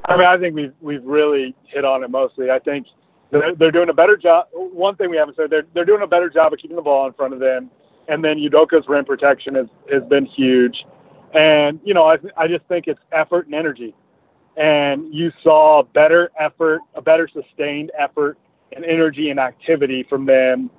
I 0.05 0.17
mean, 0.17 0.25
I 0.25 0.37
think 0.37 0.55
we've 0.55 0.73
we've 0.81 1.03
really 1.03 1.55
hit 1.65 1.85
on 1.85 2.03
it 2.03 2.09
mostly. 2.09 2.49
I 2.49 2.59
think 2.59 2.87
they're, 3.31 3.55
they're 3.55 3.71
doing 3.71 3.89
a 3.89 3.93
better 3.93 4.17
job. 4.17 4.47
One 4.51 4.95
thing 4.95 5.09
we 5.09 5.17
haven't 5.17 5.35
said 5.35 5.49
they're 5.49 5.65
they're 5.73 5.85
doing 5.85 6.01
a 6.01 6.07
better 6.07 6.29
job 6.29 6.51
of 6.51 6.59
keeping 6.59 6.75
the 6.75 6.81
ball 6.81 7.07
in 7.07 7.13
front 7.13 7.33
of 7.33 7.39
them, 7.39 7.71
and 8.09 8.23
then 8.23 8.37
Udoka's 8.37 8.85
rim 8.89 9.05
protection 9.05 9.55
has 9.55 9.67
has 9.91 10.03
been 10.09 10.25
huge. 10.25 10.75
And 11.33 11.79
you 11.85 11.93
know, 11.93 12.03
I 12.03 12.17
I 12.37 12.47
just 12.47 12.65
think 12.65 12.87
it's 12.87 12.99
effort 13.13 13.45
and 13.45 13.55
energy, 13.55 13.95
and 14.57 15.13
you 15.13 15.31
saw 15.41 15.83
better 15.83 16.29
effort, 16.37 16.81
a 16.95 17.01
better 17.01 17.29
sustained 17.31 17.91
effort 17.97 18.37
and 18.75 18.83
energy 18.83 19.29
and 19.29 19.39
activity 19.39 20.05
from 20.09 20.25
them 20.25 20.69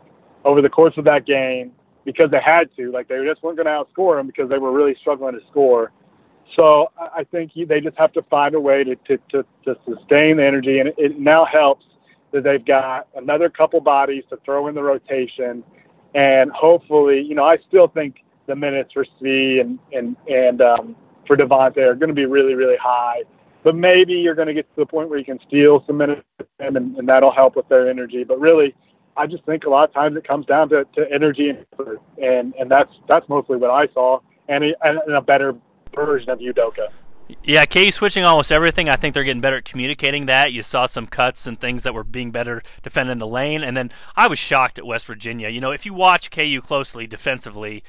over 0.45 0.61
the 0.61 0.69
course 0.69 0.95
of 0.99 1.05
that 1.05 1.27
game 1.27 1.73
because 2.05 2.31
they 2.31 2.41
had 2.41 2.69
to. 2.77 2.91
Like 2.91 3.09
they 3.09 3.25
just 3.25 3.43
weren't 3.43 3.57
going 3.57 3.67
to 3.67 3.73
outscore 3.73 4.19
them 4.19 4.27
because 4.27 4.49
they 4.49 4.59
were 4.59 4.73
really 4.73 4.97
struggling 5.01 5.35
to 5.35 5.41
score. 5.51 5.93
So 6.57 6.93
I 6.99 7.25
think 7.25 7.53
they 7.55 7.81
just 7.81 7.97
have 7.97 8.13
to 8.13 8.23
find 8.23 8.55
a 8.55 8.61
way 8.61 8.85
to, 8.85 8.97
to, 8.97 9.19
to, 9.31 9.45
to 9.65 9.77
sustain 9.87 10.37
the 10.37 10.45
energy. 10.47 10.79
And 10.79 10.93
it 10.99 11.19
now 11.19 11.45
helps 11.45 11.87
that 12.33 12.45
they've 12.45 12.65
got 12.65 13.09
another 13.17 13.49
couple 13.49 13.81
bodies 13.81 14.25
to 14.31 14.37
throw 14.45 14.69
in 14.69 14.75
the 14.75 14.83
rotation. 14.83 15.65
And 16.15 16.51
hopefully, 16.53 17.23
you 17.23 17.35
know, 17.35 17.45
I 17.45 17.57
still 17.67 17.89
think 17.89 18.17
the 18.47 18.55
minutes 18.55 18.93
for 18.93 19.07
C 19.21 19.61
and, 19.61 19.79
and, 19.93 20.17
and 20.29 20.61
um, 20.61 20.97
for 21.27 21.37
Devonte 21.37 21.79
are 21.79 21.95
going 21.95 22.09
to 22.09 22.15
be 22.15 22.27
really, 22.27 22.55
really 22.55 22.77
high. 22.77 23.23
But 23.63 23.75
maybe 23.75 24.13
you're 24.13 24.35
going 24.35 24.49
to 24.49 24.55
get 24.55 24.69
to 24.75 24.81
the 24.83 24.87
point 24.87 25.09
where 25.09 25.19
you 25.19 25.25
can 25.25 25.39
steal 25.49 25.83
some 25.87 25.97
minutes 25.97 26.23
and, 26.59 26.77
and 26.77 27.09
that'll 27.09 27.33
help 27.33 27.57
with 27.57 27.67
their 27.69 27.89
energy. 27.89 28.23
But 28.23 28.39
really, 28.39 28.75
I 29.17 29.27
just 29.27 29.45
think 29.45 29.65
a 29.65 29.71
lot 29.71 29.89
of 29.89 29.95
times 29.95 30.17
it 30.17 30.27
comes 30.27 30.47
down 30.47 30.69
to, 30.71 30.85
to 30.97 31.07
energy 31.13 31.49
and 31.49 31.65
effort, 31.73 32.01
and 32.21 32.55
and 32.59 32.71
that's 32.71 32.91
that's 33.09 33.29
mostly 33.29 33.57
what 33.57 33.71
I 33.71 33.87
saw, 33.93 34.21
and 34.49 34.65
a, 34.65 34.75
and 34.83 35.15
a 35.15 35.21
better 35.21 35.55
version 35.95 36.31
of 36.31 36.39
Udoka. 36.41 36.89
Yeah, 37.43 37.65
KU 37.65 37.91
switching 37.91 38.25
almost 38.25 38.53
everything. 38.53 38.89
I 38.89 38.97
think 38.97 39.15
they're 39.15 39.25
getting 39.25 39.41
better 39.41 39.57
at 39.57 39.65
communicating 39.65 40.27
that. 40.27 40.53
You 40.53 40.63
saw 40.63 40.85
some 40.87 41.07
cuts 41.07 41.47
and 41.47 41.59
things 41.59 41.83
that 41.85 41.95
were 41.95 42.05
being 42.05 42.31
better 42.31 42.63
defending 42.83 43.19
the 43.19 43.27
lane, 43.27 43.63
and 43.63 43.77
then 43.77 43.91
I 44.15 44.27
was 44.27 44.39
shocked 44.39 44.79
at 44.79 44.87
West 44.87 45.07
Virginia. 45.07 45.49
You 45.49 45.61
know, 45.61 45.71
if 45.71 45.87
you 45.87 45.95
watch 45.95 46.31
KU 46.31 46.61
closely 46.61 47.07
defensively, 47.07 47.83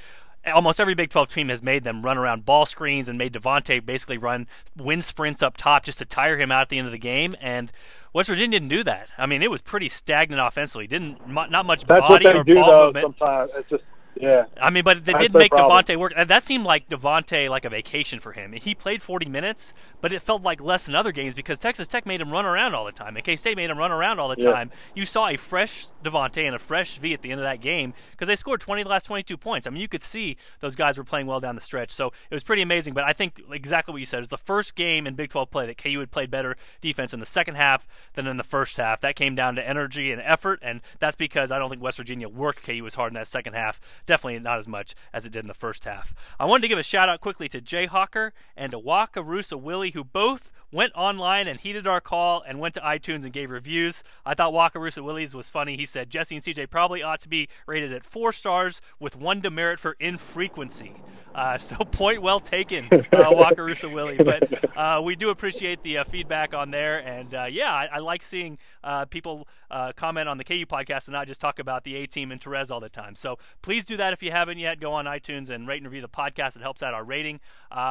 almost 0.53 0.79
every 0.79 0.95
Big 0.95 1.09
12 1.09 1.29
team 1.29 1.49
has 1.49 1.63
made 1.63 1.83
them 1.83 2.03
run 2.03 2.17
around 2.17 2.45
ball 2.45 2.65
screens 2.65 3.09
and 3.09 3.17
made 3.17 3.33
Devonte 3.33 3.85
basically 3.85 4.17
run 4.17 4.47
wind 4.77 5.03
sprints 5.03 5.41
up 5.43 5.57
top 5.57 5.83
just 5.83 5.97
to 5.99 6.05
tire 6.05 6.37
him 6.37 6.51
out 6.51 6.61
at 6.61 6.69
the 6.69 6.77
end 6.77 6.87
of 6.87 6.91
the 6.91 6.97
game. 6.97 7.33
And 7.41 7.71
West 8.15 8.29
Virginia 8.29 8.57
didn't 8.57 8.69
do 8.69 8.81
that. 8.85 9.11
I 9.17 9.25
mean, 9.25 9.43
it 9.43 9.51
was 9.51 9.59
pretty 9.59 9.89
stagnant 9.89 10.41
offensively. 10.41 10.87
Didn't 10.87 11.27
not 11.27 11.65
much 11.65 11.83
That's 11.83 11.99
body 11.99 12.25
or 12.25 12.45
do, 12.45 12.55
ball 12.55 12.69
though, 12.69 12.85
movement. 12.85 13.17
Sometimes 13.19 13.51
it's 13.57 13.69
just 13.69 13.83
yeah. 14.15 14.45
I 14.61 14.69
mean, 14.69 14.83
but 14.83 15.05
they 15.05 15.13
did 15.13 15.33
make 15.33 15.51
Devonte 15.51 15.95
work. 15.97 16.13
That 16.15 16.43
seemed 16.43 16.65
like 16.65 16.89
Devonte 16.89 17.49
like 17.49 17.65
a 17.65 17.69
vacation 17.69 18.19
for 18.19 18.31
him. 18.31 18.53
He 18.53 18.73
played 18.73 19.01
40 19.01 19.27
minutes, 19.27 19.73
but 20.01 20.13
it 20.13 20.21
felt 20.21 20.41
like 20.41 20.61
less 20.61 20.85
than 20.85 20.95
other 20.95 21.11
games 21.11 21.33
because 21.33 21.59
Texas 21.59 21.87
Tech 21.87 22.05
made 22.05 22.21
him 22.21 22.31
run 22.31 22.45
around 22.45 22.75
all 22.75 22.85
the 22.85 22.91
time, 22.91 23.15
and 23.15 23.25
K 23.25 23.35
State 23.35 23.57
made 23.57 23.69
him 23.69 23.77
run 23.77 23.91
around 23.91 24.19
all 24.19 24.29
the 24.29 24.35
yeah. 24.37 24.51
time. 24.51 24.71
You 24.93 25.05
saw 25.05 25.27
a 25.27 25.37
fresh 25.37 25.87
Devonte 26.03 26.45
and 26.45 26.55
a 26.55 26.59
fresh 26.59 26.97
V 26.97 27.13
at 27.13 27.21
the 27.21 27.31
end 27.31 27.39
of 27.39 27.45
that 27.45 27.61
game 27.61 27.93
because 28.11 28.27
they 28.27 28.35
scored 28.35 28.61
20 28.61 28.81
of 28.81 28.85
the 28.85 28.91
last 28.91 29.05
22 29.05 29.37
points. 29.37 29.67
I 29.67 29.69
mean, 29.69 29.81
you 29.81 29.87
could 29.87 30.03
see 30.03 30.37
those 30.59 30.75
guys 30.75 30.97
were 30.97 31.03
playing 31.03 31.27
well 31.27 31.39
down 31.39 31.55
the 31.55 31.61
stretch, 31.61 31.91
so 31.91 32.07
it 32.29 32.33
was 32.33 32.43
pretty 32.43 32.61
amazing. 32.61 32.93
But 32.93 33.03
I 33.03 33.13
think 33.13 33.41
exactly 33.51 33.91
what 33.91 33.99
you 33.99 34.05
said 34.05 34.21
is 34.21 34.29
the 34.29 34.37
first 34.37 34.75
game 34.75 35.07
in 35.07 35.15
Big 35.15 35.29
12 35.29 35.51
play 35.51 35.65
that 35.67 35.77
KU 35.77 35.99
had 35.99 36.11
played 36.11 36.31
better 36.31 36.55
defense 36.81 37.13
in 37.13 37.19
the 37.19 37.25
second 37.25 37.55
half 37.55 37.87
than 38.13 38.27
in 38.27 38.37
the 38.37 38.43
first 38.43 38.77
half. 38.77 39.01
That 39.01 39.15
came 39.15 39.35
down 39.35 39.55
to 39.55 39.67
energy 39.67 40.11
and 40.11 40.21
effort, 40.21 40.59
and 40.61 40.81
that's 40.99 41.15
because 41.15 41.51
I 41.51 41.59
don't 41.59 41.69
think 41.69 41.81
West 41.81 41.97
Virginia 41.97 42.29
worked 42.29 42.63
KU 42.63 42.83
as 42.85 42.95
hard 42.95 43.11
in 43.11 43.15
that 43.15 43.27
second 43.27 43.53
half. 43.53 43.79
Definitely 44.05 44.39
not 44.39 44.59
as 44.59 44.67
much 44.67 44.93
as 45.13 45.25
it 45.25 45.33
did 45.33 45.43
in 45.43 45.47
the 45.47 45.53
first 45.53 45.85
half. 45.85 46.13
I 46.39 46.45
wanted 46.45 46.61
to 46.63 46.67
give 46.67 46.79
a 46.79 46.83
shout 46.83 47.09
out 47.09 47.21
quickly 47.21 47.47
to 47.49 47.61
Jay 47.61 47.85
Hawker 47.85 48.33
and 48.55 48.71
to 48.71 48.79
Wakarusa 48.79 49.59
Willie, 49.59 49.91
who 49.91 50.03
both 50.03 50.51
went 50.75 50.91
online 50.93 51.47
and 51.47 51.57
heeded 51.57 51.87
our 51.87 52.01
call 52.01 52.43
and 52.45 52.59
went 52.59 52.73
to 52.73 52.81
iTunes 52.81 53.23
and 53.23 53.31
gave 53.31 53.49
reviews. 53.49 54.03
I 54.25 54.33
thought 54.33 54.51
Wakarusa 54.51 55.01
Willies 55.01 55.33
was 55.33 55.49
funny. 55.49 55.77
He 55.77 55.85
said 55.85 56.09
Jesse 56.09 56.35
and 56.35 56.43
CJ 56.43 56.69
probably 56.69 57.01
ought 57.01 57.21
to 57.21 57.29
be 57.29 57.47
rated 57.65 57.93
at 57.93 58.03
four 58.03 58.33
stars 58.33 58.81
with 58.99 59.15
one 59.15 59.39
demerit 59.39 59.79
for 59.79 59.95
infrequency. 60.01 60.91
Uh, 61.33 61.57
so 61.57 61.77
point 61.77 62.21
well 62.21 62.39
taken, 62.39 62.87
uh, 62.91 63.31
Wakarusa 63.31 63.91
Willie. 63.91 64.17
But 64.17 64.77
uh, 64.77 65.01
we 65.03 65.15
do 65.15 65.29
appreciate 65.29 65.81
the 65.83 65.99
uh, 65.99 66.03
feedback 66.03 66.53
on 66.53 66.71
there, 66.71 66.99
and 66.99 67.33
uh, 67.33 67.45
yeah, 67.49 67.73
I, 67.73 67.85
I, 67.93 67.99
like 67.99 68.23
seeing 68.23 68.57
uh, 68.83 69.05
people 69.05 69.47
comment 69.95 70.29
on 70.29 70.37
the 70.37 70.43
KU 70.43 70.65
podcast 70.65 71.07
and 71.07 71.13
not 71.13 71.27
just 71.27 71.41
talk 71.41 71.59
about 71.59 71.83
the 71.83 71.95
A 71.95 72.07
team 72.07 72.31
and 72.31 72.41
Therese 72.41 72.71
all 72.71 72.79
the 72.79 72.89
time. 72.89 73.15
So 73.15 73.37
please 73.61 73.83
do 73.83 73.97
that 73.97 74.13
if 74.13 74.23
you 74.23 74.31
haven't 74.31 74.57
yet. 74.57 74.79
Go 74.79 74.93
on 74.93 75.05
iTunes 75.05 75.49
and 75.49 75.67
rate 75.67 75.77
and 75.77 75.85
review 75.85 76.01
the 76.01 76.07
podcast. 76.07 76.55
It 76.55 76.61
helps 76.61 76.81
out 76.81 76.93
our 76.93 77.03
rating. 77.03 77.39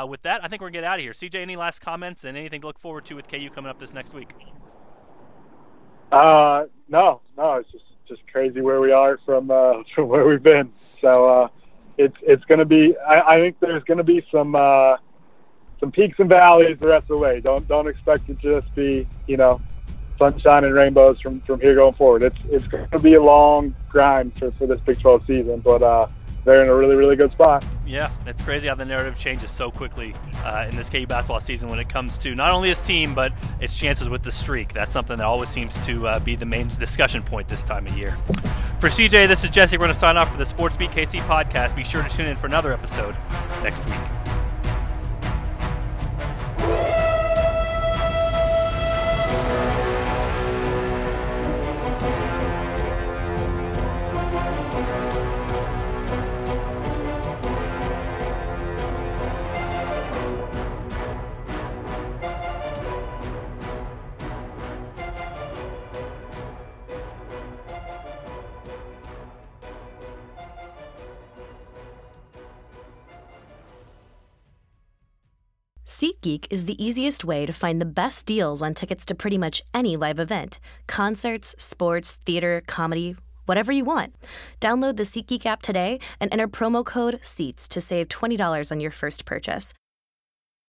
with 0.06 0.22
that, 0.22 0.42
I 0.44 0.48
think 0.48 0.62
we're 0.62 0.68
gonna 0.68 0.82
get 0.82 0.84
out 0.84 0.98
of 0.98 1.02
here. 1.02 1.12
CJ, 1.12 1.40
any 1.40 1.56
last 1.56 1.80
comments 1.80 2.24
and 2.24 2.36
anything 2.36 2.62
to 2.62 2.66
look 2.66 2.73
forward 2.78 3.04
to 3.06 3.14
with 3.14 3.28
KU 3.28 3.50
coming 3.50 3.70
up 3.70 3.78
this 3.78 3.94
next 3.94 4.14
week? 4.14 4.30
Uh, 6.12 6.64
no, 6.88 7.20
no, 7.36 7.54
it's 7.54 7.70
just 7.72 7.84
just 8.06 8.20
crazy 8.30 8.60
where 8.60 8.80
we 8.80 8.92
are 8.92 9.18
from 9.24 9.48
from 9.94 10.08
where 10.08 10.26
we've 10.26 10.42
been. 10.42 10.72
So 11.00 11.50
it's 11.98 12.16
it's 12.22 12.44
going 12.44 12.58
to 12.58 12.64
be. 12.64 12.96
I, 12.98 13.36
I 13.36 13.40
think 13.40 13.58
there's 13.60 13.84
going 13.84 13.98
to 13.98 14.04
be 14.04 14.24
some 14.30 14.54
uh, 14.54 14.96
some 15.80 15.92
peaks 15.92 16.18
and 16.18 16.28
valleys 16.28 16.78
the 16.80 16.88
rest 16.88 17.04
of 17.04 17.16
the 17.16 17.18
way. 17.18 17.40
Don't 17.40 17.66
don't 17.68 17.88
expect 17.88 18.28
it 18.28 18.40
to 18.42 18.60
just 18.60 18.74
be 18.74 19.06
you 19.26 19.36
know 19.36 19.60
sunshine 20.18 20.64
and 20.64 20.74
rainbows 20.74 21.20
from 21.20 21.40
from 21.42 21.60
here 21.60 21.74
going 21.74 21.94
forward. 21.94 22.22
It's 22.22 22.38
it's 22.48 22.66
going 22.66 22.88
to 22.90 22.98
be 22.98 23.14
a 23.14 23.22
long 23.22 23.74
grind 23.88 24.36
for, 24.38 24.50
for 24.52 24.66
this 24.66 24.80
Big 24.80 24.98
12 25.00 25.22
season, 25.26 25.60
but 25.60 25.82
uh, 25.82 26.06
they're 26.44 26.62
in 26.62 26.68
a 26.68 26.74
really, 26.74 26.94
really 26.94 27.16
good 27.16 27.32
spot. 27.32 27.64
Yeah, 27.86 28.10
it's 28.26 28.42
crazy 28.42 28.68
how 28.68 28.74
the 28.74 28.84
narrative 28.84 29.18
changes 29.18 29.50
so 29.50 29.70
quickly 29.70 30.14
uh, 30.44 30.66
in 30.68 30.76
this 30.76 30.90
KU 30.90 31.06
basketball 31.06 31.40
season 31.40 31.68
when 31.68 31.78
it 31.78 31.88
comes 31.88 32.18
to 32.18 32.34
not 32.34 32.50
only 32.50 32.68
his 32.68 32.80
team, 32.80 33.14
but 33.14 33.32
its 33.60 33.78
chances 33.78 34.08
with 34.08 34.22
the 34.22 34.32
streak. 34.32 34.72
That's 34.72 34.92
something 34.92 35.16
that 35.16 35.26
always 35.26 35.48
seems 35.48 35.78
to 35.86 36.06
uh, 36.06 36.18
be 36.20 36.36
the 36.36 36.46
main 36.46 36.68
discussion 36.68 37.22
point 37.22 37.48
this 37.48 37.62
time 37.62 37.86
of 37.86 37.96
year. 37.96 38.16
For 38.80 38.88
CJ, 38.88 39.28
this 39.28 39.44
is 39.44 39.50
Jesse. 39.50 39.76
We're 39.76 39.84
going 39.84 39.92
to 39.92 39.98
sign 39.98 40.16
off 40.16 40.30
for 40.30 40.38
the 40.38 40.46
Sports 40.46 40.76
Beat 40.76 40.90
KC 40.90 41.20
podcast. 41.20 41.74
Be 41.74 41.84
sure 41.84 42.02
to 42.02 42.08
tune 42.08 42.26
in 42.26 42.36
for 42.36 42.46
another 42.46 42.72
episode 42.72 43.14
next 43.62 43.84
week. 43.86 44.23
SeatGeek 76.24 76.46
is 76.50 76.64
the 76.64 76.82
easiest 76.82 77.24
way 77.24 77.44
to 77.44 77.52
find 77.52 77.80
the 77.80 77.86
best 77.86 78.24
deals 78.24 78.62
on 78.62 78.72
tickets 78.72 79.04
to 79.06 79.14
pretty 79.14 79.36
much 79.36 79.62
any 79.74 79.96
live 79.96 80.18
event 80.18 80.58
concerts, 80.86 81.54
sports, 81.58 82.16
theater, 82.24 82.62
comedy, 82.66 83.16
whatever 83.44 83.72
you 83.72 83.84
want. 83.84 84.14
Download 84.60 84.96
the 84.96 85.02
SeatGeek 85.02 85.44
app 85.44 85.60
today 85.60 85.98
and 86.20 86.32
enter 86.32 86.48
promo 86.48 86.84
code 86.84 87.18
SEATS 87.22 87.68
to 87.68 87.80
save 87.80 88.08
$20 88.08 88.72
on 88.72 88.80
your 88.80 88.90
first 88.90 89.26
purchase. 89.26 89.74